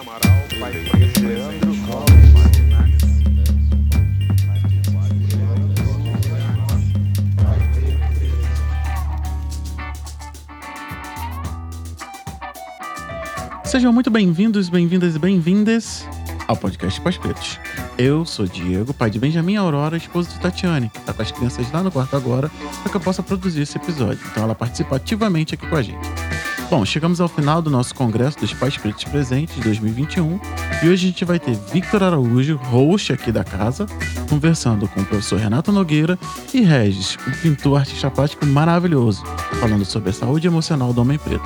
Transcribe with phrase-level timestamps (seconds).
[0.00, 0.20] Amaral,
[0.58, 0.72] pai
[13.66, 16.08] Sejam muito bem-vindos, bem-vindas e bem-vindas
[16.48, 17.60] ao podcast Pais Pretos.
[17.98, 21.70] Eu sou Diego, pai de Benjamin Aurora, esposo de Tatiane, que tá com as crianças
[21.70, 22.50] lá no quarto agora,
[22.82, 24.20] para que eu possa produzir esse episódio.
[24.30, 26.08] Então ela participa ativamente aqui com a gente.
[26.70, 30.38] Bom, chegamos ao final do nosso Congresso dos Pais Pretos Presentes de 2021
[30.84, 33.86] e hoje a gente vai ter Victor Araújo, host aqui da casa,
[34.28, 36.16] conversando com o professor Renato Nogueira
[36.54, 39.24] e Regis, um pintor artista plástico maravilhoso,
[39.58, 41.42] falando sobre a saúde emocional do homem preto.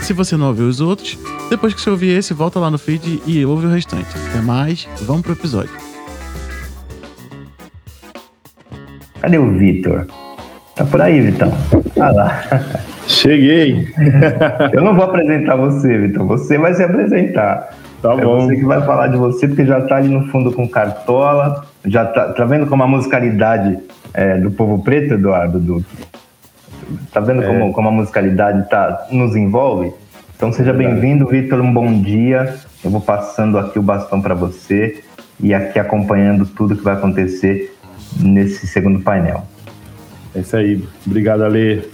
[0.00, 1.18] Se você não ouviu os outros,
[1.50, 4.08] depois que você ouvir esse, volta lá no feed e ouve o restante.
[4.30, 5.72] Até mais, vamos pro episódio.
[9.20, 10.06] Cadê o Vitor?
[10.74, 11.52] Tá por aí, Vitão.
[12.00, 12.42] Ah lá.
[13.22, 13.86] Cheguei.
[14.72, 16.26] Eu não vou apresentar você, Vitor.
[16.26, 17.70] Você vai se apresentar.
[18.02, 18.40] Tá é bom.
[18.40, 21.64] você que vai falar de você, porque já tá ali no fundo com cartola.
[21.84, 23.78] Já tá, tá vendo como a musicalidade
[24.12, 25.96] é, do povo preto, Eduardo Duque?
[27.12, 27.46] Tá vendo É.
[27.46, 29.92] como, como a musicalidade tá, nos envolve?
[30.36, 31.60] Então seja bem-vindo, Vitor.
[31.60, 32.56] Um bom dia.
[32.84, 35.00] Eu vou passando aqui o bastão para você
[35.38, 37.72] e aqui acompanhando tudo que vai acontecer
[38.20, 39.46] nesse segundo painel.
[40.34, 40.82] É isso aí.
[41.06, 41.88] Obrigado, Ale.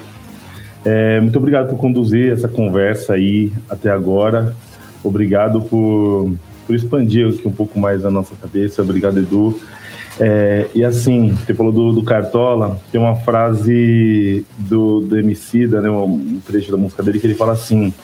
[0.85, 4.55] É, muito obrigado por conduzir essa conversa aí até agora.
[5.03, 6.33] Obrigado por,
[6.67, 8.83] por expandir aqui um pouco mais a nossa cabeça.
[8.83, 9.59] Obrigado, Edu.
[10.21, 15.89] É, e assim, você falou do, do Cartola, tem uma frase do, do Emicida, né,
[15.89, 17.95] um trecho da música dele, que ele fala assim,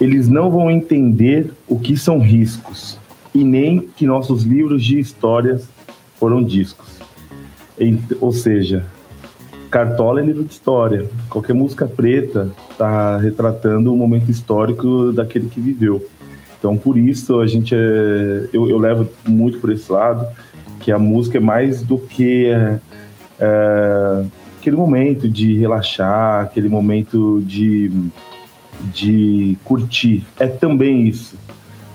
[0.00, 2.98] eles não vão entender o que são riscos
[3.32, 5.68] e nem que nossos livros de histórias
[6.16, 6.98] foram discos.
[8.20, 8.84] Ou seja,
[9.70, 11.08] Cartola é livro de história.
[11.28, 16.04] Qualquer música preta está retratando um momento histórico daquele que viveu.
[16.58, 20.26] Então, por isso, a gente é, eu, eu levo muito por esse lado,
[20.80, 22.80] que a música é mais do que é,
[23.38, 24.24] é,
[24.58, 27.92] aquele momento de relaxar, aquele momento de,
[28.92, 30.26] de curtir.
[30.38, 31.36] É também isso.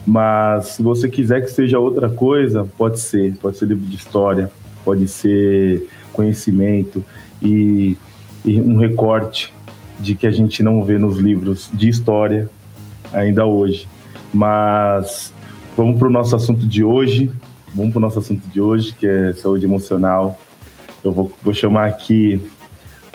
[0.05, 3.35] Mas se você quiser que seja outra coisa, pode ser.
[3.38, 4.51] Pode ser livro de história,
[4.85, 7.03] pode ser conhecimento
[7.43, 7.97] e,
[8.45, 9.53] e um recorte
[9.99, 12.49] de que a gente não vê nos livros de história
[13.11, 13.87] ainda hoje.
[14.33, 15.33] Mas
[15.77, 17.31] vamos para o nosso assunto de hoje.
[17.73, 20.39] Vamos para o nosso assunto de hoje, que é saúde emocional.
[21.03, 22.41] Eu vou, vou chamar aqui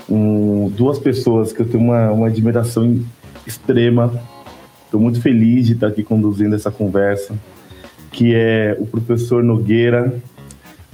[0.08, 3.00] um, duas pessoas que eu tenho uma, uma admiração
[3.46, 4.12] extrema.
[4.84, 7.34] Estou muito feliz de estar aqui conduzindo essa conversa,
[8.10, 10.20] que é o professor Nogueira,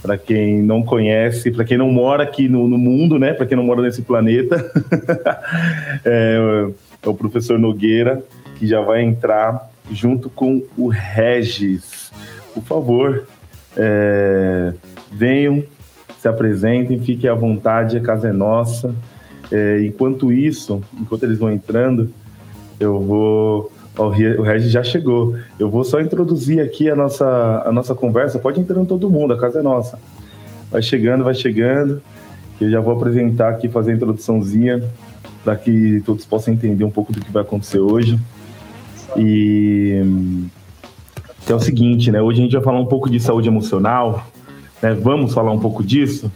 [0.04, 3.32] para quem não conhece, para quem não mora aqui no, no mundo, né?
[3.32, 4.70] Para quem não mora nesse planeta,
[6.04, 6.68] é,
[7.02, 8.22] é o professor Nogueira
[8.58, 12.12] que já vai entrar junto com o Regis.
[12.52, 13.26] Por favor,
[13.74, 14.74] é,
[15.10, 15.64] venham,
[16.18, 18.94] se apresentem, fiquem à vontade, a casa é nossa.
[19.50, 22.12] É, enquanto isso, enquanto eles vão entrando,
[22.78, 23.72] eu vou.
[23.96, 25.36] Ó, O Re- o Regis já chegou.
[25.58, 28.38] Eu vou só introduzir aqui a nossa, a nossa conversa.
[28.38, 29.98] Pode entrando todo mundo, a casa é nossa.
[30.70, 32.02] Vai chegando, vai chegando.
[32.60, 34.82] Eu já vou apresentar aqui, fazer a introduçãozinha,
[35.44, 38.18] para que todos possam entender um pouco do que vai acontecer hoje.
[39.16, 40.02] E
[41.46, 42.22] que é o seguinte, né?
[42.22, 44.26] Hoje a gente vai falar um pouco de saúde emocional,
[44.82, 44.94] né?
[44.94, 46.32] Vamos falar um pouco disso,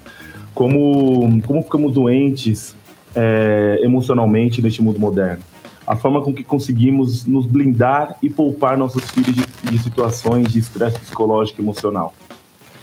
[0.55, 2.77] como como ficamos doentes
[3.17, 5.43] é, emocionalmente neste mundo moderno,
[5.88, 10.59] a forma com que conseguimos nos blindar e poupar nossos filhos de, de situações de
[10.59, 12.12] estresse psicológico e emocional.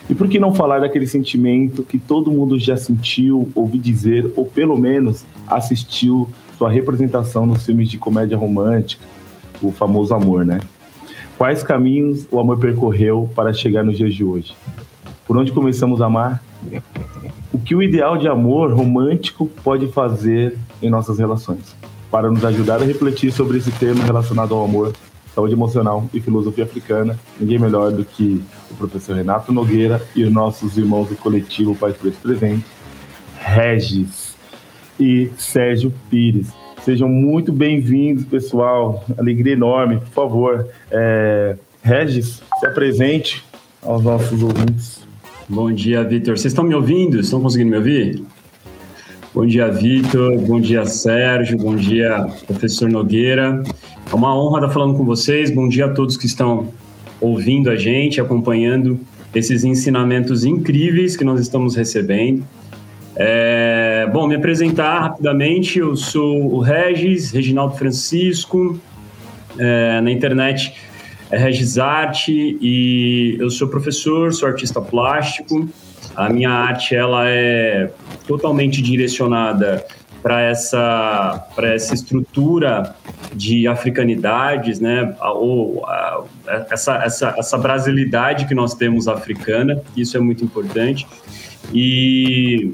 [0.10, 4.44] E por que não falar daquele sentimento que todo mundo já sentiu, ouviu dizer, ou
[4.44, 6.28] pelo menos assistiu
[6.58, 9.06] sua representação nos filmes de comédia romântica,
[9.62, 10.60] o famoso amor, né?
[11.38, 14.56] Quais caminhos o amor percorreu para chegar nos dias de hoje?
[15.28, 16.44] Por onde começamos a amar?
[17.54, 21.76] O que o ideal de amor romântico pode fazer em nossas relações?
[22.16, 24.94] Para nos ajudar a refletir sobre esse tema relacionado ao amor,
[25.36, 28.42] saúde emocional e filosofia africana, ninguém melhor do que
[28.72, 32.64] o professor Renato Nogueira e os nossos irmãos do coletivo Pai Preto Presente,
[33.38, 34.34] Regis
[34.98, 36.48] e Sérgio Pires.
[36.86, 39.04] Sejam muito bem-vindos, pessoal.
[39.18, 40.70] Alegria enorme, por favor.
[40.90, 43.44] É, Regis, se apresente
[43.84, 45.06] aos nossos ouvintes.
[45.50, 46.38] Bom dia, Vitor.
[46.38, 47.20] Vocês estão me ouvindo?
[47.20, 48.24] Estão conseguindo me ouvir?
[49.36, 50.38] Bom dia, Vitor.
[50.38, 51.58] Bom dia, Sérgio.
[51.58, 53.62] Bom dia, professor Nogueira.
[54.10, 55.52] É uma honra estar falando com vocês.
[55.52, 56.72] Bom dia a todos que estão
[57.20, 58.98] ouvindo a gente, acompanhando
[59.36, 62.48] esses ensinamentos incríveis que nós estamos recebendo.
[63.14, 65.80] É, bom, me apresentar rapidamente.
[65.80, 68.80] Eu sou o Regis, Reginaldo Francisco.
[69.60, 70.76] É, na internet
[71.30, 75.68] é Regis Arte e eu sou professor, sou artista plástico.
[76.16, 77.92] A minha arte ela é
[78.28, 79.86] totalmente direcionada
[80.26, 82.96] para essa, para essa estrutura
[83.32, 85.16] de africanidades, né?
[85.22, 86.24] Ou a,
[86.72, 91.06] essa, essa, essa brasilidade que nós temos africana, isso é muito importante.
[91.72, 92.74] E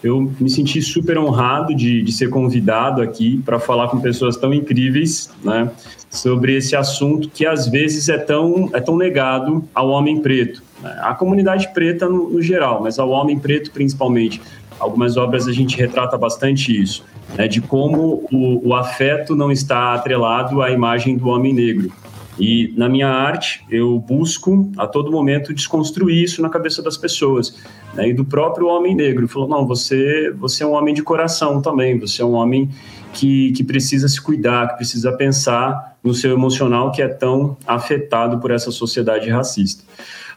[0.00, 4.54] eu me senti super honrado de, de ser convidado aqui para falar com pessoas tão
[4.54, 5.70] incríveis, né?
[6.08, 10.62] Sobre esse assunto que às vezes é tão, é tão negado ao homem preto.
[11.00, 14.40] A comunidade preta no, no geral, mas ao homem preto principalmente
[14.78, 17.04] algumas obras a gente retrata bastante isso,
[17.36, 21.92] né, de como o, o afeto não está atrelado à imagem do homem negro.
[22.38, 27.56] E na minha arte, eu busco a todo momento desconstruir isso na cabeça das pessoas.
[27.94, 28.08] Né?
[28.08, 29.28] E do próprio homem negro.
[29.28, 32.70] Falou: não, você, você é um homem de coração também, você é um homem
[33.12, 38.38] que, que precisa se cuidar, que precisa pensar no seu emocional que é tão afetado
[38.38, 39.84] por essa sociedade racista.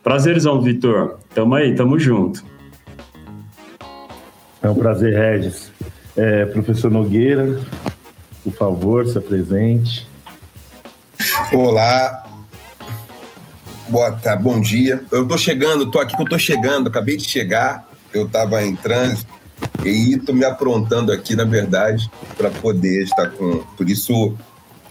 [0.05, 1.17] Prazerzão, Vitor.
[1.33, 2.45] Tamo aí, tamo junto.
[4.61, 5.71] É um prazer, Regis.
[6.15, 7.59] É, professor Nogueira,
[8.43, 10.07] por favor, se apresente.
[11.51, 12.23] Olá.
[13.89, 15.03] Boa tarde, bom dia.
[15.11, 18.75] Eu tô chegando, tô aqui que eu tô chegando, acabei de chegar, eu tava em
[18.75, 19.33] trânsito
[19.83, 23.63] e tô me aprontando aqui, na verdade, para poder estar com.
[23.75, 24.35] Por isso,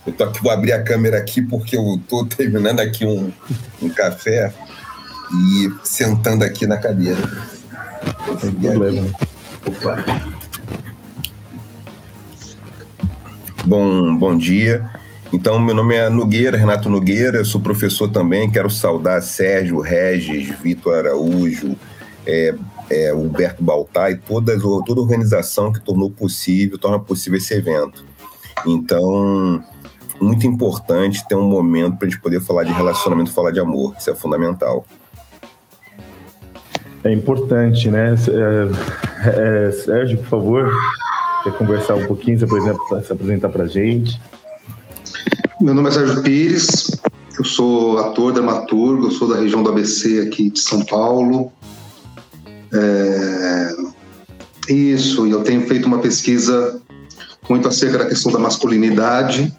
[0.05, 3.33] eu tô aqui, vou abrir a câmera aqui porque eu tô terminando aqui um,
[3.81, 4.53] um café
[5.35, 7.21] e sentando aqui na cadeira.
[8.41, 9.09] Sem problema.
[9.67, 10.05] Opa.
[13.65, 14.89] Bom, bom dia.
[15.33, 18.51] Então, meu nome é Nogueira, Renato Nogueira, eu sou professor também.
[18.51, 21.75] Quero saudar Sérgio, Regis, Vitor Araújo,
[22.27, 22.55] é,
[22.91, 28.05] é, Humberto Baltar e toda, toda a organização que tornou possível, torna possível esse evento.
[28.67, 29.65] Então,
[30.21, 33.95] muito importante ter um momento para a gente poder falar de relacionamento, falar de amor.
[33.99, 34.85] Isso é fundamental.
[37.05, 38.15] É importante, né?
[38.15, 40.73] É, é, Sérgio, por favor,
[41.43, 44.19] quer conversar um pouquinho, se apresentar, se apresentar para a gente.
[45.61, 46.91] Meu nome é Sérgio Pires,
[47.39, 51.53] eu sou ator, dramaturgo, eu sou da região do ABC aqui de São Paulo.
[52.73, 53.75] É...
[54.73, 56.81] Isso, e eu tenho feito uma pesquisa
[57.51, 59.55] muito acerca da questão da masculinidade.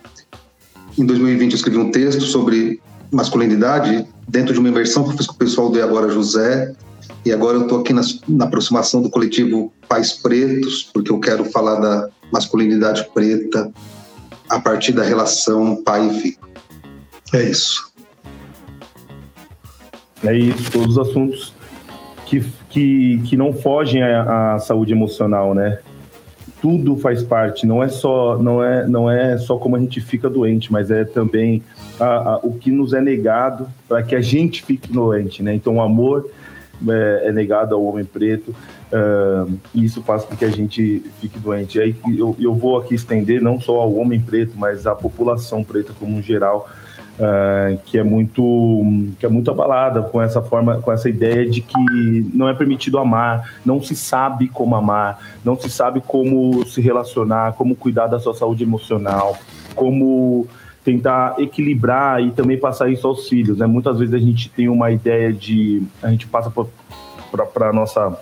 [0.98, 2.82] Em 2020 eu escrevi um texto sobre
[3.12, 6.74] masculinidade dentro de uma imersão que eu fiz com o pessoal do Agora José,
[7.26, 11.44] e agora eu estou aqui na, na, aproximação do coletivo Pais Pretos, porque eu quero
[11.46, 13.72] falar da masculinidade preta
[14.48, 16.38] a partir da relação pai e filho.
[17.34, 17.92] É isso.
[20.24, 21.54] É isso, todos os assuntos
[22.28, 25.80] que, que, que não fogem à, à saúde emocional, né?
[26.62, 30.30] Tudo faz parte, não é só não é, não é só como a gente fica
[30.30, 31.62] doente, mas é também
[32.00, 35.54] a, a, o que nos é negado para que a gente fique doente, né?
[35.54, 36.30] Então, o amor
[36.90, 38.56] é, é negado ao homem preto.
[38.92, 41.78] Uh, e isso faz com que a gente fique doente.
[41.78, 45.64] E aí eu, eu vou aqui estender não só ao homem preto, mas à população
[45.64, 46.70] preta como um geral,
[47.20, 51.62] uh, que é muito que é muito abalada com essa forma, com essa ideia de
[51.62, 56.80] que não é permitido amar, não se sabe como amar, não se sabe como se
[56.80, 59.38] relacionar, como cuidar da sua saúde emocional,
[59.76, 60.48] como
[60.86, 63.66] tentar equilibrar e também passar isso aos filhos, né?
[63.66, 66.54] Muitas vezes a gente tem uma ideia de a gente passa
[67.52, 68.18] para nossa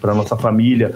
[0.00, 0.94] para nossa família,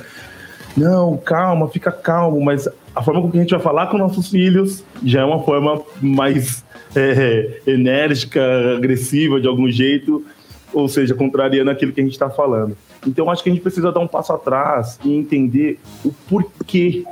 [0.76, 4.28] não, calma, fica calmo, mas a forma com que a gente vai falar com nossos
[4.28, 6.62] filhos já é uma forma mais
[6.94, 10.24] é, enérgica, agressiva de algum jeito,
[10.72, 12.76] ou seja, contrariando aquilo que a gente está falando.
[13.06, 17.04] Então acho que a gente precisa dar um passo atrás e entender o porquê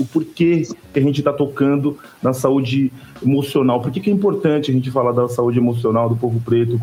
[0.00, 2.90] o porquê que a gente está tocando na saúde
[3.22, 3.80] emocional.
[3.80, 6.80] Por que, que é importante a gente falar da saúde emocional do povo preto?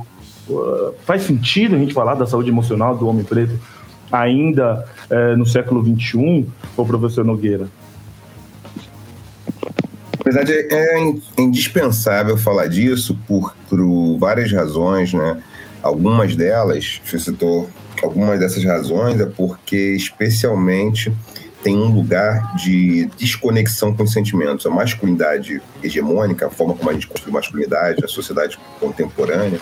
[0.47, 3.59] Uh, faz sentido a gente falar da saúde emocional do homem preto
[4.11, 6.45] ainda uh, no século XXI,
[6.77, 7.67] ou professor Nogueira?
[10.25, 10.99] Na verdade, é
[11.37, 15.41] indispensável falar disso por, por várias razões, né?
[15.81, 17.69] Algumas delas, você citou
[18.03, 21.13] algumas dessas razões, é porque, especialmente,
[21.67, 24.65] tem um lugar de desconexão com os sentimentos.
[24.65, 29.59] A masculinidade hegemônica, a forma como a gente construi masculinidade, a sociedade contemporânea,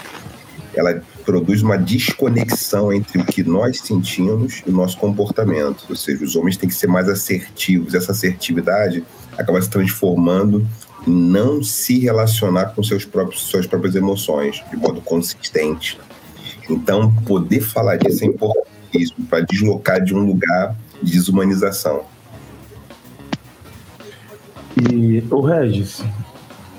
[0.75, 5.87] ela produz uma desconexão entre o que nós sentimos e o nosso comportamento.
[5.89, 7.95] Ou seja, os homens têm que ser mais assertivos.
[7.95, 9.03] Essa assertividade
[9.35, 10.63] acaba se transformando
[11.07, 15.99] em não se relacionar com seus próprios, suas próprias emoções de modo consistente.
[16.69, 22.03] Então, poder falar disso é importantíssimo para deslocar de um lugar desumanização.
[24.77, 26.03] E o Regis,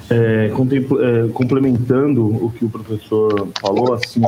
[0.09, 4.23] É, é, complementando o que o professor falou, assim,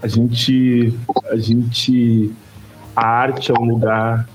[0.00, 0.94] a gente,
[1.28, 2.30] a gente,
[2.94, 4.28] a arte é um lugar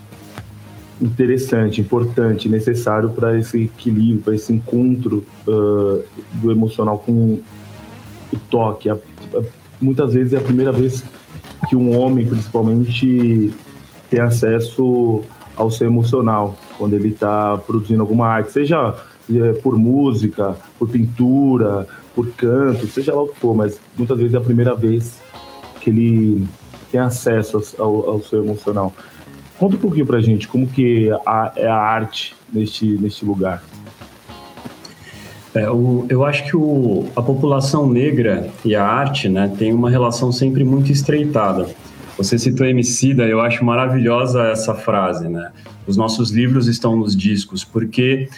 [1.01, 7.39] interessante, importante, necessário para esse equilíbrio, para esse encontro uh, do emocional com
[8.33, 8.89] o toque.
[8.89, 9.43] A, a,
[9.79, 11.01] muitas vezes é a primeira vez
[11.69, 13.53] que um homem, principalmente,
[14.09, 15.21] tem acesso
[15.55, 18.95] ao seu emocional quando ele está produzindo alguma arte, seja
[19.33, 24.33] é, por música, por pintura, por canto, seja lá o que for, mas muitas vezes
[24.33, 25.19] é a primeira vez
[25.81, 26.47] que ele
[26.91, 28.93] tem acesso ao, ao seu emocional.
[29.57, 33.63] Conta um pouquinho pra gente como que a, é a arte neste, neste lugar.
[35.53, 39.89] É, o, eu acho que o, a população negra e a arte né, tem uma
[39.89, 41.69] relação sempre muito estreitada.
[42.17, 45.51] Você citou Emicida, eu acho maravilhosa essa frase, né?
[45.85, 48.29] Os nossos livros estão nos discos, porque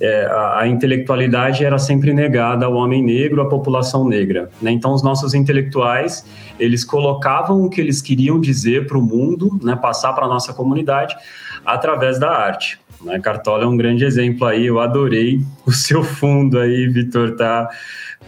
[0.00, 4.50] é, a, a, intelectualidade era sempre negada ao homem negro, à população negra.
[4.60, 4.70] Né?
[4.70, 6.24] Então, os nossos intelectuais,
[6.60, 10.52] eles colocavam o que eles queriam dizer para o mundo, né, passar para a nossa
[10.52, 11.16] comunidade,
[11.64, 12.78] através da arte.
[13.02, 13.18] Né?
[13.18, 17.68] Cartola é um grande exemplo aí, eu adorei o seu fundo aí, Vitor, tá,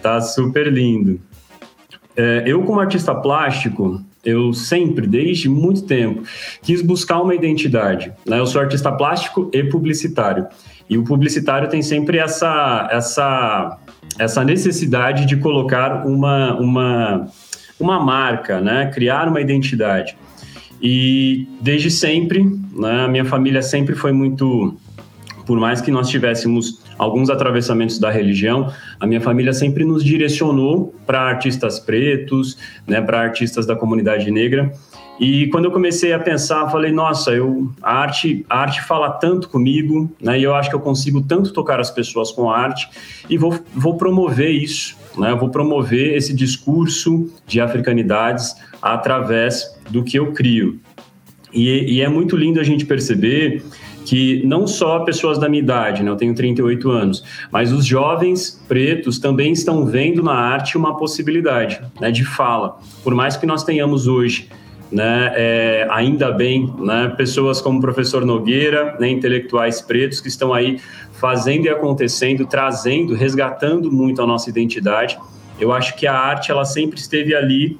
[0.01, 1.21] tá super lindo.
[2.17, 6.23] É, eu, como artista plástico, eu sempre, desde muito tempo,
[6.62, 8.12] quis buscar uma identidade.
[8.26, 8.38] Né?
[8.38, 10.47] Eu sou artista plástico e publicitário.
[10.88, 13.78] E o publicitário tem sempre essa, essa,
[14.19, 17.26] essa necessidade de colocar uma, uma,
[17.78, 18.90] uma marca, né?
[18.93, 20.16] criar uma identidade.
[20.87, 24.76] E desde sempre, né, a minha família sempre foi muito.
[25.47, 30.95] Por mais que nós tivéssemos alguns atravessamentos da religião, a minha família sempre nos direcionou
[31.07, 34.73] para artistas pretos, né, para artistas da comunidade negra.
[35.19, 39.49] E quando eu comecei a pensar, falei, nossa, eu, a, arte, a arte fala tanto
[39.49, 42.89] comigo, né, e eu acho que eu consigo tanto tocar as pessoas com a arte,
[43.31, 50.19] e vou, vou promover isso, né, vou promover esse discurso de africanidades através do que
[50.19, 50.81] eu crio.
[51.53, 53.63] E, e é muito lindo a gente perceber
[54.05, 58.63] que não só pessoas da minha idade, né, eu tenho 38 anos, mas os jovens
[58.69, 62.79] pretos também estão vendo na arte uma possibilidade né, de fala.
[63.03, 64.49] Por mais que nós tenhamos hoje
[64.93, 70.53] né, é, ainda bem, né, pessoas como o professor Nogueira, né, intelectuais pretos que estão
[70.53, 70.79] aí
[71.13, 75.19] fazendo e acontecendo, trazendo, resgatando muito a nossa identidade.
[75.59, 77.79] Eu acho que a arte ela sempre esteve ali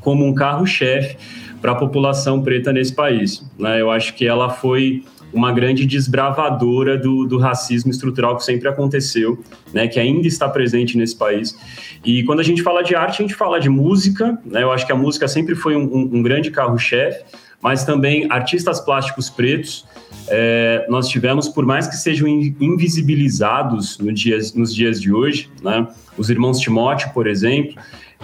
[0.00, 1.16] como um carro-chefe
[1.60, 3.44] para a população preta nesse país.
[3.58, 3.80] Né?
[3.80, 5.02] Eu acho que ela foi
[5.34, 10.96] uma grande desbravadora do, do, racismo estrutural que sempre aconteceu, né, que ainda está presente
[10.96, 11.58] nesse país.
[12.04, 14.86] E quando a gente fala de arte, a gente fala de música, né, eu acho
[14.86, 17.24] que a música sempre foi um, um, grande carro-chefe,
[17.60, 19.84] mas também artistas plásticos pretos.
[20.28, 25.86] É, nós tivemos, por mais que sejam invisibilizados no dias, nos dias de hoje, né,
[26.16, 27.74] os irmãos Timóteo, por exemplo,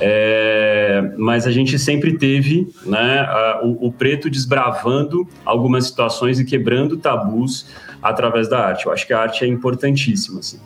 [0.01, 6.45] é, mas a gente sempre teve né, a, o, o, preto desbravando algumas situações e
[6.45, 7.67] quebrando tabus
[8.03, 8.87] através da arte.
[8.87, 10.41] Eu acho que a arte é importantíssima.
[10.41, 10.59] Assim,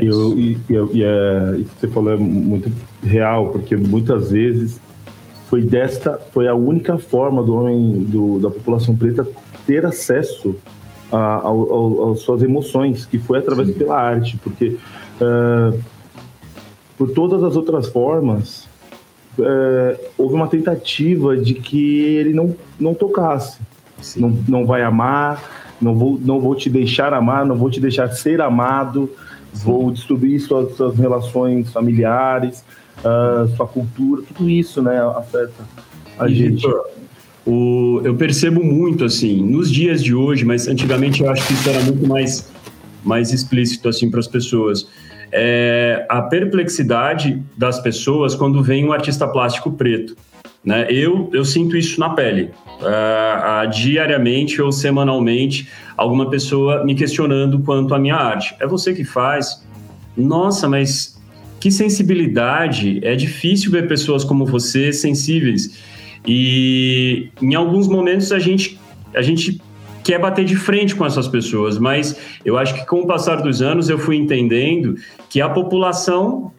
[0.00, 2.70] eu, e, e, e é, isso que você falou é muito
[3.02, 4.80] real, porque muitas vezes
[5.48, 9.26] foi desta, foi a única forma do homem, do, da população preta
[9.66, 10.56] ter acesso
[11.12, 13.74] às suas emoções, que foi através Sim.
[13.74, 14.76] pela arte, porque
[15.20, 15.78] uh,
[16.96, 18.66] por todas as outras formas,
[19.38, 23.58] é, houve uma tentativa de que ele não, não tocasse.
[24.16, 25.42] Não, não vai amar,
[25.80, 29.10] não vou, não vou te deixar amar, não vou te deixar ser amado,
[29.52, 29.64] Sim.
[29.64, 32.64] vou destruir suas, suas relações familiares,
[32.98, 35.64] uh, sua cultura, tudo isso né, afeta
[36.18, 36.66] a e gente.
[37.46, 41.68] o, eu percebo muito assim, nos dias de hoje, mas antigamente eu acho que isso
[41.68, 42.50] era muito mais,
[43.02, 44.88] mais explícito assim para as pessoas
[45.32, 50.16] é a perplexidade das pessoas quando vem um artista plástico preto.
[50.64, 50.86] Né?
[50.90, 52.50] Eu, eu sinto isso na pele.
[52.80, 58.54] Uh, uh, diariamente ou semanalmente, alguma pessoa me questionando quanto à minha arte.
[58.58, 59.64] É você que faz?
[60.16, 61.16] Nossa, mas
[61.60, 63.00] que sensibilidade!
[63.02, 65.78] É difícil ver pessoas como você sensíveis.
[66.26, 68.78] E em alguns momentos a gente,
[69.14, 69.60] a gente
[70.06, 73.60] quer bater de frente com essas pessoas, mas eu acho que com o passar dos
[73.60, 74.94] anos eu fui entendendo
[75.28, 76.52] que a população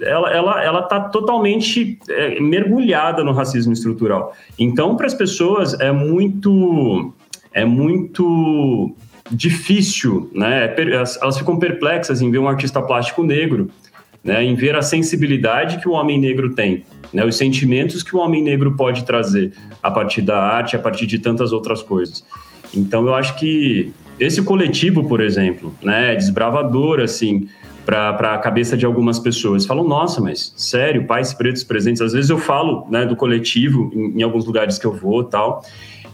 [0.00, 4.34] ela ela ela está totalmente é, mergulhada no racismo estrutural.
[4.58, 7.12] Então, para as pessoas é muito
[7.52, 8.94] é muito
[9.30, 10.74] difícil, né?
[11.20, 13.70] Elas ficam perplexas em ver um artista plástico negro,
[14.24, 14.42] né?
[14.42, 17.26] Em ver a sensibilidade que o homem negro tem, né?
[17.26, 21.18] Os sentimentos que o homem negro pode trazer a partir da arte, a partir de
[21.18, 22.24] tantas outras coisas.
[22.74, 27.48] Então eu acho que esse coletivo, por exemplo, né, é desbravador, assim,
[27.84, 29.64] para a cabeça de algumas pessoas.
[29.64, 32.02] Falam, nossa, mas sério, pais pretos presentes.
[32.02, 35.62] Às vezes eu falo né, do coletivo em, em alguns lugares que eu vou tal.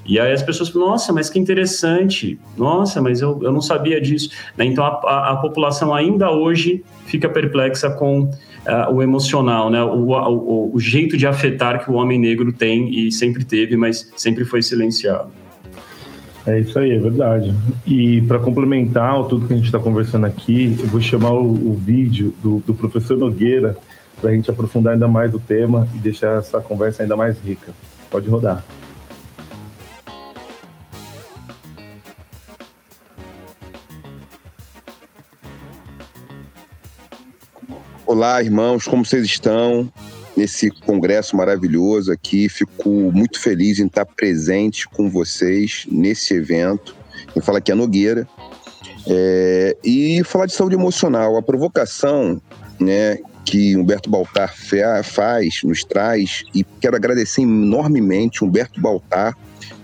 [0.05, 4.01] E aí as pessoas falam, nossa, mas que interessante, nossa, mas eu, eu não sabia
[4.01, 4.31] disso.
[4.57, 4.67] Né?
[4.67, 9.83] Então a, a, a, população ainda hoje fica perplexa com uh, o emocional, né?
[9.83, 14.11] O, o, o jeito de afetar que o homem negro tem e sempre teve, mas
[14.17, 15.31] sempre foi silenciado.
[16.45, 17.55] É isso aí, é verdade.
[17.87, 21.75] E para complementar tudo que a gente está conversando aqui, eu vou chamar o, o
[21.75, 23.77] vídeo do, do, professor Nogueira
[24.21, 27.73] para a gente aprofundar ainda mais o tema e deixar essa conversa ainda mais rica.
[28.11, 28.65] Pode rodar.
[38.05, 39.91] Olá, irmãos, como vocês estão?
[40.37, 42.49] Nesse congresso maravilhoso aqui.
[42.49, 46.95] Fico muito feliz em estar presente com vocês nesse evento.
[47.33, 48.27] Quem fala aqui a Nogueira.
[49.07, 51.37] É, e falar de saúde emocional.
[51.37, 52.41] A provocação
[52.81, 54.55] né, que Humberto Baltar
[55.05, 59.37] faz, nos traz, e quero agradecer enormemente Humberto Baltar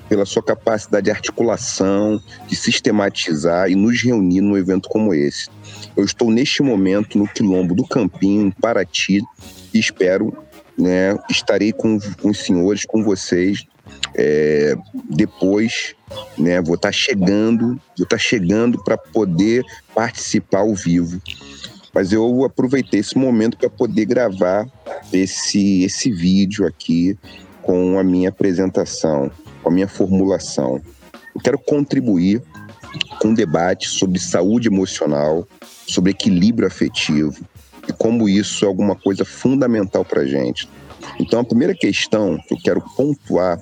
[0.08, 5.48] pela sua capacidade de articulação, de sistematizar e nos reunir num evento como esse.
[5.96, 9.20] Eu estou neste momento no Quilombo do Campinho, em Paraty,
[9.74, 10.36] espero,
[10.76, 13.66] né, estarei com, com os senhores, com vocês,
[14.14, 14.76] é,
[15.10, 15.94] depois,
[16.36, 21.20] né, vou estar chegando, vou estar chegando para poder participar ao vivo.
[21.94, 24.66] Mas eu aproveitei esse momento para poder gravar
[25.12, 27.18] esse, esse vídeo aqui
[27.62, 29.30] com a minha apresentação,
[29.62, 30.80] com a minha formulação.
[31.34, 32.42] Eu quero contribuir
[33.20, 35.46] com um debate sobre saúde emocional,
[35.86, 37.44] sobre equilíbrio afetivo,
[37.88, 40.68] e como isso é alguma coisa fundamental para a gente.
[41.18, 43.60] Então, a primeira questão que eu quero pontuar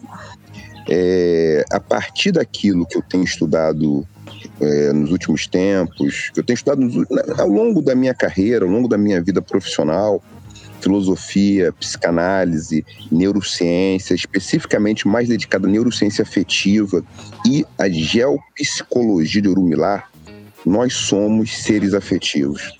[0.88, 4.06] é a partir daquilo que eu tenho estudado
[4.60, 7.06] é, nos últimos tempos, que eu tenho estudado nos,
[7.38, 10.22] ao longo da minha carreira, ao longo da minha vida profissional,
[10.80, 17.04] filosofia, psicanálise, neurociência, especificamente mais dedicada à neurociência afetiva
[17.46, 20.10] e à geopsicologia de Urumilar,
[20.64, 22.75] nós somos seres afetivos.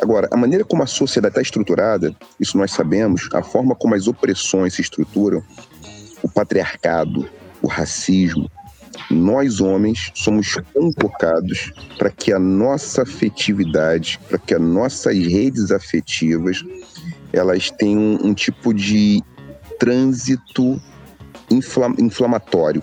[0.00, 4.06] Agora, a maneira como a sociedade está estruturada, isso nós sabemos, a forma como as
[4.06, 5.42] opressões se estruturam,
[6.22, 7.28] o patriarcado,
[7.62, 8.50] o racismo,
[9.10, 16.64] nós homens somos convocados para que a nossa afetividade, para que as nossas redes afetivas,
[17.32, 19.22] elas tenham um, um tipo de
[19.78, 20.80] trânsito
[21.98, 22.82] inflamatório.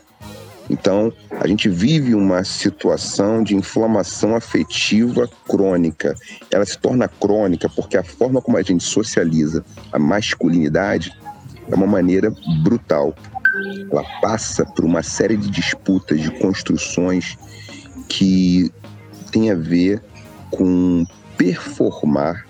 [0.70, 6.16] Então, a gente vive uma situação de inflamação afetiva crônica.
[6.52, 11.12] Ela se torna crônica porque a forma como a gente socializa a masculinidade
[11.70, 13.14] é uma maneira brutal.
[13.92, 17.38] Ela passa por uma série de disputas, de construções
[18.10, 18.72] que
[19.32, 20.02] tem a ver
[20.52, 21.06] com
[21.38, 22.46] performar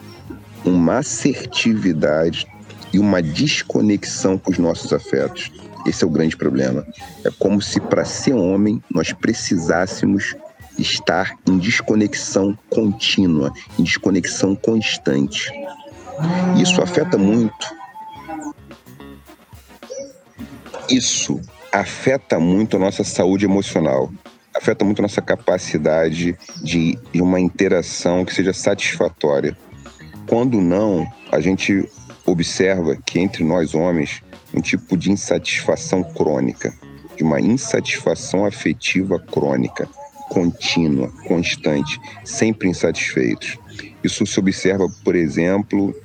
[0.63, 2.47] uma assertividade
[2.93, 5.51] e uma desconexão com os nossos afetos.
[5.85, 6.85] Esse é o grande problema.
[7.23, 10.35] É como se para ser homem nós precisássemos
[10.77, 15.51] estar em desconexão contínua, em desconexão constante.
[16.59, 17.75] Isso afeta muito.
[20.89, 21.39] Isso
[21.71, 24.11] afeta muito a nossa saúde emocional,
[24.55, 29.57] afeta muito a nossa capacidade de, de uma interação que seja satisfatória.
[30.27, 31.87] Quando não, a gente
[32.25, 34.21] observa que entre nós homens
[34.55, 36.73] um tipo de insatisfação crônica,
[37.15, 39.87] de uma insatisfação afetiva crônica,
[40.29, 43.57] contínua, constante, sempre insatisfeitos.
[44.03, 45.95] Isso se observa, por exemplo,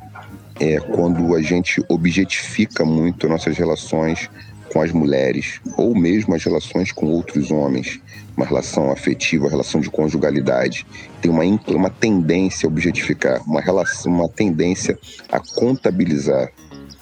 [0.59, 4.29] é, quando a gente objetifica muito nossas relações
[4.73, 8.01] com as mulheres, ou mesmo as relações com outros homens,
[8.37, 10.87] uma relação afetiva, uma relação de conjugalidade,
[11.21, 14.99] tem uma, uma tendência a objetificar, uma, relação, uma tendência
[15.31, 16.51] a contabilizar,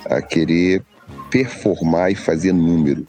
[0.06, 0.82] a querer
[1.30, 3.06] performar e fazer número.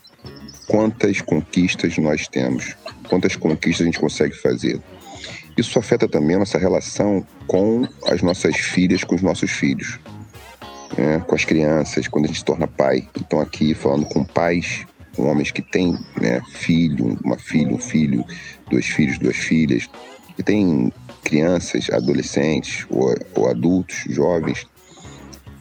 [0.68, 2.76] Quantas conquistas nós temos?
[3.08, 4.80] Quantas conquistas a gente consegue fazer?
[5.58, 10.00] Isso afeta também a nossa relação com as nossas filhas, com os nossos filhos,
[10.98, 11.20] né?
[11.28, 13.08] com as crianças, quando a gente se torna pai.
[13.20, 18.24] Então, aqui falando com pais, com homens que têm né, filho, uma filha, um filho,
[18.70, 19.90] dois filhos, duas filhas,
[20.36, 24.66] que têm crianças, adolescentes ou, ou adultos, jovens,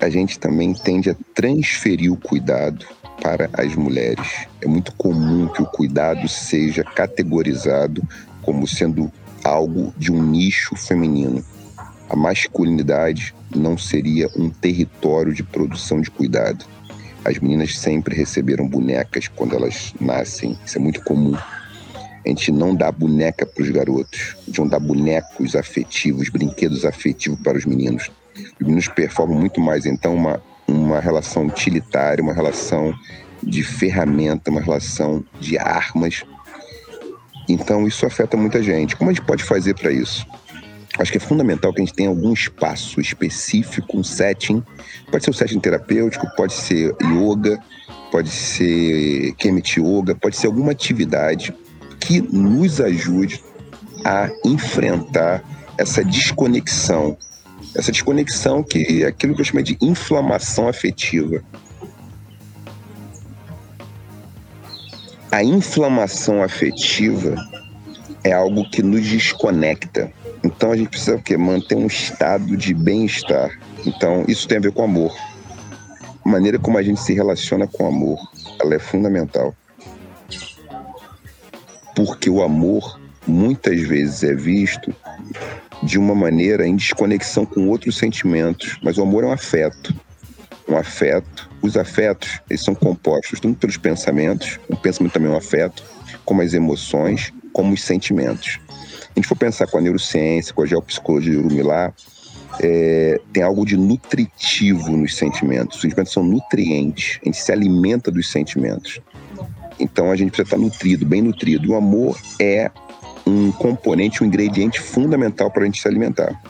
[0.01, 2.87] a gente também tende a transferir o cuidado
[3.21, 4.47] para as mulheres.
[4.63, 8.03] É muito comum que o cuidado seja categorizado
[8.43, 9.11] como sendo
[9.45, 11.45] algo de um nicho feminino.
[12.09, 16.65] A masculinidade não seria um território de produção de cuidado.
[17.25, 21.37] As meninas sempre receberam bonecas quando elas nascem, isso é muito comum.
[22.25, 26.85] A gente não dá boneca para os garotos, a gente não dá bonecos afetivos, brinquedos
[26.85, 28.11] afetivos para os meninos.
[28.61, 32.95] Os meninos performam muito mais, então, uma, uma relação utilitária, uma relação
[33.43, 36.25] de ferramenta, uma relação de armas.
[37.49, 38.97] Então, isso afeta muita gente.
[38.97, 40.27] Como a gente pode fazer para isso?
[40.99, 44.63] Acho que é fundamental que a gente tenha algum espaço específico, um setting.
[45.11, 47.59] Pode ser um setting terapêutico, pode ser yoga,
[48.11, 51.55] pode ser Kemet Yoga, pode ser alguma atividade
[52.01, 53.43] que nos ajude
[54.05, 55.43] a enfrentar
[55.77, 57.17] essa desconexão.
[57.75, 61.43] Essa desconexão que é aquilo que eu chamo de inflamação afetiva.
[65.31, 67.37] A inflamação afetiva
[68.25, 70.11] é algo que nos desconecta.
[70.43, 71.37] Então a gente precisa o quê?
[71.37, 73.51] manter um estado de bem-estar.
[73.85, 75.15] Então isso tem a ver com amor.
[76.25, 78.19] A maneira como a gente se relaciona com o amor,
[78.61, 79.55] ela é fundamental.
[81.95, 82.98] Porque o amor
[83.29, 84.95] muitas vezes é visto
[85.83, 89.95] de uma maneira em desconexão com outros sentimentos, mas o amor é um afeto.
[90.69, 95.39] Um afeto, os afetos, eles são compostos tanto pelos pensamentos, o pensamento também é um
[95.39, 95.83] afeto,
[96.25, 98.61] como as emoções, como os sentimentos.
[98.71, 101.93] A gente for pensar com a neurociência, com a geopsicologia de Urumilá,
[102.61, 105.77] é, tem algo de nutritivo nos sentimentos.
[105.77, 109.01] Os sentimentos são nutrientes, a gente se alimenta dos sentimentos.
[109.79, 111.71] Então a gente precisa estar nutrido, bem nutrido.
[111.71, 112.71] O amor é
[113.29, 116.41] um componente, um ingrediente fundamental para a gente se alimentar.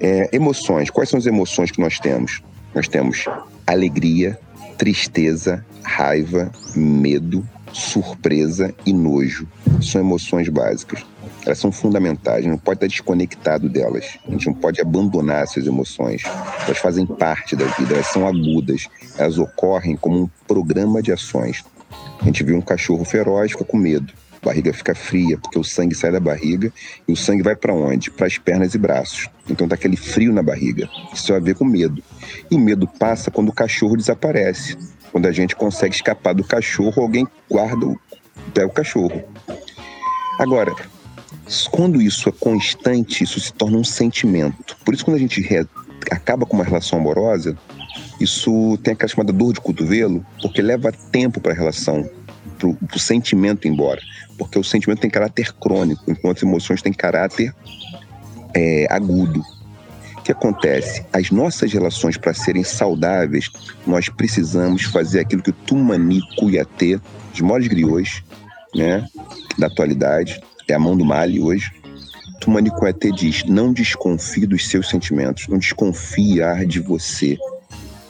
[0.00, 0.90] É, emoções.
[0.90, 2.42] Quais são as emoções que nós temos?
[2.74, 3.24] Nós temos
[3.66, 4.38] alegria,
[4.76, 9.46] tristeza, raiva, medo, surpresa e nojo.
[9.80, 11.04] São emoções básicas.
[11.44, 14.18] Elas são fundamentais, não pode estar desconectado delas.
[14.26, 16.22] A gente não pode abandonar essas emoções.
[16.64, 18.88] Elas fazem parte da vida, elas são agudas.
[19.16, 21.64] Elas ocorrem como um programa de ações.
[22.20, 24.12] A gente viu um cachorro feroz, fica com medo.
[24.42, 26.72] A barriga fica fria, porque o sangue sai da barriga
[27.06, 28.10] e o sangue vai para onde?
[28.10, 29.28] Para as pernas e braços.
[29.48, 30.88] Então tá aquele frio na barriga.
[31.12, 32.02] Isso tem a ver com medo.
[32.50, 34.76] E o medo passa quando o cachorro desaparece.
[35.12, 37.94] Quando a gente consegue escapar do cachorro, alguém guarda,
[38.52, 39.22] pega o cachorro.
[40.38, 40.74] Agora,
[41.70, 44.76] quando isso é constante, isso se torna um sentimento.
[44.84, 45.66] Por isso, quando a gente re...
[46.10, 47.56] acaba com uma relação amorosa,
[48.20, 52.08] isso tem aquela chamada dor de cotovelo, porque leva tempo para a relação,
[52.58, 54.00] para o sentimento ir embora.
[54.38, 57.54] Porque o sentimento tem caráter crônico, enquanto as emoções têm caráter
[58.54, 59.42] é, agudo.
[60.18, 61.04] O que acontece?
[61.12, 63.48] As nossas relações, para serem saudáveis,
[63.86, 67.00] nós precisamos fazer aquilo que o Tumani Kuyate,
[67.32, 68.24] de modos griots,
[68.74, 69.06] né,
[69.56, 71.70] da atualidade, é a mão do Mali hoje.
[72.40, 77.38] Tumani Kuyate diz: não desconfie dos seus sentimentos, não desconfiar de você.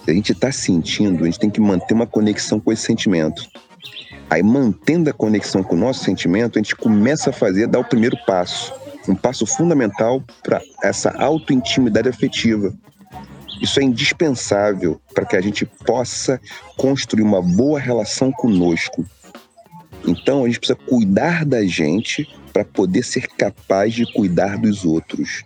[0.08, 3.42] A gente está sentindo, a gente tem que manter uma conexão com esse sentimento.
[4.28, 7.84] Aí, mantendo a conexão com o nosso sentimento, a gente começa a fazer, dar o
[7.84, 8.72] primeiro passo.
[9.08, 12.74] Um passo fundamental para essa autointimidade afetiva.
[13.62, 16.40] Isso é indispensável para que a gente possa
[16.76, 19.04] construir uma boa relação conosco.
[20.06, 25.44] Então, a gente precisa cuidar da gente para poder ser capaz de cuidar dos outros.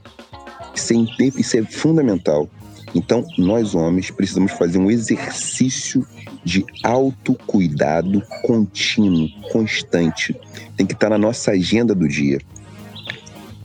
[0.74, 2.48] Isso é, isso é fundamental.
[2.94, 6.07] Então, nós homens precisamos fazer um exercício
[6.44, 10.35] de autocuidado contínuo, constante.
[10.76, 12.40] Tem que estar na nossa agenda do dia.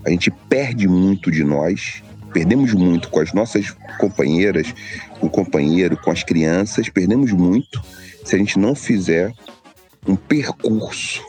[0.06, 4.68] A gente perde muito de nós, perdemos muito com as nossas companheiras,
[5.20, 7.82] com o companheiro, com as crianças, perdemos muito
[8.24, 9.34] se a gente não fizer
[10.08, 11.24] um percurso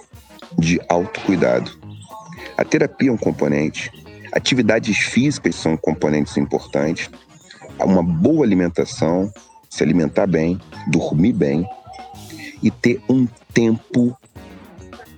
[0.58, 1.70] de autocuidado.
[2.58, 3.90] A terapia é um componente,
[4.32, 7.10] atividades físicas são componentes importantes,
[7.84, 9.32] uma boa alimentação,
[9.68, 11.68] se alimentar bem, dormir bem
[12.62, 14.16] e ter um tempo,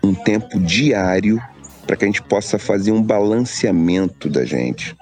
[0.03, 1.41] um tempo diário
[1.87, 4.97] para que a gente possa fazer um balanceamento da gente.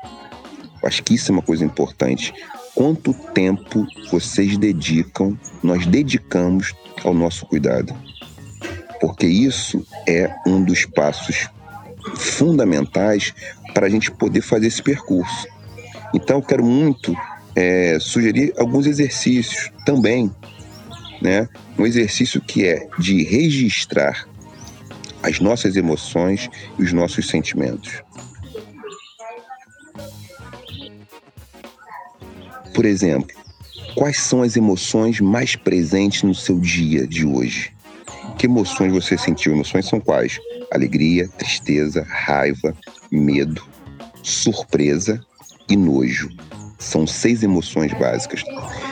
[0.82, 2.32] Eu acho que isso é uma coisa importante.
[2.74, 7.94] Quanto tempo vocês dedicam, nós dedicamos ao nosso cuidado?
[9.00, 11.48] Porque isso é um dos passos
[12.14, 13.34] fundamentais
[13.74, 15.48] para a gente poder fazer esse percurso.
[16.14, 17.16] Então, eu quero muito
[17.56, 20.30] é, sugerir alguns exercícios também,
[21.22, 21.48] né?
[21.78, 24.28] Um exercício que é de registrar
[25.22, 28.02] as nossas emoções e os nossos sentimentos.
[32.74, 33.34] Por exemplo,
[33.94, 37.74] quais são as emoções mais presentes no seu dia de hoje?
[38.36, 39.54] Que emoções você sentiu?
[39.54, 40.38] Emoções são quais?
[40.70, 42.76] Alegria, tristeza, raiva,
[43.10, 43.66] medo,
[44.22, 45.24] surpresa
[45.70, 46.28] e nojo.
[46.78, 48.42] São seis emoções básicas.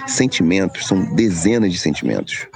[0.06, 2.46] Sentimentos são dezenas de sentimentos.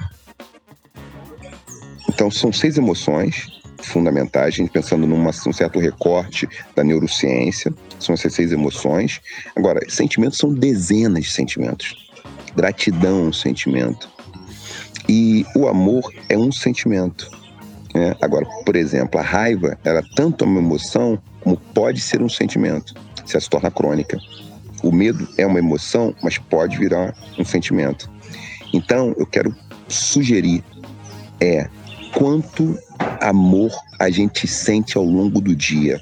[2.09, 3.47] Então, são seis emoções
[3.83, 9.21] fundamentais, a gente pensando num certo recorte da neurociência, são essas seis emoções.
[9.55, 12.09] Agora, sentimentos são dezenas de sentimentos.
[12.57, 14.09] Gratidão é um sentimento.
[15.09, 17.31] E o amor é um sentimento.
[17.95, 18.15] Né?
[18.21, 19.79] Agora, por exemplo, a raiva,
[20.15, 24.19] tanto é uma emoção como pode ser um sentimento, se ela se torna crônica.
[24.83, 28.11] O medo é uma emoção, mas pode virar um sentimento.
[28.73, 29.55] Então, eu quero
[29.89, 30.63] sugerir
[31.41, 31.69] é
[32.13, 32.79] quanto
[33.21, 36.01] amor a gente sente ao longo do dia.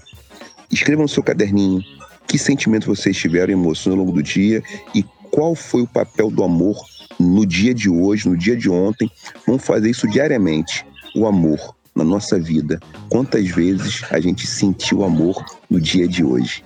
[0.70, 1.82] Escreva no seu caderninho
[2.26, 4.62] que sentimento vocês tiveram, emoções ao longo do dia
[4.94, 6.76] e qual foi o papel do amor
[7.20, 9.10] no dia de hoje, no dia de ontem.
[9.46, 10.84] Vamos fazer isso diariamente.
[11.14, 12.80] O amor na nossa vida.
[13.08, 16.62] Quantas vezes a gente sentiu amor no dia de hoje?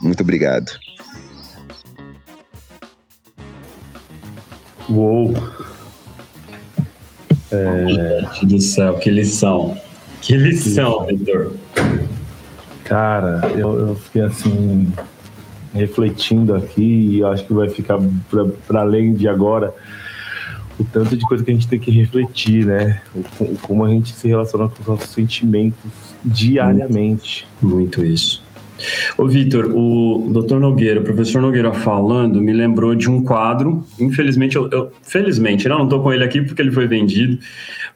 [0.00, 0.70] Muito obrigado.
[4.90, 5.32] Uou!
[7.52, 8.20] É...
[8.34, 9.76] Gente do céu, que lição.
[10.20, 11.52] Que lição, Vitor.
[12.84, 14.92] Cara, eu, eu, fiquei assim,
[15.72, 17.98] refletindo aqui e acho que vai ficar
[18.66, 19.72] para além de agora
[20.78, 23.00] o tanto de coisa que a gente tem que refletir, né?
[23.14, 25.90] O, como a gente se relaciona com os nossos sentimentos
[26.24, 27.46] diariamente.
[27.62, 28.42] Muito, muito isso.
[29.16, 33.84] Ô, Vitor, o doutor Nogueira, o professor Nogueira falando, me lembrou de um quadro.
[33.98, 37.38] Infelizmente, eu, eu felizmente, não estou com ele aqui porque ele foi vendido,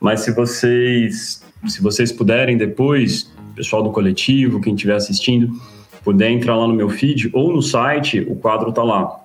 [0.00, 5.48] mas se vocês, se vocês puderem depois, pessoal do coletivo, quem estiver assistindo,
[6.02, 9.20] puder entrar lá no meu feed ou no site, o quadro está lá,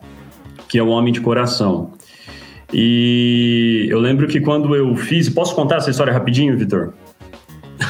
[0.68, 1.92] que é o Homem de Coração.
[2.72, 6.94] E eu lembro que quando eu fiz, posso contar essa história rapidinho, Vitor?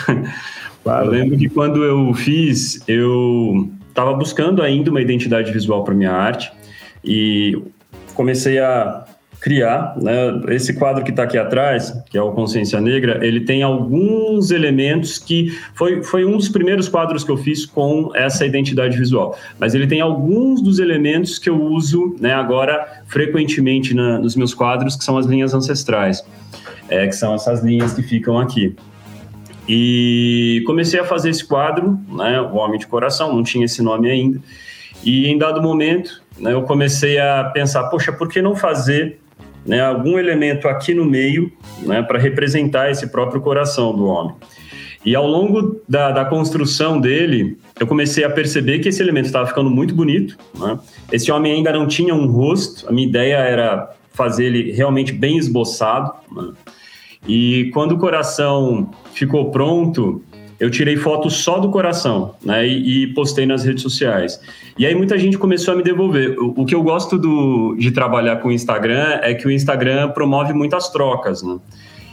[0.89, 1.05] Claro.
[1.05, 6.11] Eu lembro que quando eu fiz, eu estava buscando ainda uma identidade visual para minha
[6.11, 6.51] arte
[7.05, 7.61] e
[8.15, 9.05] comecei a
[9.39, 10.41] criar, né?
[10.49, 15.19] Esse quadro que está aqui atrás, que é o Consciência Negra, ele tem alguns elementos
[15.19, 19.37] que foi, foi um dos primeiros quadros que eu fiz com essa identidade visual.
[19.59, 22.33] Mas ele tem alguns dos elementos que eu uso, né?
[22.33, 26.25] Agora frequentemente na, nos meus quadros, que são as linhas ancestrais,
[26.89, 28.75] é, que são essas linhas que ficam aqui.
[29.71, 34.09] E comecei a fazer esse quadro, né, o Homem de Coração, não tinha esse nome
[34.09, 34.41] ainda.
[35.03, 39.19] E em dado momento, né, eu comecei a pensar, poxa, por que não fazer
[39.63, 41.51] né, algum elemento aqui no meio
[41.83, 44.33] né, para representar esse próprio coração do homem?
[45.05, 49.45] E ao longo da, da, construção dele, eu comecei a perceber que esse elemento estava
[49.45, 50.35] ficando muito bonito.
[50.57, 50.79] Né?
[51.11, 55.37] Esse homem ainda não tinha um rosto, a minha ideia era fazer ele realmente bem
[55.37, 56.11] esboçado.
[56.35, 56.53] Né?
[57.27, 60.23] E quando o coração ficou pronto,
[60.59, 62.67] eu tirei foto só do coração, né?
[62.67, 64.39] E, e, postei nas redes sociais.
[64.77, 66.37] E aí muita gente começou a me devolver.
[66.37, 70.09] O, o, que eu gosto do, de trabalhar com o Instagram é que o Instagram
[70.09, 71.57] promove muitas trocas, né?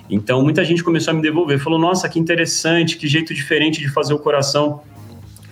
[0.08, 3.88] Então muita gente começou a me devolver, falou: "Nossa, que interessante, que jeito diferente de
[3.88, 4.80] fazer o coração".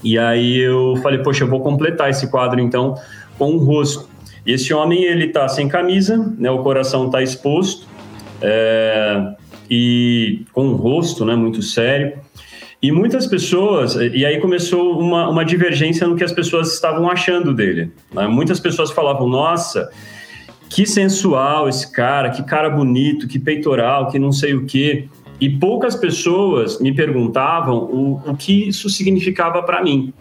[0.02, 2.94] E aí eu falei: "Poxa, eu vou completar esse quadro então
[3.36, 4.08] com o rosto".
[4.46, 6.48] E esse homem ele tá sem camisa, né?
[6.50, 7.88] O coração tá exposto.
[8.40, 9.34] É,
[9.70, 12.12] e com um rosto né, muito sério.
[12.82, 17.54] E muitas pessoas, e aí começou uma, uma divergência no que as pessoas estavam achando
[17.54, 17.90] dele.
[18.12, 18.26] Né?
[18.26, 19.90] Muitas pessoas falavam, nossa,
[20.68, 25.08] que sensual esse cara, que cara bonito, que peitoral, que não sei o quê.
[25.40, 30.12] E poucas pessoas me perguntavam o, o que isso significava para mim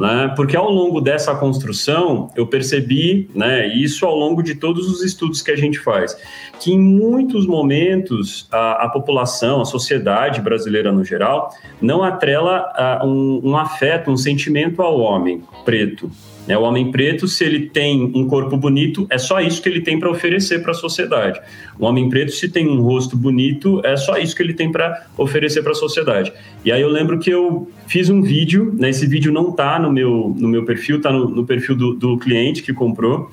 [0.00, 0.32] né?
[0.34, 5.42] Porque ao longo dessa construção eu percebi, né, isso ao longo de todos os estudos
[5.42, 6.16] que a gente faz,
[6.58, 13.04] que em muitos momentos a, a população, a sociedade brasileira no geral, não atrela a,
[13.04, 16.10] um, um afeto, um sentimento ao homem preto.
[16.50, 16.58] Né?
[16.58, 20.00] O homem preto, se ele tem um corpo bonito, é só isso que ele tem
[20.00, 21.40] para oferecer para a sociedade.
[21.78, 25.06] O homem preto, se tem um rosto bonito, é só isso que ele tem para
[25.16, 26.32] oferecer para a sociedade.
[26.64, 28.90] E aí eu lembro que eu fiz um vídeo, né?
[28.90, 32.18] esse vídeo não está no meu, no meu perfil, está no, no, perfil do, do
[32.18, 33.30] cliente que comprou.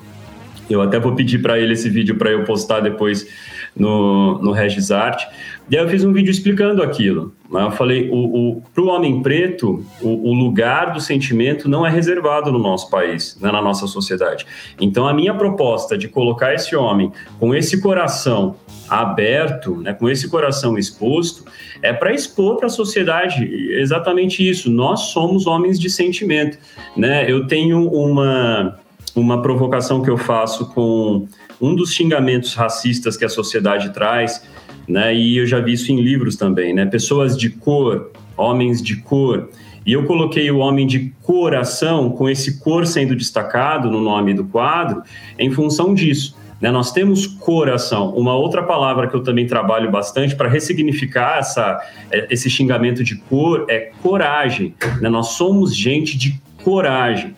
[0.70, 3.26] Eu até vou pedir para ele esse vídeo para eu postar depois
[3.78, 4.54] no, no.
[5.70, 7.32] E aí eu fiz um vídeo explicando aquilo.
[7.50, 7.62] Né?
[7.62, 12.50] Eu falei, o, para o homem preto, o, o, lugar do sentimento não é reservado
[12.50, 14.46] no nosso país, né, na nossa sociedade.
[14.80, 18.56] Então, a minha proposta de colocar esse homem com esse coração
[18.88, 21.44] aberto, né, com esse coração exposto,
[21.82, 24.70] é para expor para a sociedade exatamente isso.
[24.70, 26.58] Nós somos homens de sentimento.
[26.96, 27.30] Né?
[27.30, 28.78] Eu tenho uma,
[29.14, 31.26] uma provocação que eu faço com
[31.60, 34.42] um dos xingamentos racistas que a sociedade traz,
[34.86, 35.14] né?
[35.14, 36.86] E eu já vi isso em livros também, né?
[36.86, 39.50] Pessoas de cor, homens de cor.
[39.84, 44.44] E eu coloquei o homem de coração, com esse cor sendo destacado no nome do
[44.44, 45.02] quadro,
[45.38, 46.36] em função disso.
[46.60, 46.70] Né?
[46.70, 48.10] Nós temos coração.
[48.14, 53.16] Uma outra palavra que eu também trabalho bastante para ressignificar essa, é, esse xingamento de
[53.16, 54.74] cor é coragem.
[55.00, 55.08] Né?
[55.08, 57.34] Nós somos gente de coragem.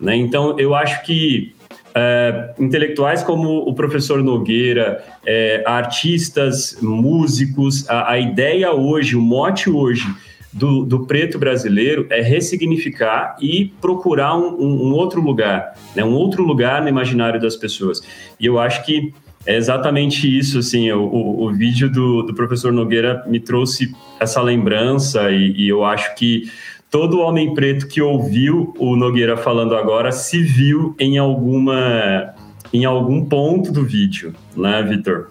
[0.00, 0.16] Né?
[0.16, 1.54] Então, eu acho que
[1.94, 9.68] é, intelectuais como o professor Nogueira, é, artistas, músicos, a, a, ideia hoje, o mote
[9.68, 10.06] hoje
[10.52, 16.04] do, do, preto brasileiro é ressignificar e procurar um, um, um outro lugar, né?
[16.04, 18.02] um outro lugar no imaginário das pessoas.
[18.38, 19.12] E eu acho que
[19.44, 24.40] é exatamente isso, assim, o, o, o vídeo do, do, professor Nogueira me trouxe essa
[24.40, 26.48] lembrança e, e eu acho que
[26.92, 32.34] todo homem preto que ouviu o Nogueira falando agora se viu em alguma
[32.70, 35.30] em algum ponto do vídeo, né, Vitor?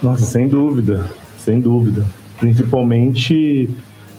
[0.00, 2.06] Nossa, sem dúvida, sem dúvida.
[2.38, 3.68] Principalmente,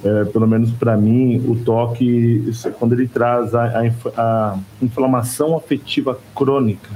[0.03, 6.19] é, pelo menos para mim, o toque, quando ele traz a, a, a inflamação afetiva
[6.35, 6.89] crônica,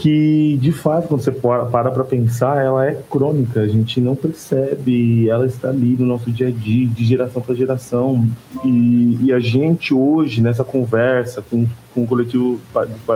[0.00, 5.28] que de fato, quando você para para pensar, ela é crônica, a gente não percebe,
[5.28, 8.26] ela está ali no nosso dia a dia, de geração para geração.
[8.64, 12.58] E, e, a gente hoje, nessa conversa com, com o coletivo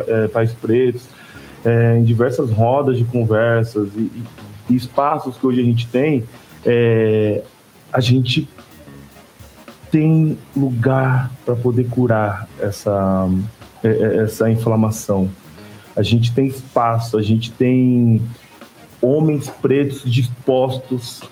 [0.07, 1.09] é, Pais Pretos,
[1.65, 4.11] é, em diversas rodas de conversas e,
[4.69, 6.23] e, espaços que hoje a gente tem,
[6.67, 7.43] é,
[7.91, 8.47] a gente
[9.91, 13.27] tem lugar para poder curar essa,
[13.83, 15.31] é, é, essa inflamação
[15.97, 18.21] a gente tem espaço, a gente tem
[19.01, 21.23] homens pretos dispostos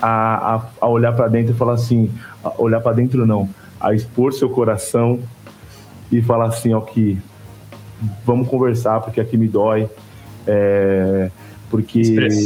[0.00, 2.10] a, a, a olhar para dentro e falar assim,
[2.58, 3.48] olhar para dentro não,
[3.80, 5.20] a expor seu coração
[6.10, 7.18] e falar assim, ó, que
[8.24, 9.88] vamos conversar porque aqui me dói,
[10.46, 11.30] é,
[11.70, 12.00] porque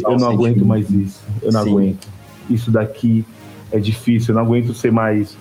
[0.05, 1.71] eu não aguento mais isso, eu não Sim.
[1.71, 2.09] aguento.
[2.49, 3.25] Isso daqui
[3.71, 5.37] é difícil, eu não aguento ser mais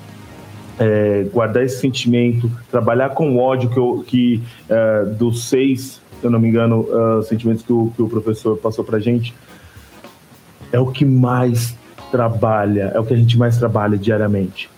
[0.80, 6.26] é, guardar esse sentimento, trabalhar com o ódio que, eu, que é, dos seis, se
[6.26, 9.34] eu não me engano, uh, sentimentos que o, que o professor passou para gente,
[10.72, 11.78] é o que mais
[12.12, 14.70] trabalha, é o que a gente mais trabalha diariamente.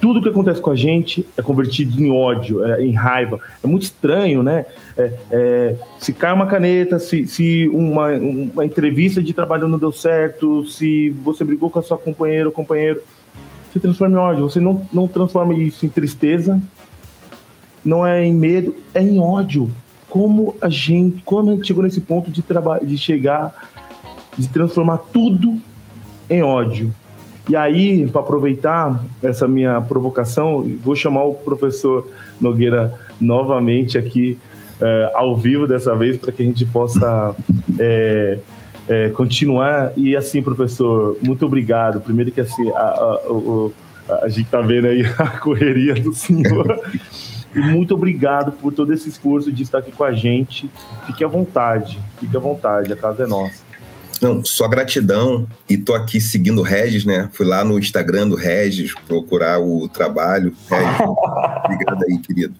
[0.00, 3.40] Tudo que acontece com a gente é convertido em ódio, é, em raiva.
[3.62, 4.66] É muito estranho, né?
[4.96, 9.90] É, é, se cai uma caneta, se, se uma, uma entrevista de trabalho não deu
[9.90, 13.00] certo, se você brigou com a sua companheira ou companheiro,
[13.74, 14.48] se transforma em ódio.
[14.48, 16.62] Você não, não transforma isso em tristeza,
[17.84, 19.68] não é em medo, é em ódio.
[20.08, 23.52] Como a gente, como a gente chegou nesse ponto de trabalho, de chegar,
[24.38, 25.60] de transformar tudo
[26.30, 26.94] em ódio.
[27.48, 32.08] E aí, para aproveitar essa minha provocação, vou chamar o professor
[32.40, 34.38] Nogueira novamente aqui
[34.80, 37.34] é, ao vivo dessa vez para que a gente possa
[37.78, 38.38] é,
[38.88, 39.92] é, continuar.
[39.96, 42.00] E assim, professor, muito obrigado.
[42.00, 43.20] Primeiro que assim, a, a,
[44.08, 46.80] a, a gente está vendo aí a correria do senhor.
[47.54, 50.68] E muito obrigado por todo esse esforço de estar aqui com a gente.
[51.06, 53.62] Fique à vontade, fique à vontade, a casa é nossa.
[54.20, 55.46] Não, só gratidão.
[55.68, 57.28] E tô aqui seguindo o Regis, né?
[57.32, 60.54] Fui lá no Instagram do Regis procurar o trabalho.
[60.70, 61.00] Regis,
[61.64, 62.54] obrigado aí, querido.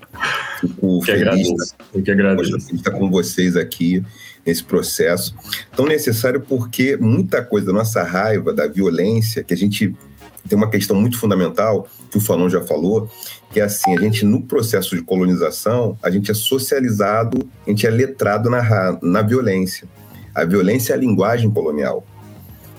[0.61, 1.23] Fico que feliz.
[1.23, 1.75] Agradeço.
[1.95, 2.75] Eu que agradeço.
[2.75, 4.05] estar com vocês aqui
[4.47, 5.35] nesse processo.
[5.75, 9.95] Tão necessário porque muita coisa da nossa raiva, da violência, que a gente
[10.49, 13.09] tem uma questão muito fundamental, que o Fanon já falou,
[13.51, 17.87] que é assim, a gente no processo de colonização, a gente é socializado, a gente
[17.87, 19.89] é letrado na, na violência.
[20.35, 22.05] A violência é a linguagem colonial.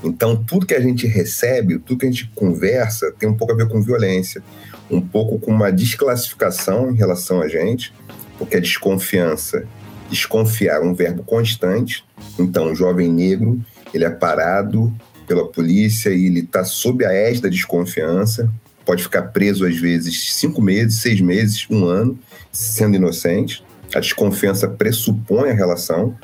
[0.04, 3.56] Então, tudo que a gente recebe, tudo que a gente conversa, tem um pouco a
[3.56, 4.44] ver com violência,
[4.92, 7.92] um pouco com uma desclassificação em relação a gente,
[8.38, 9.66] porque a desconfiança
[10.10, 12.04] Desconfiar um verbo constante.
[12.38, 13.60] Então, o jovem negro
[13.94, 14.94] ele é parado
[15.26, 18.52] pela polícia e ele está sob a égide da desconfiança.
[18.86, 22.20] Pode ficar preso às vezes cinco meses, seis meses, um ano,
[22.52, 23.64] sendo inocente.
[23.94, 26.16] A desconfiança pressupõe a relação.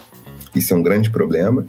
[0.53, 1.65] Isso é um grande problema.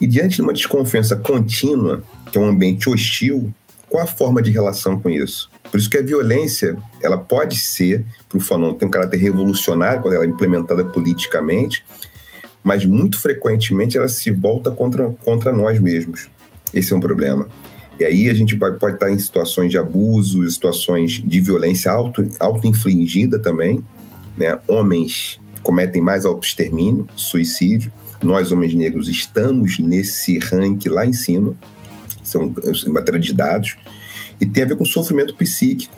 [0.00, 3.52] E diante de uma desconfiança contínua, que é um ambiente hostil,
[3.88, 5.50] qual a forma de relação com isso?
[5.70, 10.02] Por isso que a violência, ela pode ser, para o Fanon, tem um caráter revolucionário
[10.02, 11.84] quando ela é implementada politicamente,
[12.62, 16.28] mas muito frequentemente ela se volta contra, contra nós mesmos.
[16.74, 17.48] Esse é um problema.
[17.98, 22.26] E aí a gente pode, pode estar em situações de abuso, situações de violência auto,
[22.40, 23.84] auto-infligida também.
[24.36, 24.58] Né?
[24.66, 27.92] Homens cometem mais autoextermínio, suicídio.
[28.22, 31.54] Nós, homens negros, estamos nesse ranking lá em cima.
[32.22, 32.52] São
[32.88, 33.76] matéria de dados
[34.40, 35.94] e tem a ver com sofrimento psíquico,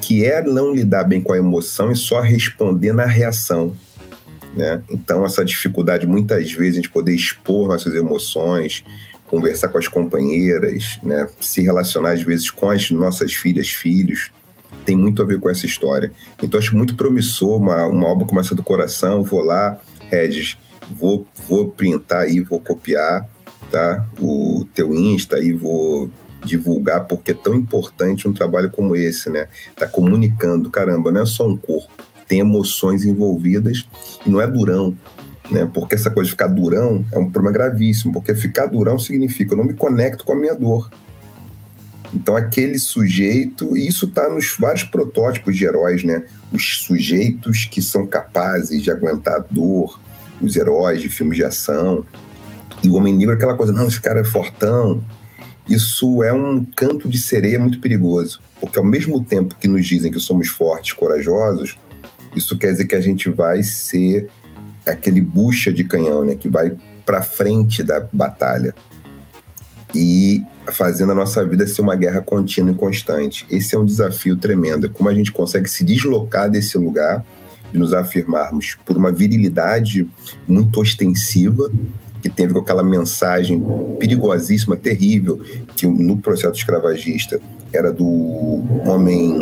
[0.00, 3.74] que é não lidar bem com a emoção e só responder na reação.
[4.54, 4.82] Né?
[4.90, 8.84] Então, essa dificuldade, muitas vezes, de poder expor nossas emoções,
[9.26, 11.28] conversar com as companheiras, né?
[11.40, 14.30] se relacionar, às vezes, com as nossas filhas, filhos,
[14.84, 16.12] tem muito a ver com essa história.
[16.42, 19.80] Então acho muito promissor, uma, uma obra começa do coração, vou lá,
[20.10, 20.56] Regis,
[20.90, 23.26] vou, vou printar aí, vou copiar
[23.70, 24.06] tá?
[24.20, 26.10] o teu Insta aí, vou
[26.44, 29.48] divulgar, porque é tão importante um trabalho como esse, né?
[29.76, 31.90] Tá comunicando, caramba, não é só um corpo,
[32.28, 33.86] tem emoções envolvidas
[34.24, 34.96] e não é durão,
[35.50, 35.68] né?
[35.72, 39.58] Porque essa coisa de ficar durão é um problema gravíssimo, porque ficar durão significa eu
[39.58, 40.90] não me conecto com a minha dor.
[42.12, 46.24] Então aquele sujeito, e isso está nos vários protótipos de heróis, né?
[46.52, 50.00] Os sujeitos que são capazes de aguentar a dor,
[50.40, 52.04] os heróis de filmes de ação.
[52.82, 55.02] E o Homem Negro é aquela coisa, não, esse cara é fortão.
[55.68, 60.12] Isso é um canto de sereia muito perigoso, porque ao mesmo tempo que nos dizem
[60.12, 61.78] que somos fortes, corajosos,
[62.36, 64.28] isso quer dizer que a gente vai ser
[64.86, 68.74] aquele bucha de canhão, né, que vai para frente da batalha
[69.94, 70.42] e
[70.72, 73.46] fazendo a nossa vida ser uma guerra contínua e constante.
[73.50, 74.90] Esse é um desafio tremendo.
[74.90, 77.24] Como a gente consegue se deslocar desse lugar
[77.72, 80.08] e nos afirmarmos por uma virilidade
[80.48, 81.70] muito ostensiva,
[82.30, 83.62] que com aquela mensagem
[83.98, 85.40] perigosíssima, terrível,
[85.76, 87.40] que no processo escravagista
[87.72, 88.06] era do
[88.86, 89.38] homem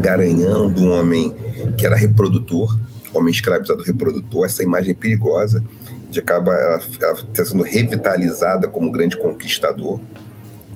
[0.00, 1.34] garanhão, do homem
[1.76, 2.78] que era reprodutor,
[3.12, 5.64] homem escravizado reprodutor, essa imagem é perigosa,
[6.10, 9.98] de acaba ela, ela tá sendo revitalizada como um grande conquistador,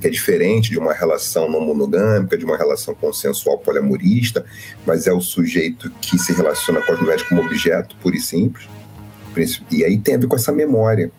[0.01, 4.45] que é diferente de uma relação não monogâmica, de uma relação consensual poliamorista,
[4.87, 8.66] mas é o sujeito que se relaciona com as mulheres como objeto, puro e simples.
[9.70, 11.11] E aí tem a ver com essa memória,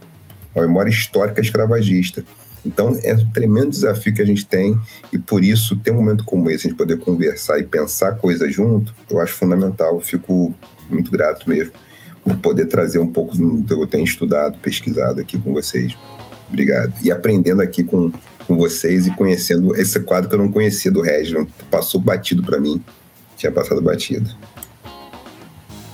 [0.55, 2.23] uma memória histórica escravagista.
[2.65, 4.77] Então é um tremendo desafio que a gente tem
[5.11, 8.53] e por isso ter um momento como esse, a gente poder conversar e pensar coisas
[8.53, 9.95] junto, eu acho fundamental.
[9.95, 10.53] Eu fico
[10.89, 11.71] muito grato mesmo
[12.23, 15.97] por poder trazer um pouco do que eu tenho estudado, pesquisado aqui com vocês.
[16.47, 16.93] Obrigado.
[17.01, 18.11] E aprendendo aqui com,
[18.45, 21.33] com vocês e conhecendo esse quadro que eu não conhecia do Regis,
[21.69, 22.83] passou batido para mim,
[23.37, 24.29] tinha passado batido.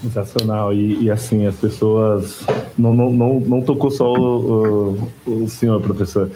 [0.08, 0.74] Sensacional.
[0.74, 2.46] E, e, assim, as pessoas.
[2.78, 6.32] Não, não, não, não tocou só o, o, o senhor, professor.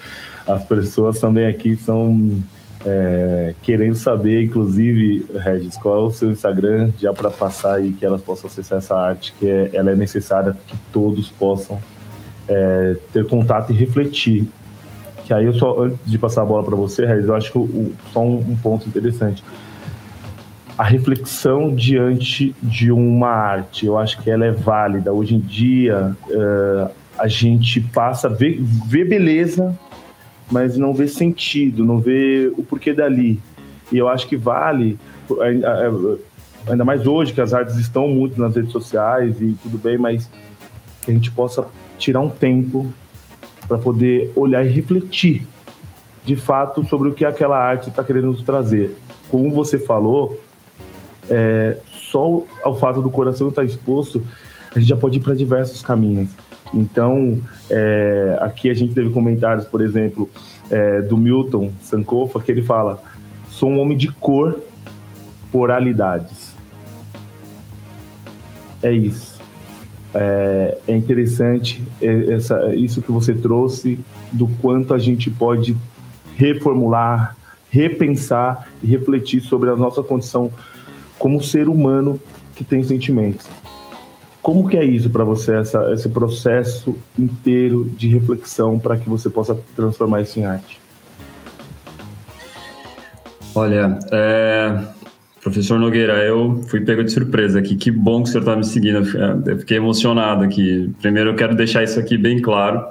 [0.45, 2.41] As pessoas também aqui são
[2.85, 8.05] é, querendo saber, inclusive, Regis, qual é o seu Instagram, já para passar aí que
[8.05, 11.79] elas possam acessar essa arte, que é, ela é necessária que todos possam
[12.47, 14.47] é, ter contato e refletir.
[15.25, 17.57] Que aí eu só, antes de passar a bola para você, Regis, eu acho que
[17.57, 19.43] o, só um, um ponto interessante
[20.81, 23.85] a reflexão diante de uma arte.
[23.85, 25.13] Eu acho que ela é válida.
[25.13, 29.77] Hoje em dia, uh, a gente passa a ver, ver beleza,
[30.51, 33.39] mas não vê sentido, não vê o porquê dali.
[33.91, 34.97] E eu acho que vale,
[36.67, 40.27] ainda mais hoje, que as artes estão muito nas redes sociais e tudo bem, mas
[41.03, 41.63] que a gente possa
[41.99, 42.91] tirar um tempo
[43.67, 45.45] para poder olhar e refletir
[46.25, 48.97] de fato sobre o que aquela arte está querendo nos trazer.
[49.29, 50.39] Como você falou,
[51.31, 51.77] é,
[52.11, 54.21] só ao fato do coração estar exposto,
[54.75, 56.29] a gente já pode ir para diversos caminhos.
[56.73, 60.29] Então, é, aqui a gente teve comentários, por exemplo,
[60.69, 63.01] é, do Milton Sankofa, que ele fala:
[63.49, 64.59] sou um homem de cor,
[65.51, 66.53] poralidades.
[68.83, 69.39] É isso.
[70.13, 73.99] É, é interessante essa, isso que você trouxe,
[74.31, 75.77] do quanto a gente pode
[76.35, 77.35] reformular,
[77.69, 80.51] repensar e refletir sobre a nossa condição
[81.21, 82.19] como ser humano
[82.55, 83.47] que tem sentimentos.
[84.41, 89.29] Como que é isso para você, essa, esse processo inteiro de reflexão para que você
[89.29, 90.81] possa transformar isso em arte?
[93.53, 94.79] Olha, é,
[95.43, 97.75] professor Nogueira, eu fui pego de surpresa aqui.
[97.75, 99.07] Que bom que o senhor está me seguindo.
[99.47, 100.91] Eu fiquei emocionado aqui.
[100.99, 102.83] Primeiro, eu quero deixar isso aqui bem claro,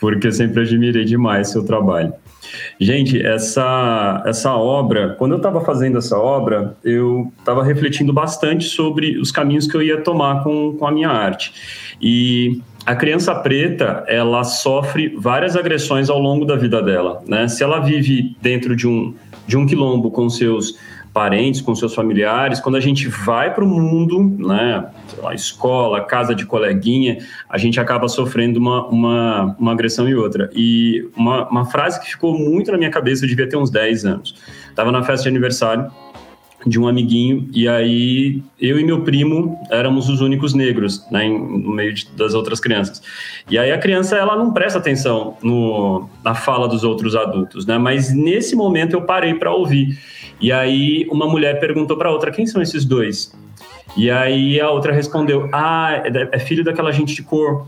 [0.00, 2.14] porque eu sempre admirei demais seu trabalho.
[2.78, 9.18] Gente, essa, essa obra, quando eu estava fazendo essa obra, eu estava refletindo bastante sobre
[9.18, 11.52] os caminhos que eu ia tomar com, com a minha arte.
[12.00, 17.46] E a criança preta, ela sofre várias agressões ao longo da vida dela, né?
[17.46, 19.14] Se ela vive dentro de um,
[19.46, 20.76] de um quilombo com seus
[21.12, 24.86] parentes, com seus familiares, quando a gente vai para o mundo, né,
[25.18, 30.50] lá, escola, casa de coleguinha, a gente acaba sofrendo uma, uma, uma agressão e outra.
[30.54, 34.06] E uma, uma frase que ficou muito na minha cabeça, eu devia ter uns 10
[34.06, 34.34] anos.
[34.70, 35.90] Estava na festa de aniversário
[36.66, 41.72] de um amiguinho, e aí eu e meu primo éramos os únicos negros, né, no
[41.72, 43.02] meio de, das outras crianças.
[43.50, 47.78] E aí a criança, ela não presta atenção no, na fala dos outros adultos, né,
[47.78, 49.98] mas nesse momento eu parei para ouvir.
[50.42, 53.32] E aí uma mulher perguntou para outra: quem são esses dois?
[53.96, 57.66] E aí a outra respondeu: ah, é, é filho daquela gente de cor.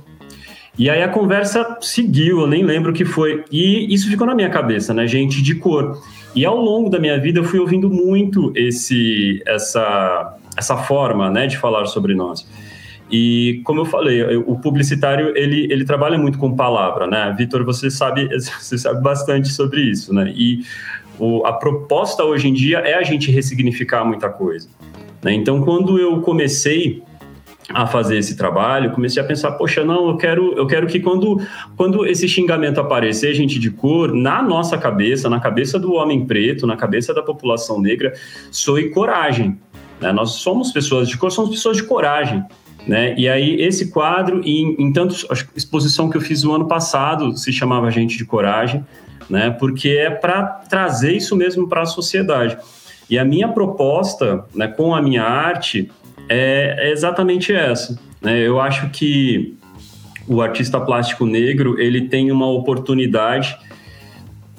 [0.76, 3.44] E aí a conversa seguiu, eu nem lembro o que foi.
[3.50, 5.06] E isso ficou na minha cabeça, né?
[5.06, 6.02] Gente de cor.
[6.34, 11.46] E ao longo da minha vida eu fui ouvindo muito esse, essa, essa forma né,
[11.46, 12.44] de falar sobre nós.
[13.08, 17.32] E como eu falei, o publicitário ele, ele trabalha muito com palavra, né?
[17.38, 20.32] Vitor, você sabe você sabe bastante sobre isso, né?
[20.34, 20.64] E
[21.18, 24.68] o, a proposta hoje em dia é a gente ressignificar muita coisa.
[25.22, 25.32] Né?
[25.34, 27.02] Então, quando eu comecei
[27.68, 31.40] a fazer esse trabalho, comecei a pensar, poxa, não, eu quero, eu quero que quando,
[31.76, 36.66] quando esse xingamento aparecer, gente de cor, na nossa cabeça, na cabeça do homem preto,
[36.66, 38.12] na cabeça da população negra,
[38.50, 39.58] soe coragem.
[40.00, 40.12] Né?
[40.12, 42.44] Nós somos pessoas de cor, somos pessoas de coragem.
[42.86, 43.14] Né?
[43.16, 47.34] E aí, esse quadro, em, em tanto, a exposição que eu fiz no ano passado,
[47.36, 48.84] se chamava Gente de Coragem,
[49.34, 49.50] né?
[49.50, 52.56] porque é para trazer isso mesmo para a sociedade.
[53.10, 55.90] E a minha proposta né, com a minha arte
[56.28, 57.98] é, é exatamente essa.
[58.22, 58.38] Né?
[58.38, 59.56] Eu acho que
[60.28, 63.58] o artista plástico negro ele tem uma oportunidade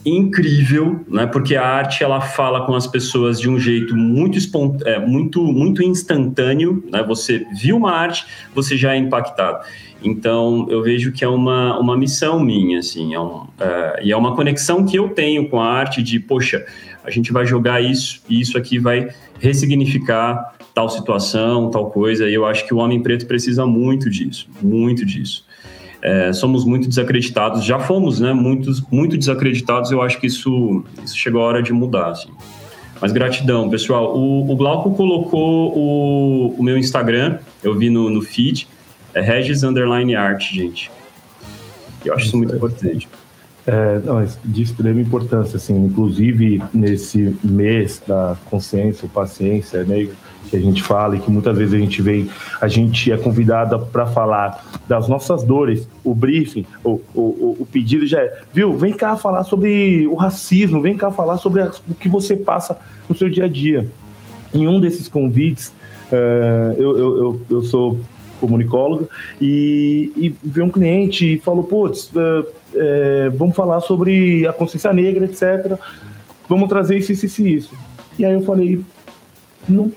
[0.05, 1.25] incrível, né?
[1.25, 4.79] Porque a arte ela fala com as pessoas de um jeito muito espont...
[4.85, 7.01] é, muito muito instantâneo, né?
[7.01, 8.23] Você viu uma arte,
[8.53, 9.65] você já é impactado.
[10.05, 14.17] Então eu vejo que é uma, uma missão minha, assim, é um, é, e é
[14.17, 16.63] uma conexão que eu tenho com a arte de, poxa,
[17.03, 22.29] a gente vai jogar isso e isso aqui vai ressignificar tal situação, tal coisa.
[22.29, 25.45] E eu acho que o homem preto precisa muito disso, muito disso.
[26.01, 28.31] É, somos muito desacreditados, já fomos, né?
[28.31, 29.89] Muitos, muito desacreditados.
[29.89, 32.29] Eu acho que isso, isso chegou a hora de mudar, assim.
[33.01, 34.15] Mas gratidão, pessoal.
[34.15, 38.67] O, o Glauco colocou o, o meu Instagram, eu vi no, no feed,
[39.15, 40.91] é Regis Underline Art, gente.
[42.03, 43.07] Eu acho isso muito importante.
[43.65, 50.55] É, não, de extrema importância, assim, inclusive nesse mês da consciência, paciência negra, né, que
[50.55, 52.29] a gente fala e que muitas vezes a gente vem,
[52.61, 58.05] a gente é convidada para falar das nossas dores, o briefing, o, o, o pedido
[58.05, 62.07] já é, viu, vem cá falar sobre o racismo, vem cá falar sobre o que
[62.07, 62.77] você passa
[63.09, 63.87] no seu dia a dia.
[64.53, 65.73] Em um desses convites,
[66.11, 67.99] é, eu, eu, eu, eu sou
[68.39, 69.07] comunicóloga,
[69.41, 72.11] e, e veio um cliente e falou, putz,
[72.73, 75.79] é, vamos falar sobre a consciência negra, etc.
[76.47, 77.73] Vamos trazer isso, isso, isso.
[78.17, 78.81] E aí eu falei,
[79.67, 79.91] não,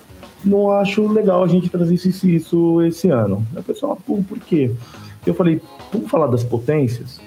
[0.44, 3.46] não acho legal a gente trazer isso, isso, isso esse ano.
[3.56, 4.70] A pessoa, por, por quê?
[5.26, 5.60] Eu falei,
[5.92, 7.20] vamos falar das potências?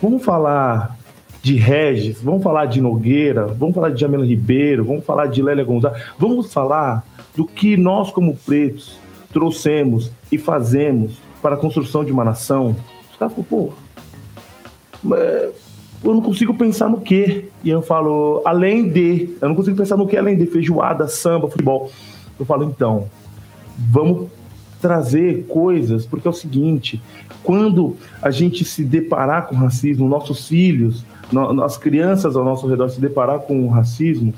[0.00, 0.96] Vamos falar
[1.42, 5.64] de Regis, vamos falar de Nogueira, vamos falar de Jamila Ribeiro, vamos falar de Lélia
[5.64, 7.04] Gonzalez, vamos falar
[7.36, 8.98] do que nós, como pretos,
[9.32, 12.76] trouxemos e fazemos para a construção de uma nação.
[13.10, 13.72] Os caras falam, pô,
[16.04, 17.48] eu não consigo pensar no que.
[17.64, 21.48] E eu falo, além de, eu não consigo pensar no que além de feijoada, samba,
[21.48, 21.90] futebol.
[22.38, 23.08] Eu falo, então,
[23.76, 24.28] vamos
[24.80, 27.00] trazer coisas, porque é o seguinte,
[27.44, 32.88] quando a gente se deparar com racismo, nossos filhos, no, as crianças ao nosso redor
[32.88, 34.34] se deparar com o racismo,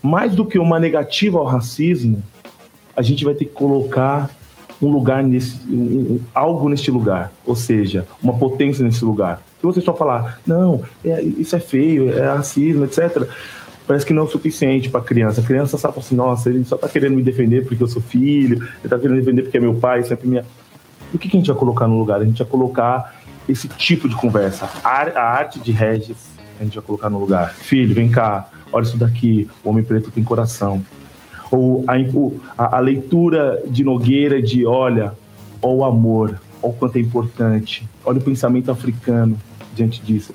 [0.00, 2.22] mais do que uma negativa ao racismo,
[2.96, 4.30] a gente vai ter que colocar
[4.82, 9.42] um lugar nesse, um, algo neste lugar, ou seja, uma potência nesse lugar.
[9.60, 13.28] Se você só falar, não, é, isso é feio, é racismo, etc.,
[13.86, 15.40] parece que não é o suficiente para a criança.
[15.40, 18.56] A criança sabe assim, nossa, ele só está querendo me defender porque eu sou filho,
[18.58, 20.44] ele está querendo me defender porque é meu pai, sempre minha.
[21.12, 22.20] O que, que a gente vai colocar no lugar?
[22.20, 24.70] A gente vai colocar esse tipo de conversa.
[24.84, 27.52] A, arte de Regis, a gente vai colocar no lugar.
[27.52, 30.82] Filho, vem cá, olha isso daqui, o homem preto tem coração
[31.50, 31.84] ou
[32.56, 35.12] a, a, leitura de Nogueira de olha,
[35.60, 39.36] o amor, o quanto é importante, olha o pensamento africano
[39.74, 40.32] diante disso.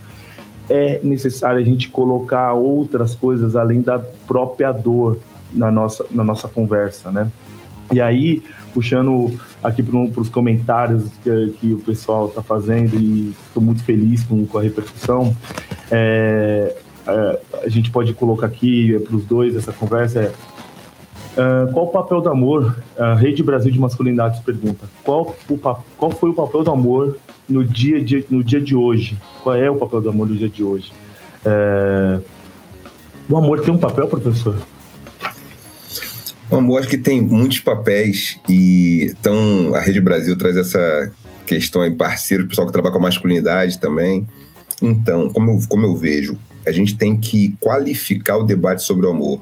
[0.70, 5.20] É necessário a gente colocar outras coisas além da própria dor
[5.54, 7.32] na nossa, na nossa conversa, né?
[7.92, 8.42] E aí,
[8.74, 9.32] puxando
[9.64, 14.44] aqui para os comentários que, que, o pessoal está fazendo, e estou muito feliz com,
[14.48, 15.36] com a repercussão,
[15.92, 16.76] é,
[17.08, 20.32] é, a gente pode colocar aqui para os dois essa conversa é
[21.36, 22.78] Uh, qual o papel do amor?
[22.98, 24.88] A Rede Brasil de Masculinidades pergunta.
[25.04, 25.58] Qual, o,
[25.98, 27.18] qual foi o papel do amor
[27.48, 29.18] no dia, de, no dia de hoje?
[29.44, 30.94] Qual é o papel do amor no dia de hoje?
[31.46, 32.24] Uh,
[33.28, 34.56] o amor tem um papel, professor?
[36.50, 41.12] O amor acho que tem muitos papéis e então a Rede Brasil traz essa
[41.46, 44.28] questão aí parceiro, pessoal que trabalha com a masculinidade também.
[44.82, 49.10] Então, como eu, como eu vejo, a gente tem que qualificar o debate sobre o
[49.10, 49.42] amor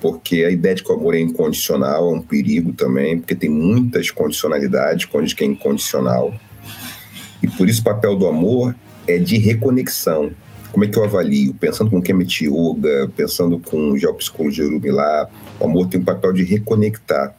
[0.00, 3.50] porque a ideia de que o amor é incondicional é um perigo também, porque tem
[3.50, 6.34] muitas condicionalidades quando que é incondicional.
[7.42, 8.74] E por isso o papel do amor
[9.06, 10.30] é de reconexão.
[10.70, 11.54] Como é que eu avalio?
[11.54, 15.28] Pensando com Kemet Yoga, pensando com geopsicologia Urumilá,
[15.58, 17.34] o amor tem um papel de reconectar.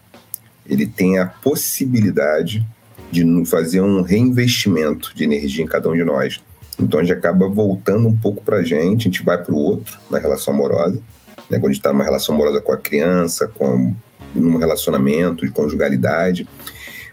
[0.67, 2.65] Ele tem a possibilidade
[3.11, 6.41] de fazer um reinvestimento de energia em cada um de nós.
[6.79, 9.57] Então a gente acaba voltando um pouco para a gente, a gente vai para o
[9.57, 11.01] outro na relação amorosa.
[11.49, 11.57] Né?
[11.57, 13.93] Quando a gente está numa relação amorosa com a criança, com
[14.33, 16.47] num relacionamento de conjugalidade.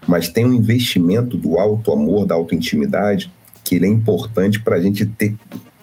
[0.07, 3.33] Mas tem um investimento do alto amor, da auto-intimidade,
[3.65, 5.35] que ele é importante para a gente ter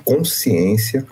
[0.06, 1.06] consciência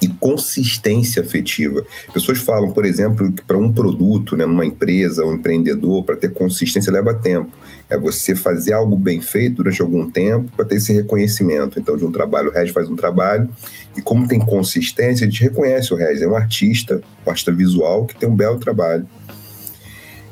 [0.00, 1.84] e consistência afetiva.
[2.12, 6.32] Pessoas falam, por exemplo, que para um produto, né, numa empresa, um empreendedor, para ter
[6.32, 7.50] consistência leva tempo.
[7.88, 11.78] É você fazer algo bem feito durante algum tempo para ter esse reconhecimento.
[11.78, 13.48] Então, de um trabalho, o Regis faz um trabalho
[13.96, 16.22] e como tem consistência, a gente reconhece o Regis.
[16.22, 19.06] É um artista, um artista visual que tem um belo trabalho.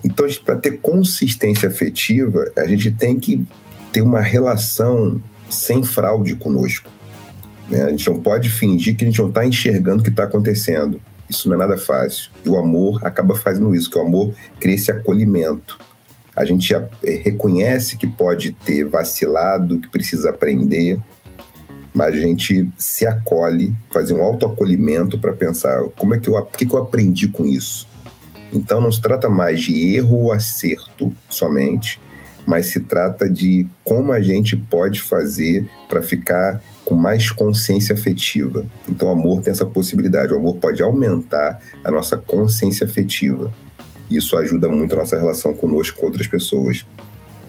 [0.02, 3.44] Então, para ter consistência afetiva, a gente tem que
[3.92, 6.88] ter uma relação sem fraude conosco.
[7.68, 7.82] Né?
[7.82, 11.00] A gente não pode fingir que a gente não está enxergando o que está acontecendo.
[11.28, 12.30] Isso não é nada fácil.
[12.44, 15.78] E o amor acaba fazendo isso, que o amor cria esse acolhimento.
[16.34, 16.88] A gente é,
[17.22, 20.98] reconhece que pode ter vacilado, que precisa aprender,
[21.92, 26.64] mas a gente se acolhe, fazer um autoacolhimento para pensar como é que eu, que,
[26.64, 27.88] que eu aprendi com isso.
[28.52, 32.00] Então não se trata mais de erro ou acerto somente,
[32.46, 38.64] mas se trata de como a gente pode fazer para ficar com mais consciência afetiva.
[38.88, 40.32] Então, o amor tem essa possibilidade.
[40.32, 43.52] O amor pode aumentar a nossa consciência afetiva.
[44.10, 46.86] Isso ajuda muito a nossa relação conosco com outras pessoas.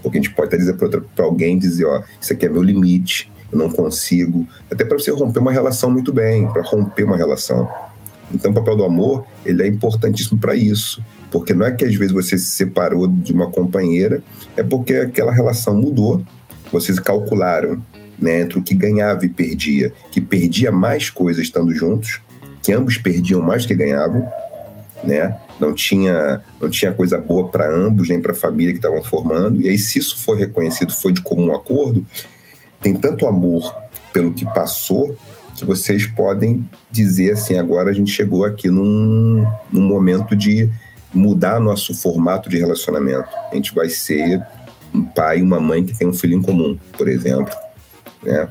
[0.04, 3.32] Porque a gente pode até dizer para alguém, dizer, ó, isso aqui é meu limite,
[3.50, 4.46] eu não consigo.
[4.70, 7.66] Até para você romper uma relação muito bem, para romper uma relação.
[8.34, 11.02] Então, o papel do amor, ele é importantíssimo para isso.
[11.32, 14.22] Porque não é que às vezes você se separou de uma companheira,
[14.58, 16.22] é porque aquela relação mudou.
[16.74, 17.82] Vocês calcularam
[18.22, 22.22] né, entre o que ganhava e perdia, que perdia mais coisas estando juntos,
[22.62, 24.28] que ambos perdiam mais do que ganhavam,
[25.04, 25.38] né?
[25.60, 29.62] Não tinha, não tinha coisa boa para ambos, nem para a família que estavam formando.
[29.62, 32.06] E aí, se isso for reconhecido, foi de comum acordo,
[32.82, 33.74] tem tanto amor
[34.14, 35.18] pelo que passou
[35.60, 40.70] que vocês podem dizer assim: agora a gente chegou aqui num, num momento de
[41.14, 43.28] mudar nosso formato de relacionamento.
[43.52, 44.42] A gente vai ser
[44.94, 47.54] um pai e uma mãe que tem um filho em comum, por exemplo.
[48.24, 48.48] Né?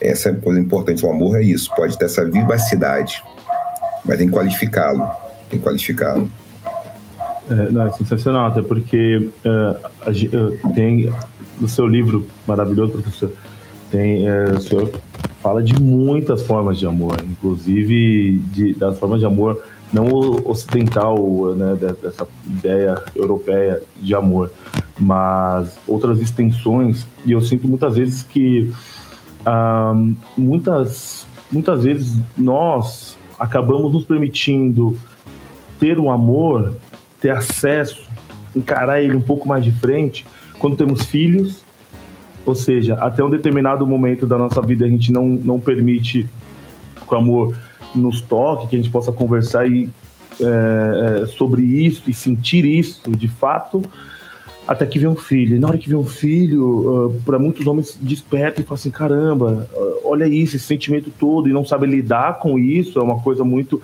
[0.00, 1.04] Essa é a coisa importante.
[1.04, 1.70] O amor é isso.
[1.74, 3.22] Pode ter essa vivacidade,
[4.04, 5.08] mas tem que qualificá-lo.
[5.48, 6.30] Tem que qualificá-lo.
[7.50, 11.12] É, não, é sensacional, até porque uh, uh, tem
[11.60, 13.32] no seu livro maravilhoso, professor,
[13.90, 14.90] tem, uh, o senhor
[15.42, 19.62] fala de muitas formas de amor, inclusive de, das formas de amor
[19.92, 20.06] não
[20.46, 24.50] ocidental, né, dessa ideia europeia de amor,
[25.02, 27.06] mas outras extensões.
[27.26, 28.72] E eu sinto muitas vezes que
[30.36, 34.96] muitas, muitas vezes nós acabamos nos permitindo
[35.80, 36.76] ter um amor,
[37.20, 38.08] ter acesso,
[38.54, 40.24] encarar ele um pouco mais de frente
[40.58, 41.64] quando temos filhos,
[42.46, 46.28] ou seja, até um determinado momento da nossa vida a gente não, não permite
[46.94, 47.56] que o amor
[47.94, 49.90] nos toque, que a gente possa conversar e,
[50.40, 53.82] é, sobre isso e sentir isso de fato,
[54.66, 55.56] até que vem um filho.
[55.56, 58.90] E na hora que vem um filho, uh, para muitos homens desperta e fala assim:
[58.90, 63.20] caramba, uh, olha isso, esse sentimento todo, e não sabe lidar com isso, é uma
[63.20, 63.80] coisa muito.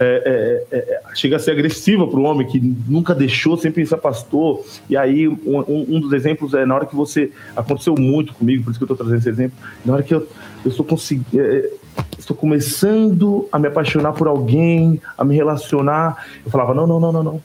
[0.00, 3.94] É, é, é, chega a ser agressiva para o homem que nunca deixou, sempre se
[3.94, 4.64] afastou.
[4.90, 7.30] E aí, um, um, dos exemplos é na hora que você.
[7.54, 9.56] Aconteceu muito comigo, por isso que eu estou trazendo esse exemplo.
[9.84, 10.26] Na hora que eu,
[10.64, 11.40] eu estou conseguindo.
[11.40, 11.70] É,
[12.18, 16.26] estou começando a me apaixonar por alguém, a me relacionar.
[16.44, 17.42] Eu falava: não, não, não, não, não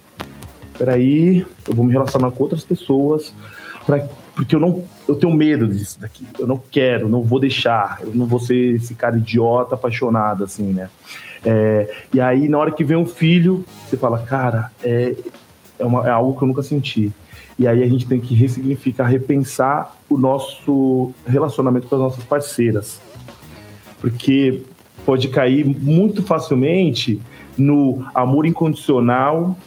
[0.79, 3.35] peraí, eu vou me relacionar com outras pessoas,
[3.85, 7.99] pra, porque eu não eu tenho medo disso daqui, eu não quero, não vou deixar,
[8.01, 10.89] eu não vou ser esse cara idiota, apaixonado, assim, né?
[11.43, 15.15] É, e aí, na hora que vem um filho, você fala, cara, é,
[15.77, 17.11] é, uma, é algo que eu nunca senti.
[17.57, 23.01] E aí a gente tem que ressignificar, repensar o nosso relacionamento com as nossas parceiras.
[23.99, 24.61] Porque
[25.05, 27.19] pode cair muito facilmente
[27.57, 29.57] no amor incondicional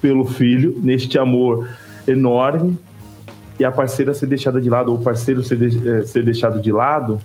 [0.00, 1.68] pelo filho, neste amor
[2.06, 2.78] enorme,
[3.58, 6.60] e a parceira ser deixada de lado, ou o parceiro ser, de, é, ser deixado
[6.60, 7.20] de lado,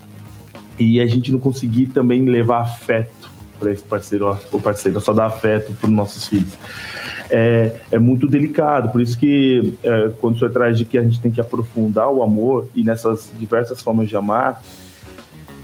[0.79, 5.27] e a gente não conseguir também levar afeto para esse parceiro, o parceiro só dar
[5.27, 6.53] afeto para os nossos filhos.
[7.29, 11.21] É, é muito delicado, por isso que é, quando você traz de que a gente
[11.21, 14.61] tem que aprofundar o amor e nessas diversas formas de amar,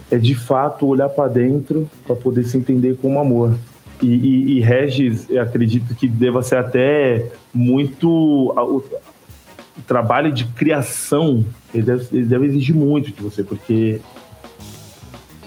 [0.10, 3.54] é de fato olhar para dentro para poder se entender como amor.
[4.02, 8.10] E, e, e Regis, acredito que deva ser até muito.
[8.10, 14.02] O, o trabalho de criação, ele deve, ele deve exigir muito de você, porque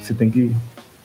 [0.01, 0.55] você tem que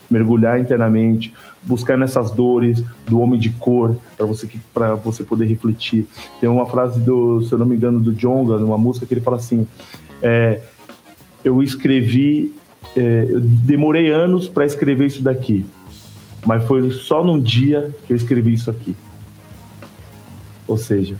[0.10, 6.08] mergulhar internamente, buscar nessas dores do homem de cor para você para você poder refletir.
[6.40, 9.22] Tem uma frase do, se eu não me engano, do Jonga, numa música que ele
[9.22, 9.68] fala assim:
[10.22, 10.62] é,
[11.44, 12.54] eu escrevi
[12.96, 15.66] é, eu demorei anos para escrever isso daqui,
[16.46, 18.96] mas foi só num dia que eu escrevi isso aqui.
[20.68, 21.16] Ou seja,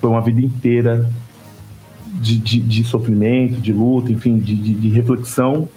[0.00, 1.10] foi uma vida inteira
[2.06, 5.68] de, de, de sofrimento, de luta, enfim, de, de, de reflexão,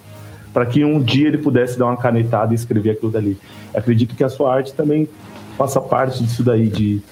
[0.52, 3.36] para que um dia ele pudesse dar uma canetada e escrever aquilo dali.
[3.74, 5.08] Acredito que a sua arte também
[5.56, 7.02] faça parte disso daí, de,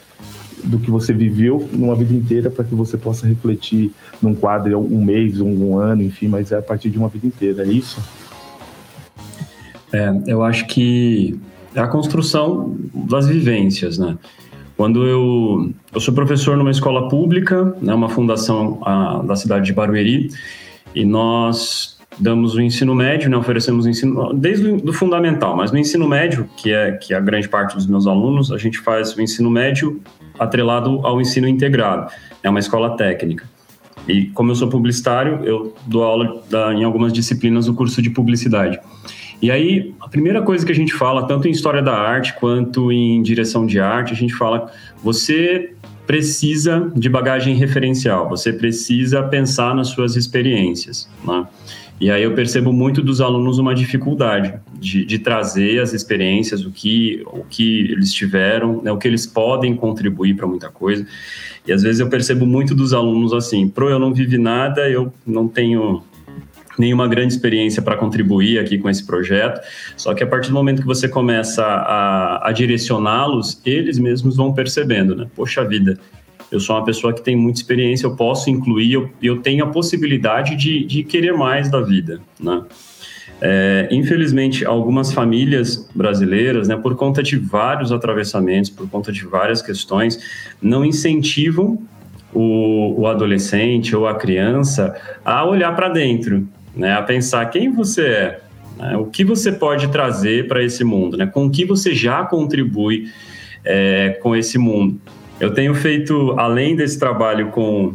[0.63, 3.93] do que você viveu numa vida inteira, para que você possa refletir
[4.23, 7.27] num quadro um mês, um, um ano, enfim, mas é a partir de uma vida
[7.27, 8.01] inteira, é isso?
[9.95, 11.39] É, eu acho que
[11.73, 14.19] é a construção das vivências, né?
[14.77, 19.73] Quando eu, eu sou professor numa escola pública, né, uma fundação a, da cidade de
[19.73, 20.31] Barueri,
[20.93, 25.79] e nós damos o ensino médio, né, oferecemos o ensino desde o fundamental, mas no
[25.79, 29.17] ensino médio, que é que é a grande parte dos meus alunos, a gente faz
[29.17, 30.01] o ensino médio
[30.41, 32.11] atrelado ao ensino integrado.
[32.43, 33.49] É uma escola técnica.
[34.09, 38.11] E como eu sou publicitário, eu dou aula da, em algumas disciplinas do curso de
[38.11, 38.79] publicidade.
[39.45, 42.91] E aí, a primeira coisa que a gente fala, tanto em história da arte quanto
[42.91, 44.73] em direção de arte, a gente fala:
[45.03, 45.75] você
[46.07, 51.11] precisa de bagagem referencial, você precisa pensar nas suas experiências.
[51.23, 51.47] Né?
[52.01, 56.71] E aí eu percebo muito dos alunos uma dificuldade de, de trazer as experiências, o
[56.71, 61.07] que, o que eles tiveram, né, o que eles podem contribuir para muita coisa.
[61.67, 65.13] E às vezes eu percebo muito dos alunos assim, pro, eu não vivi nada, eu
[65.27, 66.03] não tenho
[66.79, 69.61] nenhuma grande experiência para contribuir aqui com esse projeto,
[69.97, 74.53] só que a partir do momento que você começa a, a direcioná-los, eles mesmos vão
[74.53, 75.27] percebendo, né?
[75.35, 75.99] Poxa vida,
[76.51, 79.68] eu sou uma pessoa que tem muita experiência, eu posso incluir, eu, eu tenho a
[79.68, 82.62] possibilidade de, de querer mais da vida, né?
[83.41, 89.61] É, infelizmente, algumas famílias brasileiras, né, por conta de vários atravessamentos, por conta de várias
[89.61, 90.18] questões,
[90.62, 91.79] não incentivam
[92.33, 94.95] o, o adolescente ou a criança
[95.25, 98.41] a olhar para dentro, né, a pensar quem você é,
[98.77, 102.25] né, o que você pode trazer para esse mundo, né, com o que você já
[102.25, 103.11] contribui
[103.64, 105.01] é, com esse mundo.
[105.41, 107.95] Eu tenho feito, além desse trabalho com,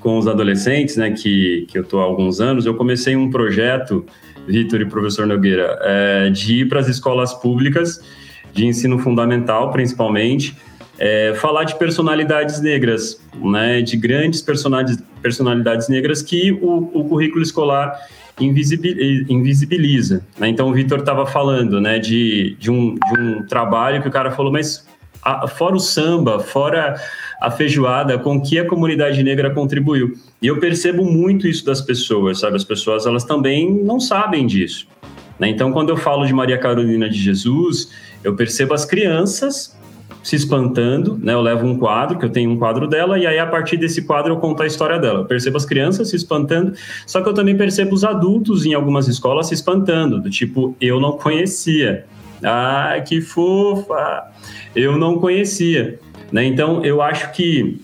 [0.00, 4.04] com os adolescentes, né, que, que eu estou há alguns anos, eu comecei um projeto,
[4.46, 8.00] Vitor e professor Nogueira, é, de ir para as escolas públicas,
[8.52, 10.56] de ensino fundamental principalmente,
[10.98, 17.42] é, falar de personalidades negras, né, de grandes personalidades, personalidades negras que o, o currículo
[17.42, 17.98] escolar
[18.40, 20.24] invisibiliza.
[20.38, 20.48] Né?
[20.48, 24.30] Então, o Vitor estava falando né, de, de, um, de um trabalho que o cara
[24.30, 24.86] falou, mas
[25.22, 26.94] a, fora o samba, fora
[27.40, 30.14] a feijoada, com que a comunidade negra contribuiu.
[30.40, 32.56] E eu percebo muito isso das pessoas, sabe?
[32.56, 34.86] As pessoas, elas também não sabem disso.
[35.38, 35.48] Né?
[35.48, 37.90] Então, quando eu falo de Maria Carolina de Jesus,
[38.22, 39.77] eu percebo as crianças
[40.28, 41.32] se espantando, né?
[41.32, 44.02] Eu levo um quadro, que eu tenho um quadro dela, e aí a partir desse
[44.02, 45.20] quadro eu conto a história dela.
[45.20, 46.74] Eu percebo as crianças se espantando,
[47.06, 51.00] só que eu também percebo os adultos em algumas escolas se espantando, do tipo, eu
[51.00, 52.04] não conhecia.
[52.44, 54.24] Ah, que fofa!
[54.76, 55.98] Eu não conhecia.
[56.30, 56.44] Né?
[56.44, 57.80] Então, eu acho que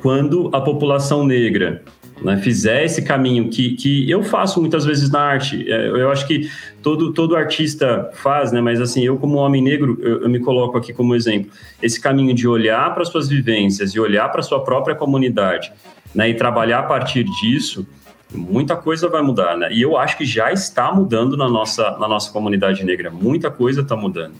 [0.00, 1.82] quando a população negra
[2.24, 5.70] né, fizer esse caminho que, que eu faço muitas vezes na arte.
[5.70, 6.50] É, eu acho que
[6.82, 10.76] todo, todo artista faz, né, mas assim, eu como homem negro, eu, eu me coloco
[10.76, 11.50] aqui como exemplo.
[11.82, 15.72] Esse caminho de olhar para suas vivências e olhar para sua própria comunidade
[16.14, 17.86] né, e trabalhar a partir disso,
[18.32, 19.56] muita coisa vai mudar.
[19.56, 19.72] Né?
[19.72, 23.10] E eu acho que já está mudando na nossa, na nossa comunidade negra.
[23.10, 24.34] Muita coisa está mudando.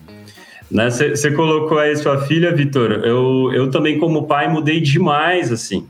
[0.70, 1.37] Você né?
[1.37, 3.03] colocou aí sua filha, Vitor.
[3.05, 5.87] Eu, eu também, como pai, mudei demais, assim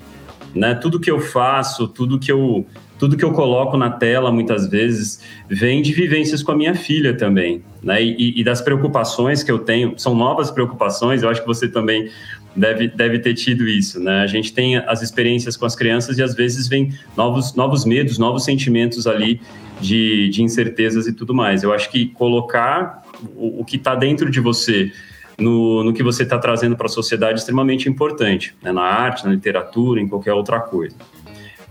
[0.55, 0.75] né?
[0.75, 2.67] Tudo que eu faço, tudo que eu
[2.99, 7.13] tudo que eu coloco na tela muitas vezes vem de vivências com a minha filha
[7.13, 8.01] também, né?
[8.01, 12.09] E, e, das preocupações que eu tenho, são novas preocupações, eu acho que você também
[12.55, 14.21] deve, deve ter tido isso, né?
[14.21, 18.19] A gente tem as experiências com as crianças e às vezes vem novos, novos medos,
[18.19, 19.41] novos sentimentos ali
[19.81, 21.65] de, de incertezas e tudo mais.
[21.65, 23.03] Eu acho que colocar
[23.35, 24.93] o, o que está dentro de você
[25.39, 28.73] no, no que você está trazendo para a sociedade extremamente importante, né?
[28.73, 30.97] na arte, na literatura, em qualquer outra coisa.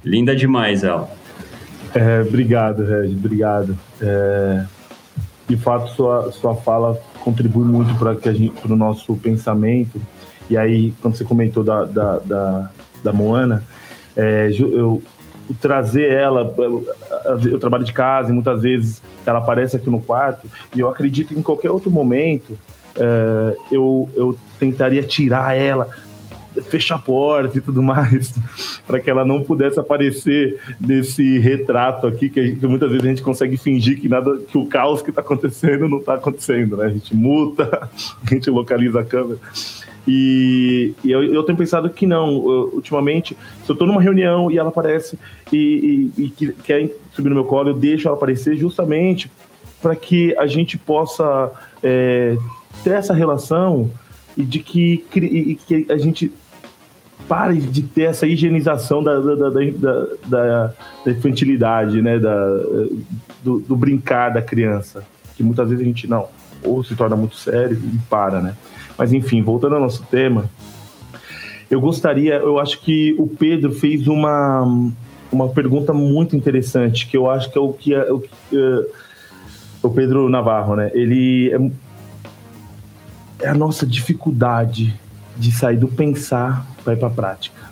[0.03, 1.09] Linda demais ela.
[1.93, 3.77] É, obrigado, Regi, obrigado.
[4.01, 4.65] É,
[5.47, 8.17] de fato, sua, sua fala contribui muito para
[8.73, 10.01] o nosso pensamento.
[10.49, 12.71] E aí, quando você comentou da, da, da,
[13.03, 13.63] da Moana,
[14.15, 15.01] é, eu,
[15.59, 16.53] trazer ela,
[17.43, 21.29] eu trabalho de casa e muitas vezes ela aparece aqui no quarto, e eu acredito
[21.29, 22.57] que em qualquer outro momento
[22.95, 25.89] é, eu, eu tentaria tirar ela,
[26.63, 28.33] fechar a porta e tudo mais,
[28.85, 33.09] para que ela não pudesse aparecer nesse retrato aqui, que, gente, que, muitas vezes a
[33.09, 36.85] gente consegue fingir que nada, que o caos que está acontecendo não está acontecendo, né?
[36.85, 37.89] A gente muta,
[38.25, 39.39] a gente localiza a câmera.
[40.07, 42.29] E, e eu, eu, tenho pensado que não.
[42.29, 45.17] Eu, ultimamente, se eu estou numa reunião e ela aparece
[45.53, 49.31] e, e, e, quer subir no meu colo, eu deixo ela aparecer justamente
[49.79, 51.51] para que a gente possa
[51.83, 52.35] é,
[52.83, 53.89] ter essa relação
[54.37, 56.31] e de que, e que a gente
[57.27, 59.49] pare de ter essa higienização da, da, da,
[60.25, 60.73] da,
[61.05, 62.19] da infantilidade, né?
[62.19, 62.45] Da,
[63.43, 65.03] do, do, brincar da criança.
[65.35, 66.27] Que muitas vezes a gente não,
[66.63, 68.55] ou se torna muito sério e para, né?
[68.97, 70.49] Mas enfim, voltando ao nosso tema,
[71.69, 74.63] eu gostaria, eu acho que o Pedro fez uma,
[75.31, 78.85] uma pergunta muito interessante, que eu acho que é o que, é, o, que, é,
[79.81, 80.91] o Pedro Navarro, né?
[80.93, 81.71] Ele é,
[83.41, 84.93] é a nossa dificuldade
[85.37, 87.71] de sair do pensar para ir para a prática.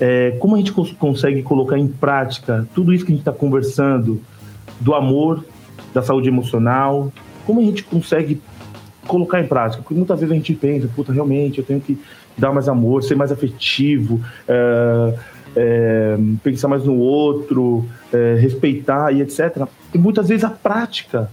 [0.00, 3.32] É, como a gente cons consegue colocar em prática tudo isso que a gente está
[3.32, 4.20] conversando,
[4.80, 5.44] do amor,
[5.92, 7.12] da saúde emocional,
[7.44, 8.40] como a gente consegue
[9.06, 9.82] colocar em prática?
[9.82, 11.98] Porque muitas vezes a gente pensa, puta, realmente eu tenho que
[12.36, 15.14] dar mais amor, ser mais afetivo, é,
[15.56, 19.66] é, pensar mais no outro, é, respeitar e etc.
[19.92, 21.30] E muitas vezes a prática,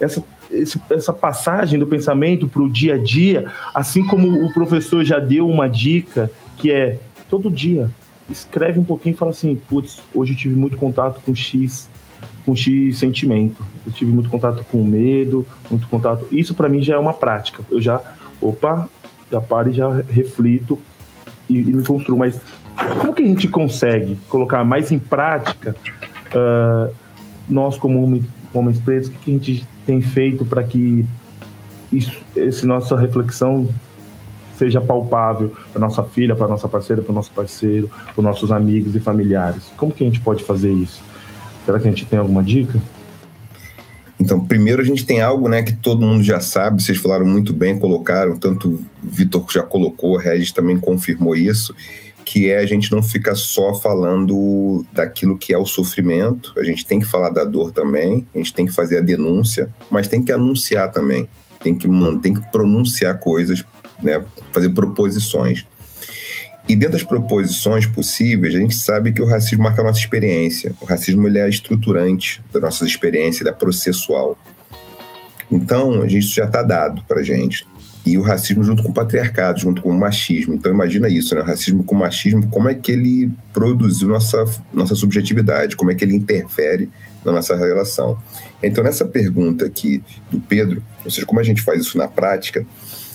[0.00, 0.22] essa
[0.52, 5.18] esse, essa passagem do pensamento para o dia a dia, assim como o professor já
[5.18, 6.98] deu uma dica, que é
[7.28, 7.90] todo dia
[8.32, 11.88] escreve um pouquinho e fala assim, putz, hoje eu tive muito contato com X,
[12.44, 13.64] com X sentimento.
[13.86, 16.26] Eu tive muito contato com medo, muito contato.
[16.30, 17.62] Isso para mim já é uma prática.
[17.70, 18.00] Eu já,
[18.40, 18.88] opa,
[19.30, 20.78] já paro e já reflito
[21.48, 22.18] e, e me construo.
[22.18, 22.40] Mas
[23.00, 25.76] como que a gente consegue colocar mais em prática
[26.34, 26.92] uh,
[27.48, 28.22] nós como
[28.52, 31.04] homens, pretos, o que a gente tem feito para que
[31.92, 33.68] isso, esse nossa reflexão
[34.56, 39.00] seja palpável para nossa filha, para nossa parceira, para nosso parceiro, para nossos amigos e
[39.00, 39.64] familiares?
[39.76, 41.02] Como que a gente pode fazer isso?
[41.64, 42.80] Será que a gente tem alguma dica?
[44.22, 47.52] Então, primeiro a gente tem algo, né, que todo mundo já sabe, vocês falaram muito
[47.52, 51.74] bem, colocaram, tanto o Vitor já colocou, a Regis também confirmou isso,
[52.24, 56.86] que é a gente não fica só falando daquilo que é o sofrimento, a gente
[56.86, 60.22] tem que falar da dor também, a gente tem que fazer a denúncia, mas tem
[60.22, 61.28] que anunciar também,
[61.62, 61.88] tem que,
[62.22, 63.64] tem que pronunciar coisas,
[64.02, 65.66] né, fazer proposições.
[66.68, 70.72] E dentro das proposições possíveis, a gente sabe que o racismo marca a nossa experiência.
[70.80, 74.38] O racismo ele é estruturante da nossa experiência, ele é processual.
[75.50, 77.66] Então, a gente já está dado para gente
[78.04, 80.54] e o racismo junto com o patriarcado, junto com o machismo.
[80.54, 81.40] Então imagina isso, né?
[81.40, 85.94] O racismo com o machismo, como é que ele produziu nossa, nossa subjetividade, como é
[85.94, 86.90] que ele interfere
[87.24, 88.18] na nossa relação.
[88.62, 92.66] Então nessa pergunta aqui do Pedro, ou seja, como a gente faz isso na prática,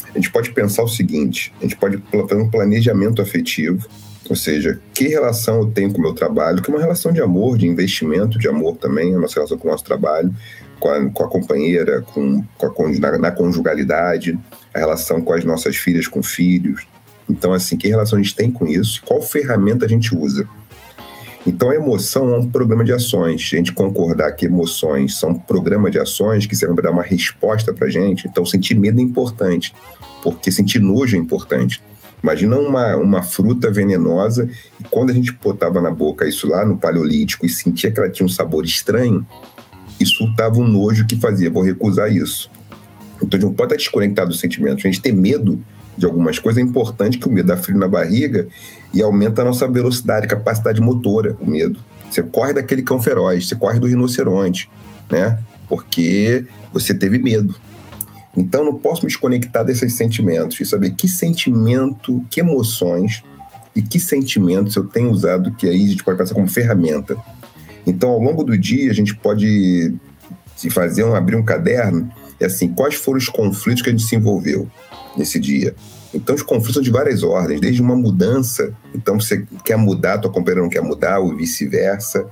[0.10, 3.86] a gente pode pensar o seguinte, a gente pode fazer um planejamento afetivo,
[4.30, 7.22] ou seja, que relação eu tenho com o meu trabalho, que é uma relação de
[7.22, 10.34] amor, de investimento de amor também, a nossa relação com o nosso trabalho,
[10.80, 14.38] com a, com a companheira, com, com a, na, na conjugalidade,
[14.78, 16.86] a relação com as nossas filhas, com filhos.
[17.30, 19.02] Então, assim, que relação a gente tem com isso?
[19.04, 20.48] Qual ferramenta a gente usa?
[21.46, 23.50] Então, a emoção é um programa de ações.
[23.54, 27.04] A gente concordar que emoções são um programa de ações que servem para dar uma
[27.04, 28.28] resposta para a gente.
[28.28, 29.74] Então, sentir medo é importante,
[30.22, 31.82] porque sentir nojo é importante.
[32.22, 34.50] Imagina uma, uma fruta venenosa
[34.80, 38.10] e quando a gente botava na boca isso lá no Paleolítico e sentia que ela
[38.10, 39.26] tinha um sabor estranho,
[40.00, 42.50] isso dava um nojo que fazia, vou recusar isso.
[43.22, 44.86] Então a gente não pode estar desconectado dos sentimentos.
[44.86, 45.60] A gente ter medo
[45.98, 48.48] de algumas coisas é importante que o medo dá frio na barriga
[48.94, 51.80] e aumenta a nossa velocidade, capacidade motora, o medo.
[52.10, 54.70] Você corre daquele cão feroz, você corre do rinoceronte,
[55.10, 55.40] né?
[55.68, 57.56] Porque você teve medo.
[58.36, 63.24] Então não posso me desconectar desses sentimentos e saber que sentimento, que emoções
[63.76, 67.18] e que sentimentos eu tenho usado que aí a gente pode passar como ferramenta.
[67.86, 69.96] Então ao longo do dia a gente pode
[70.56, 74.04] se fazer um abrir um caderno é assim, quais foram os conflitos que a gente
[74.04, 74.70] se envolveu
[75.16, 75.76] nesse dia?
[76.14, 80.32] Então, os conflitos são de várias ordens, desde uma mudança, então você quer mudar, tua
[80.32, 82.26] companheira não quer mudar, ou vice-versa.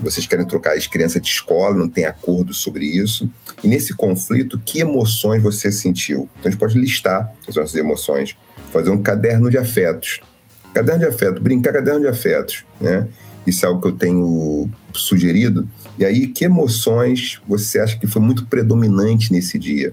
[0.00, 3.30] Vocês querem trocar as crianças de escola, não tem acordo sobre isso.
[3.62, 6.28] E nesse conflito, que emoções você sentiu?
[6.38, 8.36] Então, a gente pode listar as nossas emoções,
[8.72, 10.20] fazer um caderno de afetos.
[10.72, 13.08] Caderno de afetos, brincar caderno de afetos, né?
[13.46, 15.68] Isso é algo que eu tenho sugerido
[15.98, 19.92] e aí, que emoções você acha que foi muito predominante nesse dia?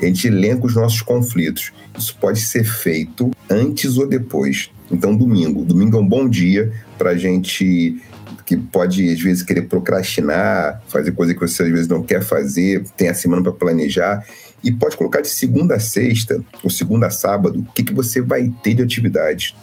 [0.00, 1.72] A gente elenca os nossos conflitos.
[1.98, 4.70] Isso pode ser feito antes ou depois.
[4.90, 5.64] Então, domingo.
[5.64, 8.00] Domingo é um bom dia para gente
[8.44, 12.84] que pode, às vezes, querer procrastinar, fazer coisa que você, às vezes, não quer fazer,
[12.96, 14.24] tem a semana para planejar.
[14.62, 18.20] E pode colocar de segunda a sexta, ou segunda a sábado, o que, que você
[18.20, 19.56] vai ter de atividade.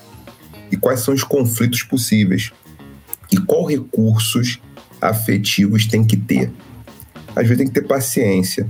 [0.72, 2.52] E quais são os conflitos possíveis.
[3.32, 4.60] E qual recursos
[5.02, 6.52] afetivos tem que ter.
[7.36, 8.68] Às vezes tem que ter paciência.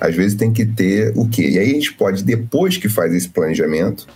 [0.00, 1.48] às vezes tem que ter o quê?
[1.48, 4.08] E aí a gente pode, depois que faz esse planejamento,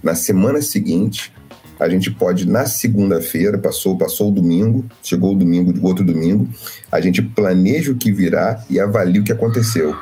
[0.00, 1.32] na semana seguinte,
[1.78, 6.48] a gente pode, na segunda-feira, passou, passou o domingo, chegou o domingo, o outro domingo,
[6.90, 9.96] a gente planeja o que virá e avalia o que aconteceu.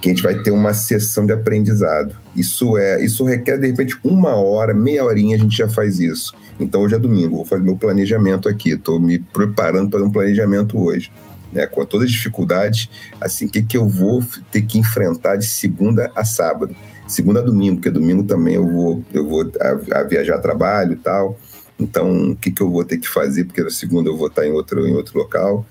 [0.00, 2.16] Que a gente vai ter uma sessão de aprendizado.
[2.34, 6.32] Isso é, isso requer, de repente, uma hora, meia horinha a gente já faz isso.
[6.60, 10.78] Então hoje é domingo, vou fazer meu planejamento aqui, estou me preparando para um planejamento
[10.78, 11.10] hoje
[11.52, 12.88] né, com todas as dificuldades,
[13.20, 16.74] assim, o que, que eu vou ter que enfrentar de segunda a sábado?
[17.06, 20.92] Segunda a domingo, porque domingo também eu vou, eu vou a, a viajar a trabalho
[20.92, 21.38] e tal.
[21.78, 23.44] Então, o que, que eu vou ter que fazer?
[23.44, 25.66] Porque na segunda eu vou estar em outro, em outro local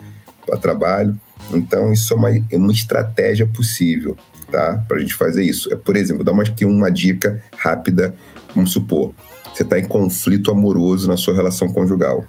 [0.46, 1.18] para trabalho.
[1.54, 4.18] Então, isso é uma, é uma estratégia possível,
[4.52, 4.84] tá?
[4.88, 5.72] Para a gente fazer isso.
[5.72, 8.14] É, por exemplo, dar uma, aqui uma dica rápida.
[8.54, 9.14] Vamos supor,
[9.60, 12.24] você está em conflito amoroso na sua relação conjugal.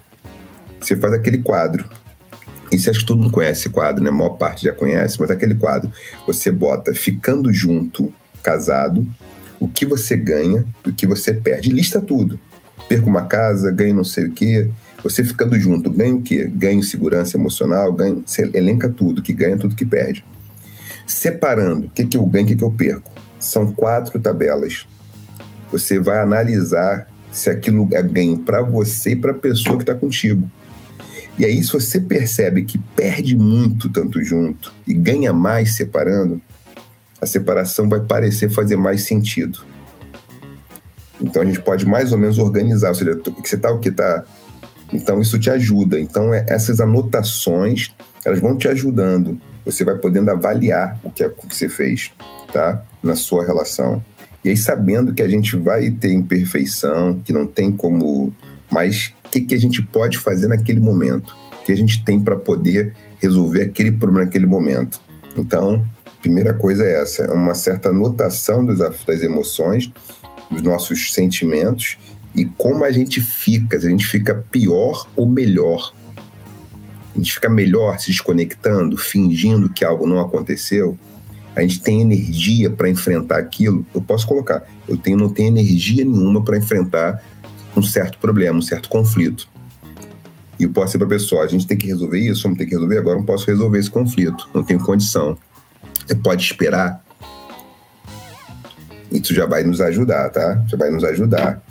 [0.81, 1.89] Você faz aquele quadro
[2.71, 4.09] isso acho que todo mundo conhece esse quadro, né?
[4.09, 5.91] A maior parte já conhece, mas aquele quadro,
[6.25, 9.05] você bota ficando junto, casado,
[9.59, 11.69] o que você ganha e o que você perde.
[11.69, 12.39] Lista tudo.
[12.87, 14.69] Perco uma casa, ganho não sei o quê.
[15.03, 16.45] Você ficando junto, ganha o quê?
[16.45, 18.23] Ganho segurança emocional, ganho.
[18.25, 20.23] Você elenca tudo, que ganha, tudo que perde.
[21.05, 23.11] Separando, o que, que eu ganho, o que, que eu perco?
[23.37, 24.87] São quatro tabelas.
[25.71, 29.95] Você vai analisar se aquilo é ganho para você e para a pessoa que está
[29.95, 30.49] contigo.
[31.39, 36.41] E aí, se você percebe que perde muito tanto junto e ganha mais separando,
[37.21, 39.59] a separação vai parecer fazer mais sentido.
[41.21, 43.79] Então a gente pode mais ou menos organizar, ou seja, o que você está, o
[43.79, 44.25] que está.
[44.91, 45.99] Então isso te ajuda.
[45.99, 47.93] Então é, essas anotações,
[48.25, 49.39] elas vão te ajudando.
[49.63, 52.11] Você vai podendo avaliar o que, é, o que você fez,
[52.51, 52.83] tá?
[53.03, 54.03] Na sua relação.
[54.43, 58.33] E aí sabendo que a gente vai ter imperfeição, que não tem como,
[58.71, 62.35] mas que, que a gente pode fazer naquele momento, o que a gente tem para
[62.35, 64.99] poder resolver aquele problema naquele momento.
[65.37, 65.85] Então,
[66.21, 69.91] primeira coisa é essa, é uma certa anotação das, das emoções,
[70.49, 71.97] dos nossos sentimentos
[72.35, 75.93] e como a gente fica, se a gente fica pior ou melhor.
[77.13, 80.97] A gente fica melhor se desconectando, fingindo que algo não aconteceu.
[81.55, 83.85] A gente tem energia para enfrentar aquilo.
[83.93, 87.21] Eu posso colocar, eu tenho, não tenho energia nenhuma para enfrentar
[87.75, 89.47] um certo problema, um certo conflito.
[90.57, 92.65] E eu posso ser para a pessoa, a gente tem que resolver isso, vamos ter
[92.65, 95.37] que resolver agora, não posso resolver esse conflito, não tenho condição.
[96.05, 97.03] Você pode esperar.
[99.11, 100.63] Isso já vai nos ajudar, tá?
[100.67, 101.61] Já vai nos ajudar.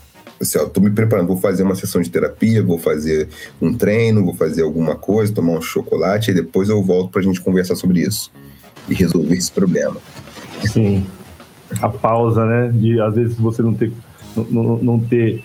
[0.40, 3.28] Assim, ó, tô me preparando, vou fazer uma sessão de terapia, vou fazer
[3.60, 7.24] um treino, vou fazer alguma coisa, tomar um chocolate, e depois eu volto para a
[7.24, 8.30] gente conversar sobre isso
[8.90, 9.96] e resolver esse problema.
[10.66, 11.06] Sim.
[11.80, 12.70] A pausa, né?
[12.74, 13.92] De às vezes você não ter,
[14.50, 15.44] não, não ter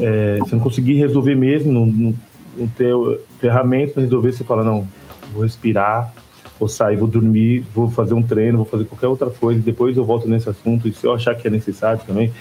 [0.00, 2.14] é, você não conseguir resolver mesmo, não, não,
[2.56, 2.94] não ter
[3.40, 4.86] ferramenta para resolver, você fala, não,
[5.32, 6.12] vou respirar,
[6.58, 10.04] vou sair, vou dormir, vou fazer um treino, vou fazer qualquer outra coisa, depois eu
[10.04, 12.32] volto nesse assunto, e se eu achar que é necessário também,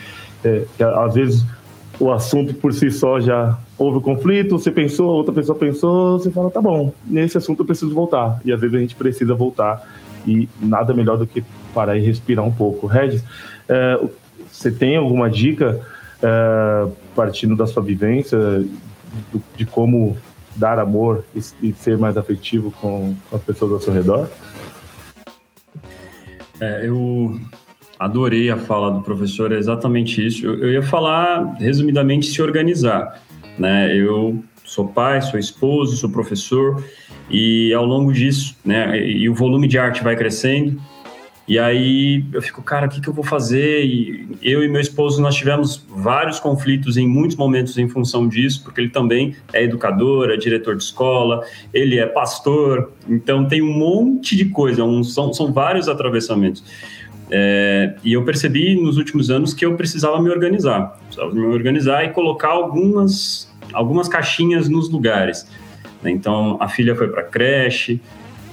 [0.44, 1.46] é, que às vezes
[2.00, 6.50] o assunto por si só já houve conflito, você pensou, outra pessoa pensou, você fala,
[6.50, 8.42] tá bom, nesse assunto eu preciso voltar.
[8.44, 9.88] E às vezes a gente precisa voltar
[10.26, 11.44] e nada melhor do que
[11.74, 12.88] parar e respirar um pouco.
[12.88, 13.24] Regis,
[13.68, 14.00] é,
[14.52, 15.82] você tem alguma dica
[16.22, 18.38] é, partindo da sua vivência,
[19.32, 20.18] de, de como
[20.56, 24.30] dar amor e, e, ser mais afetivo com, com, as pessoas ao seu redor?
[26.60, 27.40] É, eu
[28.00, 30.46] adorei a fala do professor, é exatamente isso.
[30.46, 33.22] Eu, eu ia falar, resumidamente, se organizar.
[33.58, 33.96] Né?
[33.96, 36.84] Eu sou pai, sou esposo, sou professor,
[37.30, 40.80] e ao longo disso, né, e o volume de arte vai crescendo,
[41.46, 43.84] e aí eu fico, cara, o que, que eu vou fazer?
[43.84, 48.64] E eu e meu esposo, nós tivemos vários conflitos em muitos momentos em função disso,
[48.64, 53.74] porque ele também é educador, é diretor de escola, ele é pastor, então tem um
[53.74, 56.64] monte de coisa, um, são, são vários atravessamentos.
[57.30, 62.06] É, e eu percebi nos últimos anos que eu precisava me organizar, precisava me organizar
[62.06, 65.46] e colocar algumas, algumas caixinhas nos lugares.
[66.10, 68.02] Então a filha foi para creche,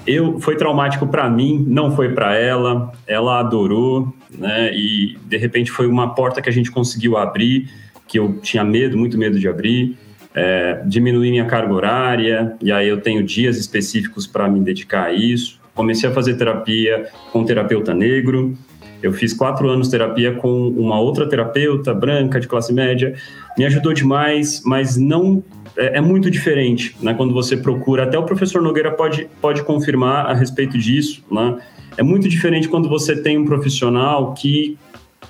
[0.07, 2.93] eu foi traumático para mim, não foi para ela.
[3.07, 4.75] Ela adorou, né?
[4.75, 7.69] E de repente foi uma porta que a gente conseguiu abrir,
[8.09, 9.97] que eu tinha medo, muito medo de abrir.
[10.33, 15.13] É, diminuir minha carga horária, e aí eu tenho dias específicos para me dedicar a
[15.13, 15.61] isso.
[15.75, 18.57] Comecei a fazer terapia com um terapeuta negro.
[19.03, 23.15] Eu fiz quatro anos de terapia com uma outra terapeuta branca de classe média.
[23.59, 25.43] Me ajudou demais, mas não
[25.77, 27.15] é, é, muito diferente, né?
[27.15, 31.59] Quando você procura, até o professor Nogueira pode, pode confirmar a respeito disso, né?
[31.97, 34.79] É muito diferente quando você tem um profissional que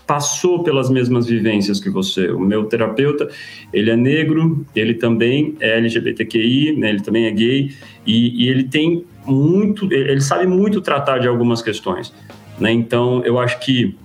[0.07, 2.30] passou pelas mesmas vivências que você.
[2.30, 3.28] O meu terapeuta,
[3.72, 7.72] ele é negro, ele também é LGBTQI, né, ele também é gay,
[8.07, 12.12] e, e, ele tem muito, ele sabe muito tratar de algumas questões.
[12.59, 12.72] Né?
[12.72, 13.97] Então, eu acho que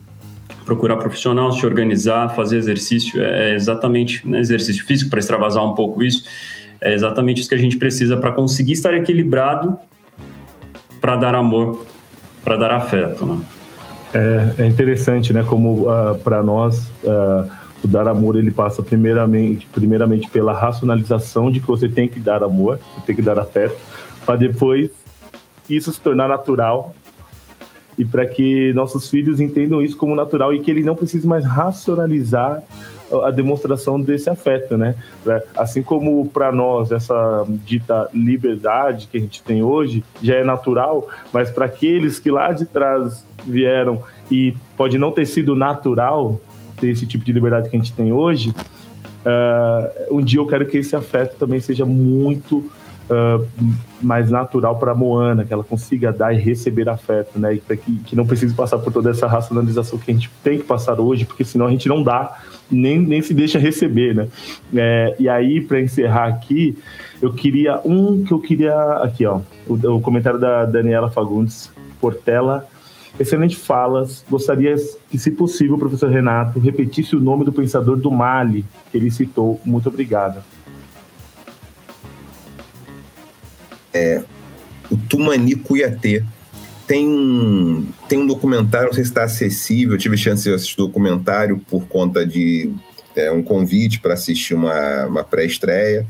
[0.66, 6.04] procurar profissional, se organizar, fazer exercício, é exatamente né, exercício físico, para extravasar um pouco
[6.04, 6.26] isso,
[6.82, 9.78] é exatamente isso que a gente precisa para conseguir estar equilibrado
[11.00, 11.86] para dar amor,
[12.44, 13.26] para dar afeto.
[13.26, 13.42] Né?
[14.14, 15.44] É, é interessante, né?
[15.44, 17.50] Como uh, ah, para nós uh,
[17.84, 22.44] o dar amor ele passa primeiramente, primeiramente pela racionalização de que você tem que dar
[22.44, 23.76] amor, tem que dar afeto,
[24.26, 24.90] para depois
[25.70, 26.96] isso se tornar natural
[27.98, 31.46] e para que nossos filhos entendam isso como natural e que eles não precisem mais
[31.46, 32.62] racionalizar
[33.24, 34.96] a demonstração desse afeto, né?
[35.56, 41.08] Assim como para nós essa dita liberdade que a gente tem hoje já é natural,
[41.32, 46.42] mas para aqueles que lá de trás vieram e pode não ter sido natural
[46.80, 50.66] ter esse tipo de liberdade que a gente tem hoje, uh, um dia eu quero
[50.66, 52.70] que esse afeto também seja muito
[53.10, 53.48] uh,
[54.02, 57.56] mais natural para Moana, que ela consiga dar e receber afeto, né?
[57.56, 60.64] E que, que não precise passar por toda essa racionalização que a gente tem que
[60.64, 62.38] passar hoje, porque senão a gente não dá,
[62.70, 64.28] nem, nem se deixa receber, né?
[64.76, 66.78] É, e aí, para encerrar aqui,
[67.22, 68.76] eu queria um que eu queria.
[69.04, 72.68] Aqui, ó, o, o comentário da Daniela Fagundes Portela.
[73.18, 74.26] Excelente falas.
[74.30, 74.76] Gostaria
[75.10, 79.60] que, se possível, professor Renato repetisse o nome do pensador do Mali que ele citou.
[79.64, 80.44] Muito obrigado.
[83.96, 84.22] É,
[84.92, 86.22] o Tumani Cuiatê.
[86.86, 90.80] Tem um, tem um documentário, não sei se está acessível, eu tive chance de assistir
[90.80, 92.72] o documentário por conta de
[93.16, 96.06] é, um convite para assistir uma, uma pré-estreia,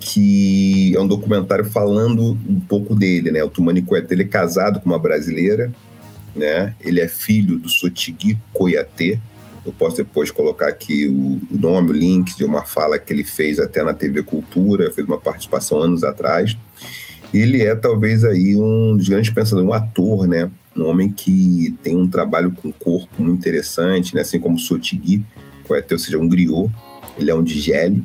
[0.00, 3.44] que é um documentário falando um pouco dele, né?
[3.44, 5.70] O Tumani Cuiatê, ele é casado com uma brasileira,
[6.34, 6.74] né?
[6.80, 9.20] Ele é filho do Sotigui Coiatê,
[9.66, 13.58] eu posso depois colocar aqui o, nome, o link de uma fala que ele fez
[13.58, 16.56] até na TV Cultura, fez uma participação anos atrás.
[17.34, 20.48] Ele é talvez aí um dos grandes pensadores, um ator, né?
[20.76, 24.20] Um homem que tem um trabalho com o corpo muito interessante, né?
[24.20, 25.24] Assim como Sotigui,
[25.68, 26.70] é ou seja, um griot.
[27.18, 28.04] Ele é um digele,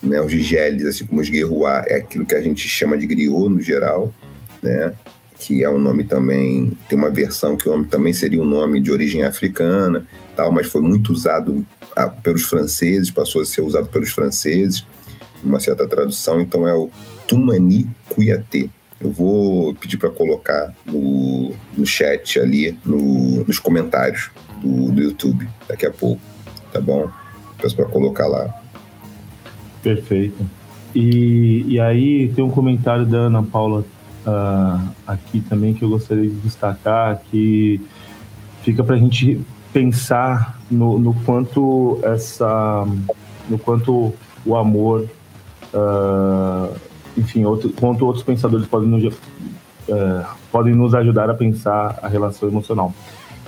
[0.00, 0.20] né?
[0.20, 3.60] Os digeles, assim como os guerrois, é aquilo que a gente chama de griot no
[3.60, 4.14] geral,
[4.62, 4.94] né?
[5.36, 8.80] que é um nome também, tem uma versão que o nome também seria um nome
[8.80, 11.64] de origem africana, tal, mas foi muito usado
[11.96, 14.86] ah, pelos franceses, passou a ser usado pelos franceses,
[15.42, 16.90] uma certa tradução, então é o
[17.26, 18.70] Tumani Cuiatê.
[19.00, 24.30] Eu vou pedir para colocar no, no chat ali, no, nos comentários
[24.62, 26.20] do, do YouTube, daqui a pouco,
[26.72, 27.10] tá bom?
[27.60, 28.54] Peço para colocar lá.
[29.82, 30.44] Perfeito.
[30.94, 33.84] E, e aí tem um comentário da Ana Paula
[34.26, 37.80] uh, aqui também que eu gostaria de destacar, que
[38.62, 39.40] fica para a gente
[39.74, 42.86] pensar no, no, quanto essa,
[43.50, 44.14] no quanto
[44.46, 45.04] o amor,
[45.74, 46.72] uh,
[47.18, 52.48] enfim, outro, quanto outros pensadores podem nos, uh, podem nos ajudar a pensar a relação
[52.48, 52.94] emocional.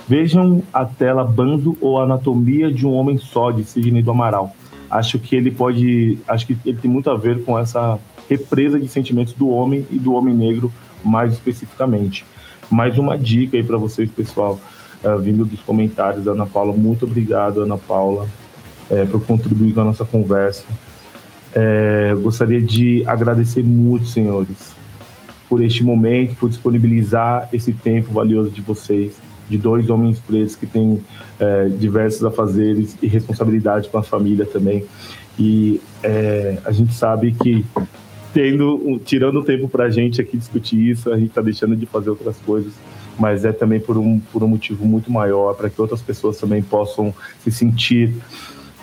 [0.05, 4.53] Vejam a tela Bando ou Anatomia de um Homem Só, de Sidney do Amaral.
[4.89, 6.17] Acho que ele pode.
[6.27, 7.99] Acho que ele tem muito a ver com essa
[8.29, 10.71] represa de sentimentos do homem e do homem negro
[11.03, 12.25] mais especificamente.
[12.69, 14.59] Mais uma dica aí para vocês, pessoal,
[15.03, 16.73] uh, vindo dos comentários da Ana Paula.
[16.73, 18.27] Muito obrigado, Ana Paula,
[18.89, 20.63] é, por contribuir com a nossa conversa.
[21.53, 24.75] É, gostaria de agradecer muito, senhores,
[25.49, 29.15] por este momento, por disponibilizar esse tempo valioso de vocês,
[29.49, 31.01] de dois homens pretos que têm
[31.39, 34.85] é, diversos afazeres e responsabilidade com a família também.
[35.39, 37.65] E é, a gente sabe que
[38.33, 42.09] tendo, tirando tempo para a gente aqui discutir isso, a gente está deixando de fazer
[42.09, 42.73] outras coisas,
[43.19, 46.61] mas é também por um, por um motivo muito maior, para que outras pessoas também
[46.61, 47.13] possam
[47.43, 48.15] se sentir,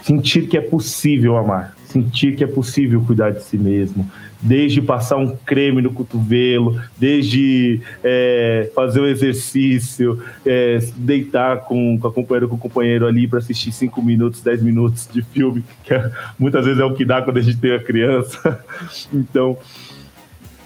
[0.03, 4.11] sentir que é possível amar, sentir que é possível cuidar de si mesmo,
[4.45, 12.09] desde passar um creme no cotovelo, desde é, fazer um exercício, é, deitar com, com
[12.09, 15.95] a companheira com o companheiro ali para assistir 5 minutos, 10 minutos de filme, que
[15.95, 18.63] é, muitas vezes é o que dá quando a gente tem a criança.
[19.13, 19.57] Então,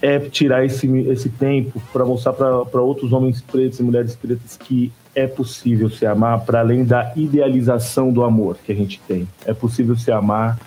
[0.01, 4.93] é tirar esse, esse tempo para mostrar para outros homens pretos e mulheres pretas que
[5.15, 9.27] é possível se amar para além da idealização do amor que a gente tem.
[9.45, 10.59] É possível se amar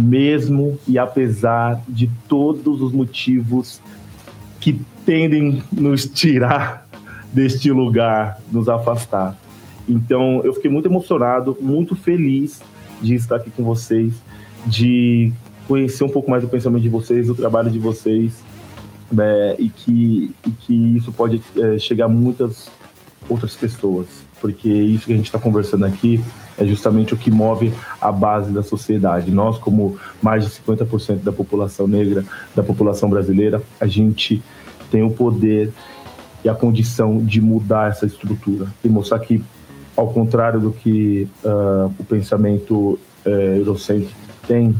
[0.00, 3.80] mesmo e apesar de todos os motivos
[4.58, 6.86] que tendem nos tirar
[7.32, 9.36] deste lugar, nos afastar.
[9.88, 12.62] Então, eu fiquei muito emocionado, muito feliz
[13.02, 14.14] de estar aqui com vocês,
[14.66, 15.32] de
[15.66, 18.42] conhecer um pouco mais do pensamento de vocês, do trabalho de vocês,
[19.10, 22.68] né, e, que, e que isso pode é, chegar a muitas
[23.28, 24.06] outras pessoas,
[24.40, 26.22] porque isso que a gente está conversando aqui
[26.58, 29.30] é justamente o que move a base da sociedade.
[29.30, 32.24] Nós, como mais de 50% da população negra,
[32.54, 34.42] da população brasileira, a gente
[34.90, 35.72] tem o poder
[36.44, 39.42] e a condição de mudar essa estrutura e mostrar que,
[39.96, 44.74] ao contrário do que uh, o pensamento uh, eurocêntrico tem,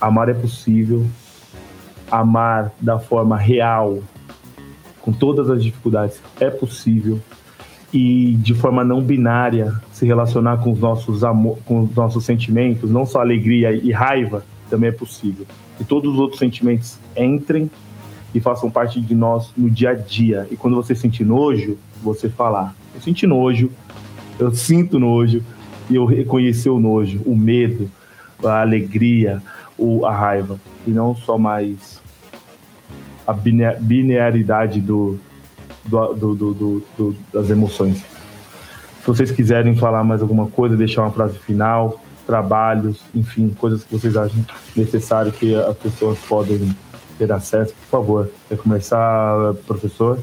[0.00, 1.06] amar é possível,
[2.10, 3.98] amar da forma real,
[5.00, 7.20] com todas as dificuldades, é possível
[7.92, 12.90] e de forma não binária se relacionar com os nossos amor, com os nossos sentimentos,
[12.90, 15.46] não só alegria e raiva, também é possível.
[15.78, 17.70] Que todos os outros sentimentos entrem
[18.34, 20.48] e façam parte de nós no dia a dia.
[20.50, 23.70] E quando você sentir nojo, você falar: eu senti nojo,
[24.38, 25.40] eu sinto nojo
[25.88, 27.88] e eu reconhecer o nojo, o medo,
[28.42, 29.40] a alegria,
[29.78, 31.93] o, a raiva e não só mais
[33.26, 35.18] a binariedade do,
[35.84, 36.54] do, do,
[36.96, 37.98] do, das emoções.
[37.98, 43.92] Se vocês quiserem falar mais alguma coisa, deixar uma frase final, trabalhos, enfim, coisas que
[43.92, 44.44] vocês acham
[44.74, 46.74] necessário que as pessoas podem
[47.18, 48.30] ter acesso, por favor.
[48.48, 50.18] Quer começar, professor?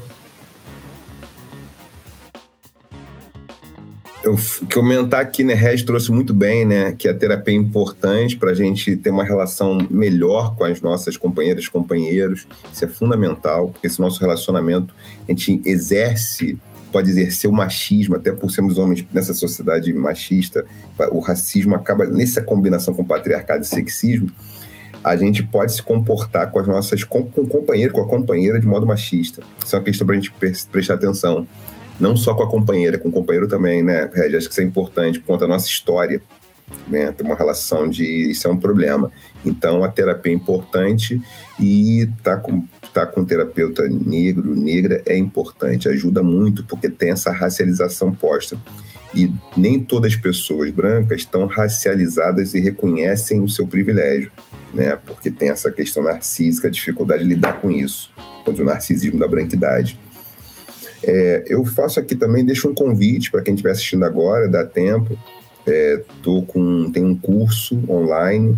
[4.32, 4.38] Eu
[4.72, 8.54] comentar aqui, né, Rez trouxe muito bem, né, que a terapia é importante para a
[8.54, 12.46] gente ter uma relação melhor com as nossas companheiras e companheiros.
[12.72, 14.94] Isso é fundamental, porque esse nosso relacionamento,
[15.28, 16.58] a gente exerce,
[16.90, 20.64] pode exercer o machismo, até por sermos homens nessa sociedade machista,
[21.10, 24.30] o racismo acaba, nessa combinação com patriarcado e sexismo,
[25.04, 28.60] a gente pode se comportar com as nossas com, com o companheiro, com a companheira
[28.60, 29.42] de modo machista.
[29.64, 30.32] Isso é uma questão para a gente
[30.70, 31.46] prestar atenção
[32.00, 34.36] não só com a companheira, com o companheiro também, né, Regi?
[34.36, 36.20] Acho que isso é importante, por conta da nossa história,
[36.86, 37.12] né?
[37.12, 38.04] Tem uma relação de.
[38.30, 39.10] Isso é um problema.
[39.44, 41.20] Então, a terapia é importante
[41.58, 47.10] e tá com, tá com um terapeuta negro, negra, é importante, ajuda muito, porque tem
[47.10, 48.56] essa racialização posta.
[49.14, 54.32] E nem todas as pessoas brancas estão racializadas e reconhecem o seu privilégio,
[54.72, 54.96] né?
[54.96, 58.10] Porque tem essa questão narcísica, a dificuldade de lidar com isso,
[58.44, 59.98] contra o narcisismo da branquidade.
[61.04, 65.18] É, eu faço aqui também, deixo um convite para quem estiver assistindo agora, dá tempo.
[65.66, 68.56] É, tô com, tem um curso online,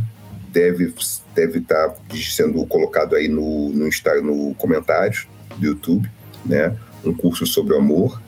[0.52, 0.94] deve
[1.34, 3.88] deve estar tá sendo colocado aí no, no
[4.22, 5.26] no comentário
[5.58, 6.08] do YouTube,
[6.44, 6.74] né?
[7.04, 8.22] Um curso sobre o amor,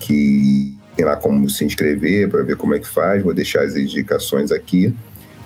[0.00, 3.76] que tem lá como se inscrever para ver como é que faz, vou deixar as
[3.76, 4.94] indicações aqui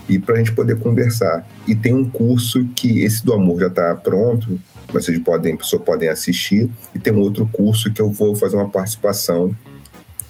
[0.09, 1.47] e para a gente poder conversar.
[1.67, 4.61] E tem um curso que esse do amor já está pronto,
[4.93, 6.69] vocês podem, pessoas podem assistir.
[6.95, 9.55] E tem um outro curso que eu vou fazer uma participação,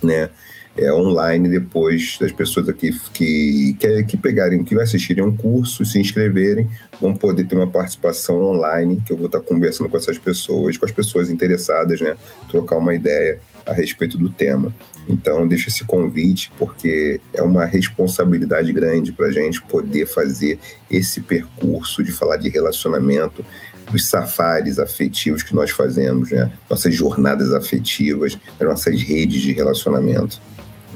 [0.03, 0.31] né?
[0.77, 5.99] É, online depois das pessoas aqui que, que, que pegarem, que assistirem um curso, se
[5.99, 6.71] inscreverem,
[7.01, 10.87] vão poder ter uma participação online, que eu vou estar conversando com essas pessoas, com
[10.87, 12.17] as pessoas interessadas, né?
[12.49, 14.75] Trocar uma ideia a respeito do tema.
[15.09, 20.59] Então, deixo esse convite, porque é uma responsabilidade grande para a gente poder fazer
[20.91, 23.45] esse percurso de falar de relacionamento,
[23.91, 26.51] dos safaris afetivos que nós fazemos, né?
[26.69, 30.41] nossas jornadas afetivas, nossas redes de relacionamento,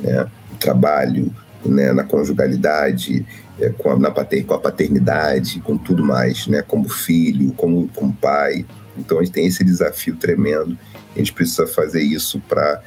[0.00, 0.26] né?
[0.52, 1.34] o trabalho,
[1.64, 1.92] né?
[1.92, 3.26] na conjugalidade,
[3.60, 6.62] é, com, a, na pater, com a paternidade, com tudo mais, né?
[6.62, 8.64] como filho, como, como pai.
[8.96, 10.78] Então a gente tem esse desafio tremendo.
[11.14, 12.82] A gente precisa fazer isso para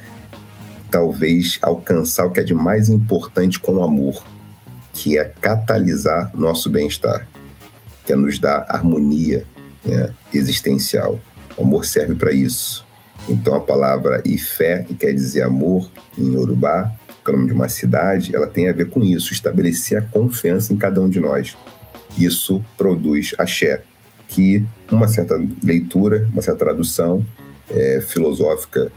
[0.90, 4.24] talvez alcançar o que é de mais importante com o amor,
[4.92, 7.28] que é catalisar nosso bem-estar,
[8.06, 9.44] que é nos dar harmonia,
[9.88, 11.20] né, existencial.
[11.56, 12.86] O amor serve para isso.
[13.28, 16.92] Então a palavra Ifé, que quer dizer amor em Yorubá,
[17.24, 20.02] que é o nome de uma cidade, ela tem a ver com isso, estabelecer a
[20.02, 21.56] confiança em cada um de nós.
[22.16, 23.82] Isso produz axé,
[24.28, 27.24] que uma certa leitura, uma certa tradução
[27.70, 28.90] é, filosófica,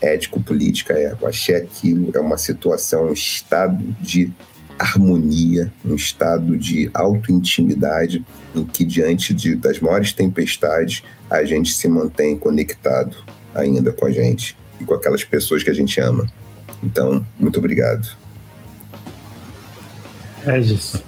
[0.00, 4.32] ético-política é o axé aquilo, é uma situação, um estado de
[4.78, 8.24] harmonia, um estado de auto-intimidade
[8.54, 13.16] em que, diante de, das maiores tempestades, a gente se mantém conectado
[13.54, 16.26] ainda com a gente e com aquelas pessoas que a gente ama.
[16.82, 18.06] Então, muito obrigado.
[20.44, 21.02] Regis.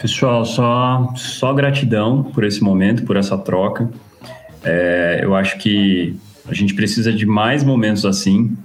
[0.00, 3.90] Pessoal, só, só gratidão por esse momento, por essa troca.
[4.62, 6.16] É, eu acho que
[6.46, 8.56] a gente precisa de mais momentos assim,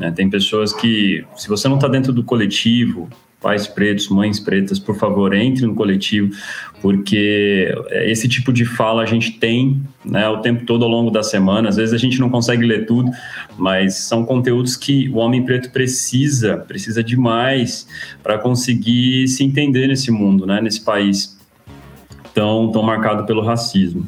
[0.00, 0.10] né?
[0.10, 3.08] Tem pessoas que, se você não está dentro do coletivo,
[3.40, 6.30] pais pretos, mães pretas, por favor, entre no coletivo,
[6.80, 11.22] porque esse tipo de fala a gente tem né, o tempo todo ao longo da
[11.22, 11.68] semana.
[11.68, 13.10] Às vezes a gente não consegue ler tudo,
[13.56, 17.86] mas são conteúdos que o homem preto precisa, precisa demais
[18.22, 21.38] para conseguir se entender nesse mundo, né, nesse país
[22.34, 24.06] tão, tão marcado pelo racismo.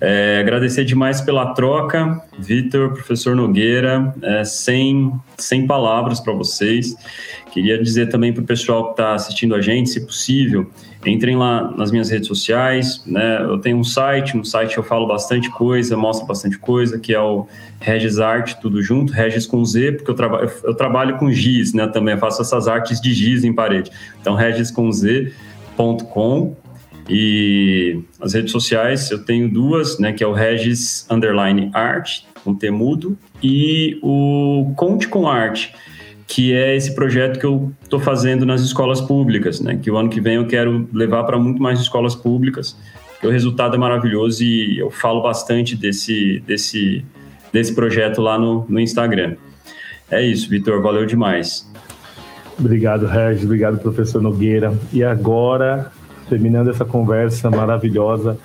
[0.00, 6.94] É, agradecer demais pela troca, Vitor, professor Nogueira, é, sem, sem palavras para vocês.
[7.52, 10.68] Queria dizer também para o pessoal que está assistindo a gente, se possível,
[11.06, 13.40] entrem lá nas minhas redes sociais, né?
[13.42, 17.20] Eu tenho um site, no site eu falo bastante coisa, mostro bastante coisa, que é
[17.20, 17.46] o
[17.80, 21.86] Regis Art, tudo junto, Regis com Z, porque eu, traba eu, trabalho com giz, né?
[21.86, 23.90] Também eu faço essas artes de giz em parede.
[24.20, 26.56] Então, regis com Z.com
[27.08, 30.12] e as redes sociais eu tenho duas, né?
[30.12, 35.74] Que é o Regis Underline Art, com temudo, e o Conte com Arte,
[36.26, 39.78] que é esse projeto que eu estou fazendo nas escolas públicas, né?
[39.80, 42.76] Que o ano que vem eu quero levar para muito mais escolas públicas,
[43.26, 47.04] o resultado é maravilhoso e eu falo bastante desse, desse,
[47.52, 49.36] desse projeto lá no, no Instagram.
[50.10, 51.70] É isso, Vitor, valeu demais.
[52.58, 54.78] Obrigado, Regis, obrigado, professor Nogueira.
[54.92, 55.90] E agora,
[56.28, 58.38] terminando essa conversa maravilhosa,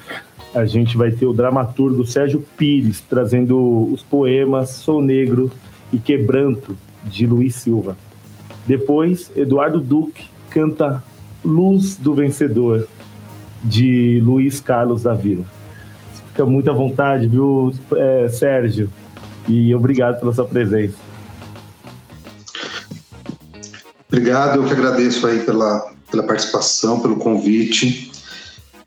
[0.53, 5.51] a gente vai ter o dramaturgo Sérgio Pires trazendo os poemas Sou Negro
[5.91, 7.97] e Quebranto, de Luiz Silva.
[8.67, 11.03] Depois, Eduardo Duque canta
[11.43, 12.87] Luz do Vencedor,
[13.63, 15.45] de Luiz Carlos da Vila.
[16.27, 18.89] Fica muito à vontade, viu, é, Sérgio?
[19.47, 20.95] E obrigado pela sua presença.
[24.07, 28.11] Obrigado, eu que agradeço aí pela, pela participação, pelo convite.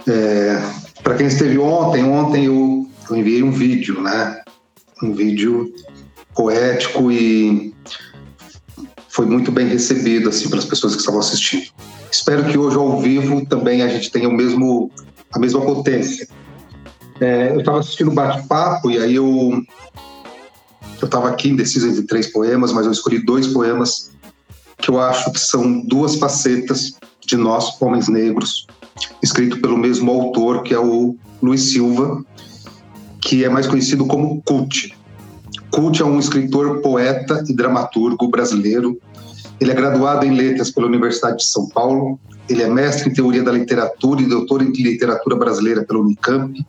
[0.09, 0.61] É,
[1.03, 4.43] Para quem esteve ontem, ontem eu, eu enviei um vídeo, né?
[5.03, 5.73] Um vídeo
[6.35, 7.75] poético e
[9.09, 11.71] foi muito bem recebido assim pelas pessoas que estavam assistindo.
[12.11, 14.91] Espero que hoje ao vivo também a gente tenha o mesmo
[15.31, 16.29] a mesma potência.
[17.21, 19.63] É, eu estava assistindo o bate-papo e aí eu
[21.01, 24.13] eu estava aqui indeciso entre três poemas, mas eu escolhi dois poemas
[24.79, 26.95] que eu acho que são duas facetas
[27.27, 28.67] de nós, homens negros,
[29.23, 32.25] escrito pelo mesmo autor, que é o Luiz Silva,
[33.21, 34.95] que é mais conhecido como Cult.
[35.71, 38.99] Cult é um escritor, poeta e dramaturgo brasileiro.
[39.61, 42.19] Ele é graduado em letras pela Universidade de São Paulo.
[42.49, 46.67] Ele é mestre em teoria da literatura e doutor em literatura brasileira pela Unicamp.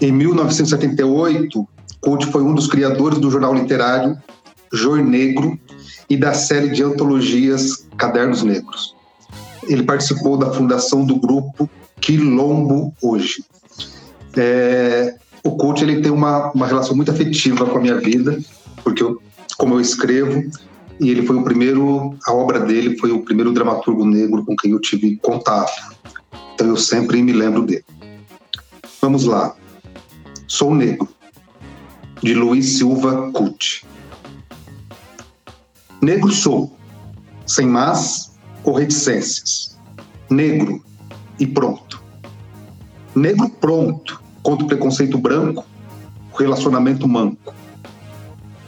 [0.00, 1.68] Em 1978,
[2.00, 4.16] Cult foi um dos criadores do jornal literário
[4.72, 5.58] Jor Negro
[6.08, 8.93] e da série de antologias Cadernos Negros.
[9.68, 11.68] Ele participou da fundação do grupo
[12.00, 13.44] Quilombo Hoje.
[14.36, 18.38] É, o coach ele tem uma, uma relação muito afetiva com a minha vida,
[18.82, 19.20] porque eu,
[19.56, 20.42] como eu escrevo,
[21.00, 24.72] e ele foi o primeiro, a obra dele foi o primeiro dramaturgo negro com quem
[24.72, 25.94] eu tive contato.
[26.54, 27.84] Então eu sempre me lembro dele.
[29.00, 29.54] Vamos lá.
[30.46, 31.08] Sou Negro,
[32.22, 33.84] de Luiz Silva Cut.
[36.00, 36.76] Negro sou,
[37.46, 38.33] sem más
[38.64, 39.78] ou reticências.
[40.30, 40.82] Negro
[41.38, 42.02] e pronto.
[43.14, 45.64] Negro pronto contra o preconceito branco,
[46.32, 47.54] o relacionamento manco.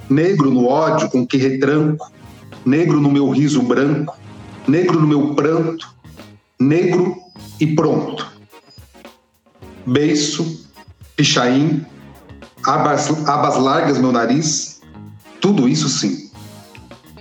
[0.09, 2.12] Negro no ódio com que retranco,
[2.64, 4.16] negro no meu riso branco,
[4.68, 5.94] negro no meu pranto,
[6.60, 7.16] negro
[7.59, 8.27] e pronto.
[9.85, 10.68] Beiço,
[11.16, 11.85] pichain,
[12.64, 14.81] abas, abas largas meu nariz,
[15.40, 16.31] tudo isso sim.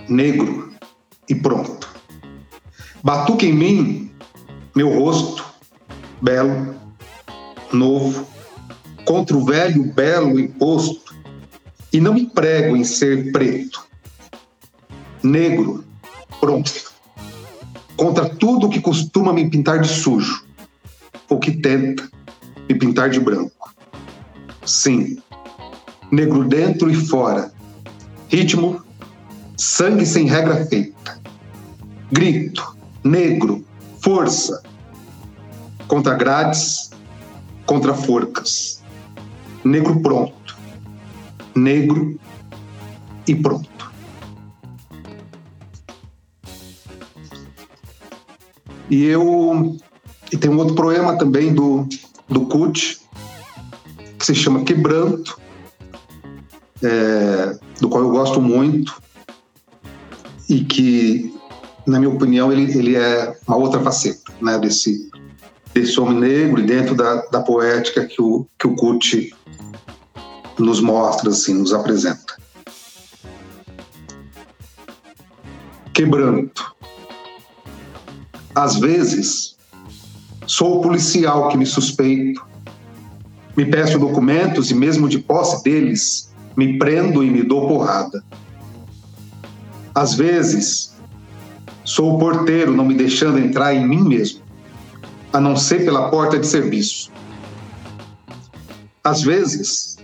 [0.08, 0.72] Negro
[1.28, 1.95] e pronto.
[3.06, 4.10] Batuque em mim,
[4.74, 5.44] meu rosto,
[6.20, 6.74] belo,
[7.72, 8.26] novo,
[9.04, 11.14] contra o velho belo imposto,
[11.92, 13.86] e não me prego em ser preto,
[15.22, 15.84] negro,
[16.40, 16.72] pronto,
[17.96, 20.44] contra tudo que costuma me pintar de sujo,
[21.28, 22.10] ou que tenta
[22.68, 23.72] me pintar de branco.
[24.64, 25.22] Sim,
[26.10, 27.52] negro dentro e fora,
[28.28, 28.82] ritmo,
[29.56, 31.20] sangue sem regra feita,
[32.10, 32.75] grito,
[33.06, 33.64] negro,
[34.00, 34.62] força,
[35.86, 36.90] contra grades,
[37.64, 38.82] contra forcas.
[39.64, 40.56] Negro pronto.
[41.54, 42.18] Negro
[43.26, 43.92] e pronto.
[48.90, 49.76] E eu.
[50.32, 51.88] E tem um outro poema também do,
[52.28, 53.00] do Cut,
[54.18, 55.38] que se chama Quebranto,
[56.82, 59.00] é, do qual eu gosto muito,
[60.48, 61.35] e que,
[61.86, 65.08] na minha opinião, ele, ele é uma outra faceta né, desse,
[65.72, 69.34] desse homem negro e dentro da, da poética que o, que o Cut
[70.58, 72.36] nos mostra, assim, nos apresenta.
[75.92, 76.74] Quebranto.
[78.54, 79.56] Às vezes,
[80.46, 82.44] sou o policial que me suspeito,
[83.56, 88.24] me peço documentos e, mesmo de posse deles, me prendo e me dou porrada.
[89.94, 90.95] Às vezes,
[91.86, 94.42] sou o porteiro não me deixando entrar em mim mesmo,
[95.32, 97.10] a não ser pela porta de serviço.
[99.02, 99.96] Às vezes,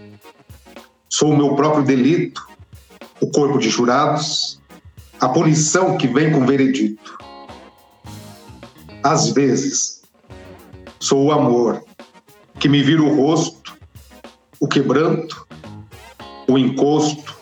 [1.10, 2.46] sou o meu próprio delito,
[3.20, 4.60] o corpo de jurados,
[5.20, 7.18] a punição que vem com veredito.
[9.02, 10.02] Às vezes,
[11.00, 11.84] sou o amor
[12.60, 13.76] que me vira o rosto,
[14.60, 15.48] o quebranto,
[16.48, 17.36] o encosto,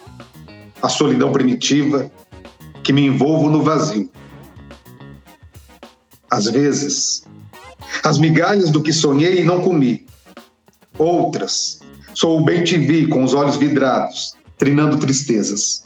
[0.80, 2.10] a solidão primitiva
[2.82, 4.10] que me envolvo no vazio.
[6.30, 7.24] Às vezes,
[8.04, 10.06] as migalhas do que sonhei e não comi.
[10.96, 11.80] Outras,
[12.14, 15.84] sou o bem te vi com os olhos vidrados, trinando tristezas.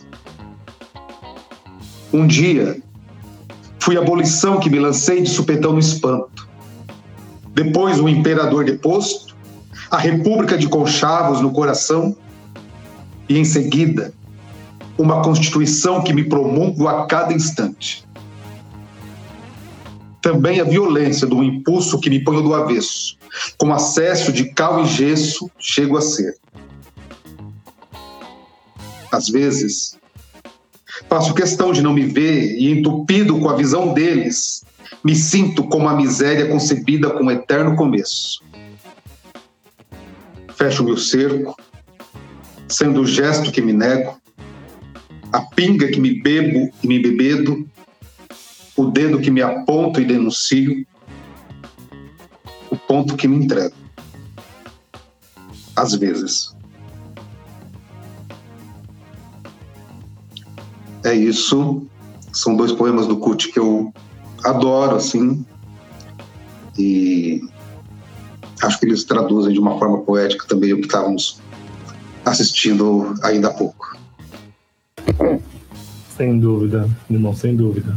[2.12, 2.76] Um dia,
[3.80, 6.48] fui a abolição que me lancei de supetão no espanto.
[7.54, 9.34] Depois, o imperador deposto,
[9.90, 12.16] a república de conchavos no coração,
[13.28, 14.12] e em seguida,
[14.98, 18.04] uma constituição que me promulgo a cada instante.
[20.24, 23.18] Também a violência do impulso que me põe do avesso,
[23.58, 26.38] com acesso de cal e gesso, chego a ser.
[29.12, 29.98] Às vezes,
[31.10, 34.64] faço questão de não me ver e, entupido com a visão deles,
[35.04, 38.42] me sinto como a miséria concebida com um eterno começo.
[40.56, 41.54] Fecho meu cerco,
[42.66, 44.18] sendo o gesto que me nego,
[45.30, 47.68] a pinga que me bebo e me bebedo,
[48.76, 50.86] o dedo que me aponto e denuncio,
[52.70, 53.74] o ponto que me entrego.
[55.76, 56.54] Às vezes.
[61.04, 61.86] É isso.
[62.32, 63.92] São dois poemas do Kut que eu
[64.42, 65.44] adoro, assim.
[66.76, 67.42] E
[68.62, 71.40] acho que eles traduzem de uma forma poética também o que estávamos
[72.24, 73.96] assistindo ainda há pouco.
[76.16, 77.96] Sem dúvida, irmão, sem dúvida.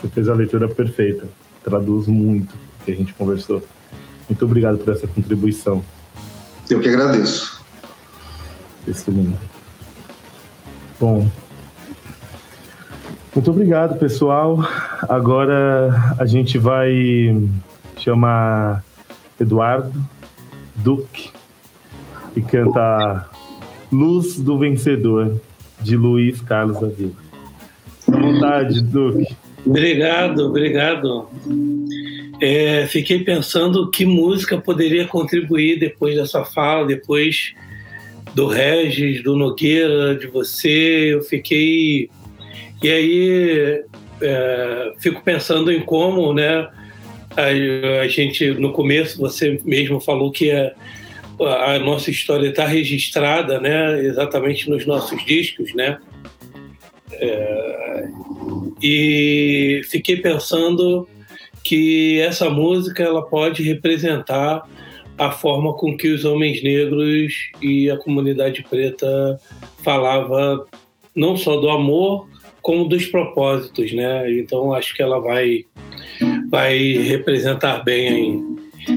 [0.00, 1.28] Você fez a leitura perfeita.
[1.62, 3.62] Traduz muito o que a gente conversou.
[4.28, 5.84] Muito obrigado por essa contribuição.
[6.68, 7.60] Eu que agradeço.
[8.86, 9.36] Excelente.
[10.98, 11.28] Bom,
[13.34, 14.58] muito obrigado, pessoal.
[15.08, 17.48] Agora a gente vai
[17.96, 18.82] chamar
[19.38, 20.02] Eduardo
[20.76, 21.30] Duque
[22.34, 23.28] e canta
[23.92, 25.40] Luz do Vencedor,
[25.80, 27.12] de Luiz Carlos Avila.
[28.08, 29.36] À vontade, Duque.
[29.64, 31.28] Obrigado, obrigado.
[32.40, 37.54] É, fiquei pensando que música poderia contribuir depois dessa fala, depois
[38.34, 41.14] do Regis, do Nogueira, de você.
[41.14, 42.08] Eu fiquei.
[42.82, 43.84] E aí
[44.22, 46.68] é, fico pensando em como, né?
[47.36, 50.72] A, a, gente, no começo, você mesmo falou que a,
[51.74, 54.02] a nossa história está registrada, né?
[54.04, 55.98] Exatamente nos nossos discos, né?
[57.12, 58.08] É,
[58.82, 61.08] e fiquei pensando
[61.62, 64.62] que essa música ela pode representar
[65.18, 69.38] a forma com que os homens negros e a comunidade preta
[69.82, 70.66] falava
[71.14, 72.28] não só do amor
[72.62, 74.32] como dos propósitos, né?
[74.32, 75.64] Então acho que ela vai
[76.50, 78.40] vai representar bem aí.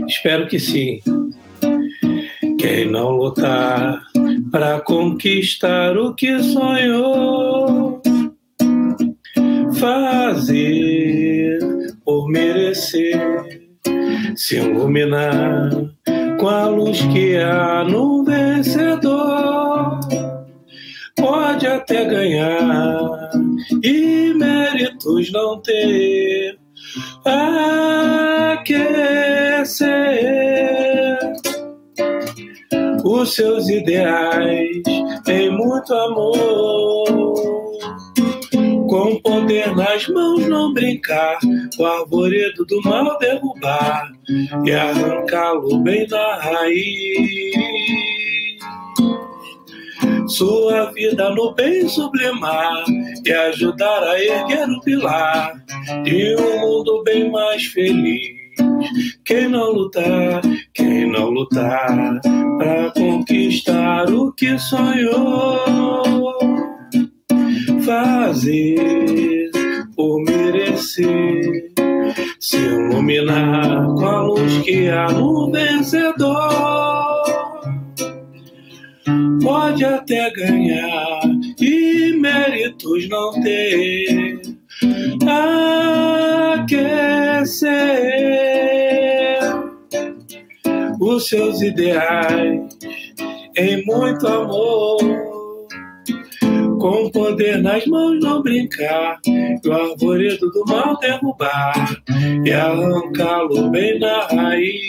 [0.07, 1.01] Espero que sim.
[2.57, 4.01] Quem não lutar
[4.51, 7.62] para conquistar o que sonhou,
[9.83, 11.59] fazer
[12.05, 13.19] por merecer,
[14.33, 15.71] se iluminar
[16.39, 19.99] com a luz que há no vencedor.
[21.17, 23.29] Pode até ganhar
[23.83, 26.57] e méritos não ter,
[28.55, 28.93] aquecer
[33.03, 34.81] os seus ideais
[35.27, 37.32] em muito amor.
[38.93, 41.39] Com poder nas mãos não brincar,
[41.79, 44.11] o arvoredo do mal derrubar
[44.63, 47.57] e arrancá-lo bem da raiz.
[50.27, 52.83] Sua vida no bem sublimar
[53.25, 55.55] e ajudar a erguer o pilar
[56.03, 58.21] de um mundo bem mais feliz.
[59.25, 60.39] Quem não lutar,
[60.71, 62.21] quem não lutar
[62.59, 66.37] para conquistar o que sonhou,
[67.85, 69.51] fazer
[69.95, 71.71] por merecer,
[72.39, 77.23] se iluminar com a luz que há no vencedor.
[79.41, 81.19] Pode até ganhar
[81.59, 84.41] e méritos não ter
[86.55, 87.73] aquecer
[90.99, 92.61] os seus ideais
[93.57, 95.32] em muito amor.
[96.83, 99.17] Com poder nas mãos não brincar,
[99.65, 102.03] o arvoredo do mal derrubar
[102.45, 104.83] e arrancá-lo bem na raiz.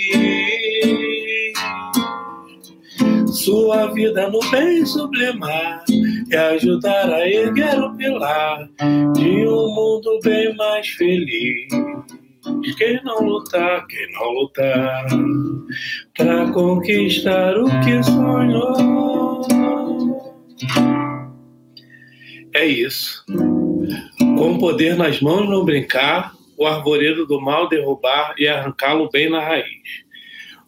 [3.30, 8.68] sua vida no bem sublimar e ajudar a erguer o pilar
[9.14, 11.68] de um mundo bem mais feliz.
[12.76, 15.06] Quem não lutar, quem não lutar
[16.18, 19.33] para conquistar o que sonhou.
[22.54, 23.24] É isso.
[24.18, 29.28] Com o poder nas mãos não brincar, o arvoredo do mal derrubar e arrancá-lo bem
[29.28, 30.04] na raiz.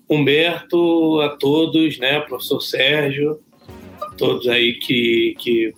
[0.08, 3.40] Humberto, a todos, né, professor Sérgio,
[4.02, 5.74] a todos aí que, que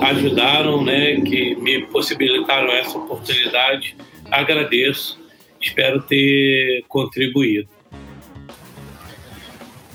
[0.00, 3.96] ajudaram, né, que me possibilitaram essa oportunidade
[4.30, 5.18] agradeço,
[5.60, 7.68] espero ter contribuído.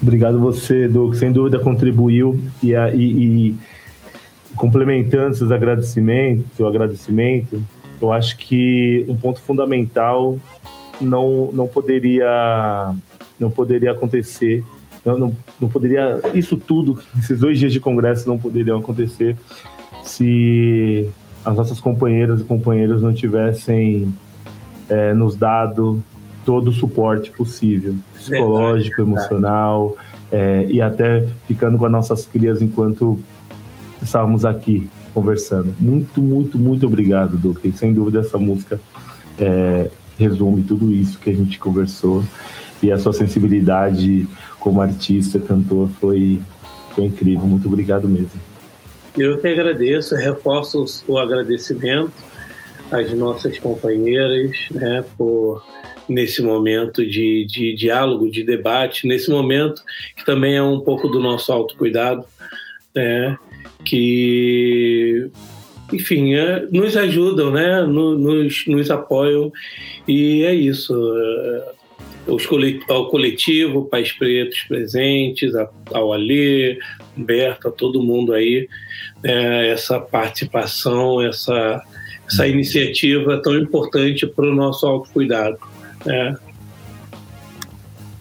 [0.02, 3.56] Obrigado você, Doug, sem dúvida contribuiu e, e, e
[4.56, 7.62] complementando seus agradecimentos, seu agradecimento,
[8.02, 10.38] eu acho que um ponto fundamental
[11.00, 12.94] não, não poderia
[13.40, 14.64] não poderia acontecer,
[15.04, 19.36] não, não, não poderia isso tudo, esses dois dias de congresso não poderiam acontecer
[20.04, 21.10] se
[21.44, 24.14] as nossas companheiras e companheiros não tivessem
[24.88, 26.02] é, nos dado
[26.46, 29.98] todo o suporte possível, psicológico, emocional,
[30.32, 33.20] é, e até ficando com as nossas crias enquanto
[34.04, 35.74] estávamos aqui conversando.
[35.80, 37.72] Muito, muito, muito obrigado, Duque.
[37.72, 38.80] Sem dúvida, essa música
[39.38, 42.24] é, resume tudo isso que a gente conversou.
[42.82, 44.28] E a sua sensibilidade
[44.60, 46.42] como artista, cantor, foi,
[46.94, 47.46] foi incrível.
[47.46, 48.42] Muito obrigado mesmo.
[49.18, 52.12] Eu que agradeço, reforço o agradecimento
[52.92, 55.64] às nossas companheiras, né, por
[56.10, 59.82] nesse momento de, de diálogo, de debate, nesse momento
[60.16, 62.26] que também é um pouco do nosso autocuidado,
[62.94, 63.38] né,
[63.84, 65.30] que,
[65.92, 69.52] enfim, é, nos ajudam, né, nos, nos apoiam,
[70.08, 70.94] e é isso.
[70.94, 71.74] É,
[72.26, 72.48] os
[72.88, 75.54] ao coletivo, Pais Pretos presentes,
[75.92, 76.80] ao Alê,
[77.18, 78.68] Humberto, a todo mundo aí,
[79.24, 81.84] é, essa participação, essa,
[82.26, 85.58] essa iniciativa tão importante para o nosso autocuidado.
[86.06, 86.36] Né?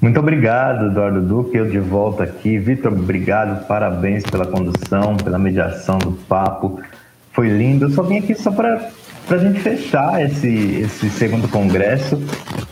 [0.02, 1.56] Muito obrigado, Eduardo Duque.
[1.56, 2.58] Eu de volta aqui.
[2.58, 6.80] Vitor, obrigado, parabéns pela condução, pela mediação do papo.
[7.30, 7.84] Foi lindo.
[7.84, 8.90] Eu só vim aqui só para
[9.30, 12.20] a gente fechar esse, esse segundo congresso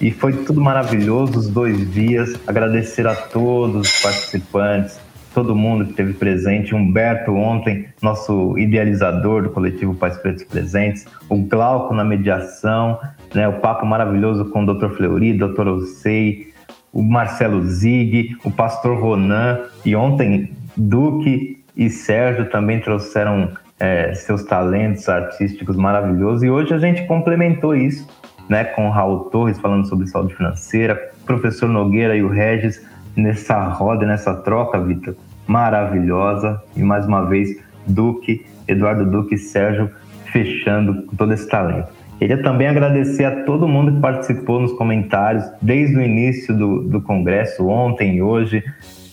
[0.01, 2.35] e foi tudo maravilhoso, os dois dias.
[2.49, 5.01] Agradecer a todos os participantes,
[5.33, 6.75] todo mundo que esteve presente.
[6.75, 11.07] Humberto, ontem, nosso idealizador do coletivo Pais Pretos Presentes.
[11.29, 12.99] O Glauco na mediação,
[13.33, 14.89] né, o papo maravilhoso com o Dr.
[14.97, 15.69] Fleury, Dr.
[15.69, 16.50] Osei,
[16.93, 19.61] o Marcelo Zig, o pastor Ronan.
[19.85, 26.43] E ontem, Duque e Sérgio também trouxeram é, seus talentos artísticos maravilhosos.
[26.43, 28.07] E hoje a gente complementou isso
[28.49, 32.85] né, com Raul Torres falando sobre saúde financeira, professor Nogueira e o Regis
[33.17, 35.15] nessa roda, nessa troca, Vitor,
[35.47, 36.61] maravilhosa.
[36.77, 37.57] E mais uma vez,
[37.87, 39.91] Duque, Eduardo Duque e Sérgio
[40.27, 42.00] fechando todo esse talento.
[42.21, 47.01] Queria também agradecer a todo mundo que participou nos comentários desde o início do, do
[47.01, 48.63] congresso, ontem e hoje,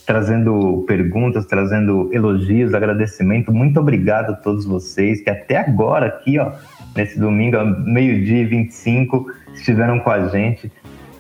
[0.06, 3.50] trazendo perguntas, trazendo elogios, agradecimento.
[3.50, 6.52] Muito obrigado a todos vocês que até agora aqui, ó,
[6.94, 10.70] nesse domingo, meio-dia e 25, estiveram com a gente.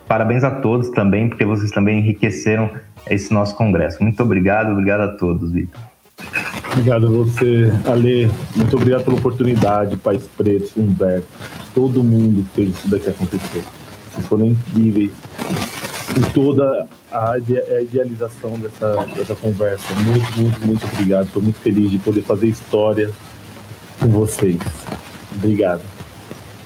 [0.09, 2.69] Parabéns a todos também, porque vocês também enriqueceram
[3.09, 4.03] esse nosso congresso.
[4.03, 5.79] Muito obrigado, obrigado a todos, Vitor.
[6.71, 8.31] Obrigado a você, Ale.
[8.55, 11.27] Muito obrigado pela oportunidade, Pais Pretos, Humberto,
[11.73, 13.63] todo mundo fez isso daqui acontecer.
[14.11, 15.11] Vocês foram incríveis
[16.17, 17.37] em toda a
[17.81, 19.93] idealização dessa, dessa conversa.
[19.95, 21.25] Muito, muito, muito obrigado.
[21.25, 23.11] Estou muito feliz de poder fazer história
[23.99, 24.57] com vocês.
[25.35, 25.81] Obrigado.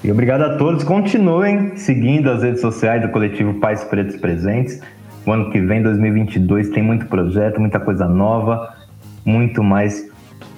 [0.02, 0.82] E obrigado a todos.
[0.84, 4.80] Continuem seguindo as redes sociais do coletivo Pais Pretos Presentes.
[5.24, 8.74] O ano que vem, 2022, tem muito projeto, muita coisa nova,
[9.24, 10.10] muito mais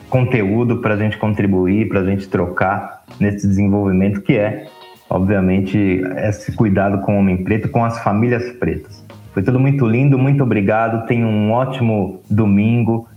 [0.09, 4.67] conteúdo para a gente contribuir, para a gente trocar nesse desenvolvimento que é,
[5.11, 5.77] obviamente,
[6.19, 9.05] esse cuidado com o homem preto, com as famílias pretas.
[9.33, 11.07] Foi tudo muito lindo, muito obrigado.
[11.07, 13.09] Tenham um ótimo domingo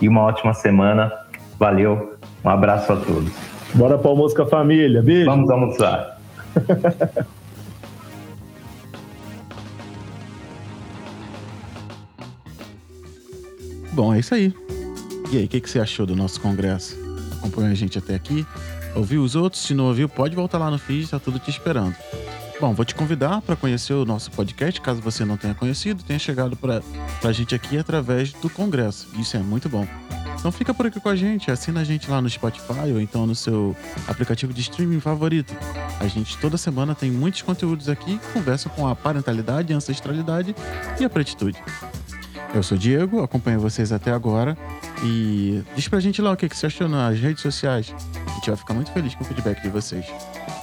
[0.00, 1.12] e uma ótima semana.
[1.58, 3.30] Valeu, um abraço a todos.
[3.74, 5.26] Bora para almoço com a família, beijo.
[5.26, 6.18] Vamos almoçar.
[13.92, 14.54] Bom, é isso aí.
[15.30, 16.96] E aí, o que, que você achou do nosso congresso?
[17.38, 18.46] Acompanhou a gente até aqui?
[18.94, 19.62] Ouviu os outros?
[19.62, 21.94] Se não ouviu, pode voltar lá no feed, tá tudo te esperando.
[22.58, 26.18] Bom, vou te convidar para conhecer o nosso podcast, caso você não tenha conhecido, tenha
[26.18, 26.82] chegado para
[27.22, 29.06] a gente aqui através do congresso.
[29.18, 29.86] Isso é muito bom.
[30.38, 33.26] Então fica por aqui com a gente, assina a gente lá no Spotify ou então
[33.26, 33.76] no seu
[34.08, 35.54] aplicativo de streaming favorito.
[36.00, 40.56] A gente toda semana tem muitos conteúdos aqui que conversam com a parentalidade, a ancestralidade
[40.98, 41.58] e a pretitude.
[42.54, 44.56] Eu sou Diego, acompanho vocês até agora.
[45.04, 47.94] E diz pra gente lá o que, que você achou nas redes sociais.
[48.26, 50.04] A gente vai ficar muito feliz com o feedback de vocês.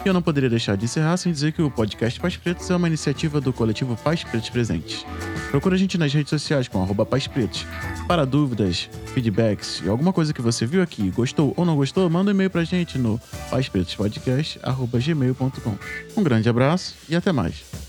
[0.04, 2.76] E eu não poderia deixar de encerrar sem dizer que o podcast Pais Pretos é
[2.76, 5.06] uma iniciativa do coletivo Pais Pretos Presentes.
[5.50, 7.66] Procura a gente nas redes sociais com arroba Pais Pretos.
[8.08, 12.32] Para dúvidas, feedbacks e alguma coisa que você viu aqui, gostou ou não gostou, manda
[12.32, 15.78] um e-mail pra gente no paispretospodcast.gmail.com.
[16.18, 17.85] Um grande abraço e até mais.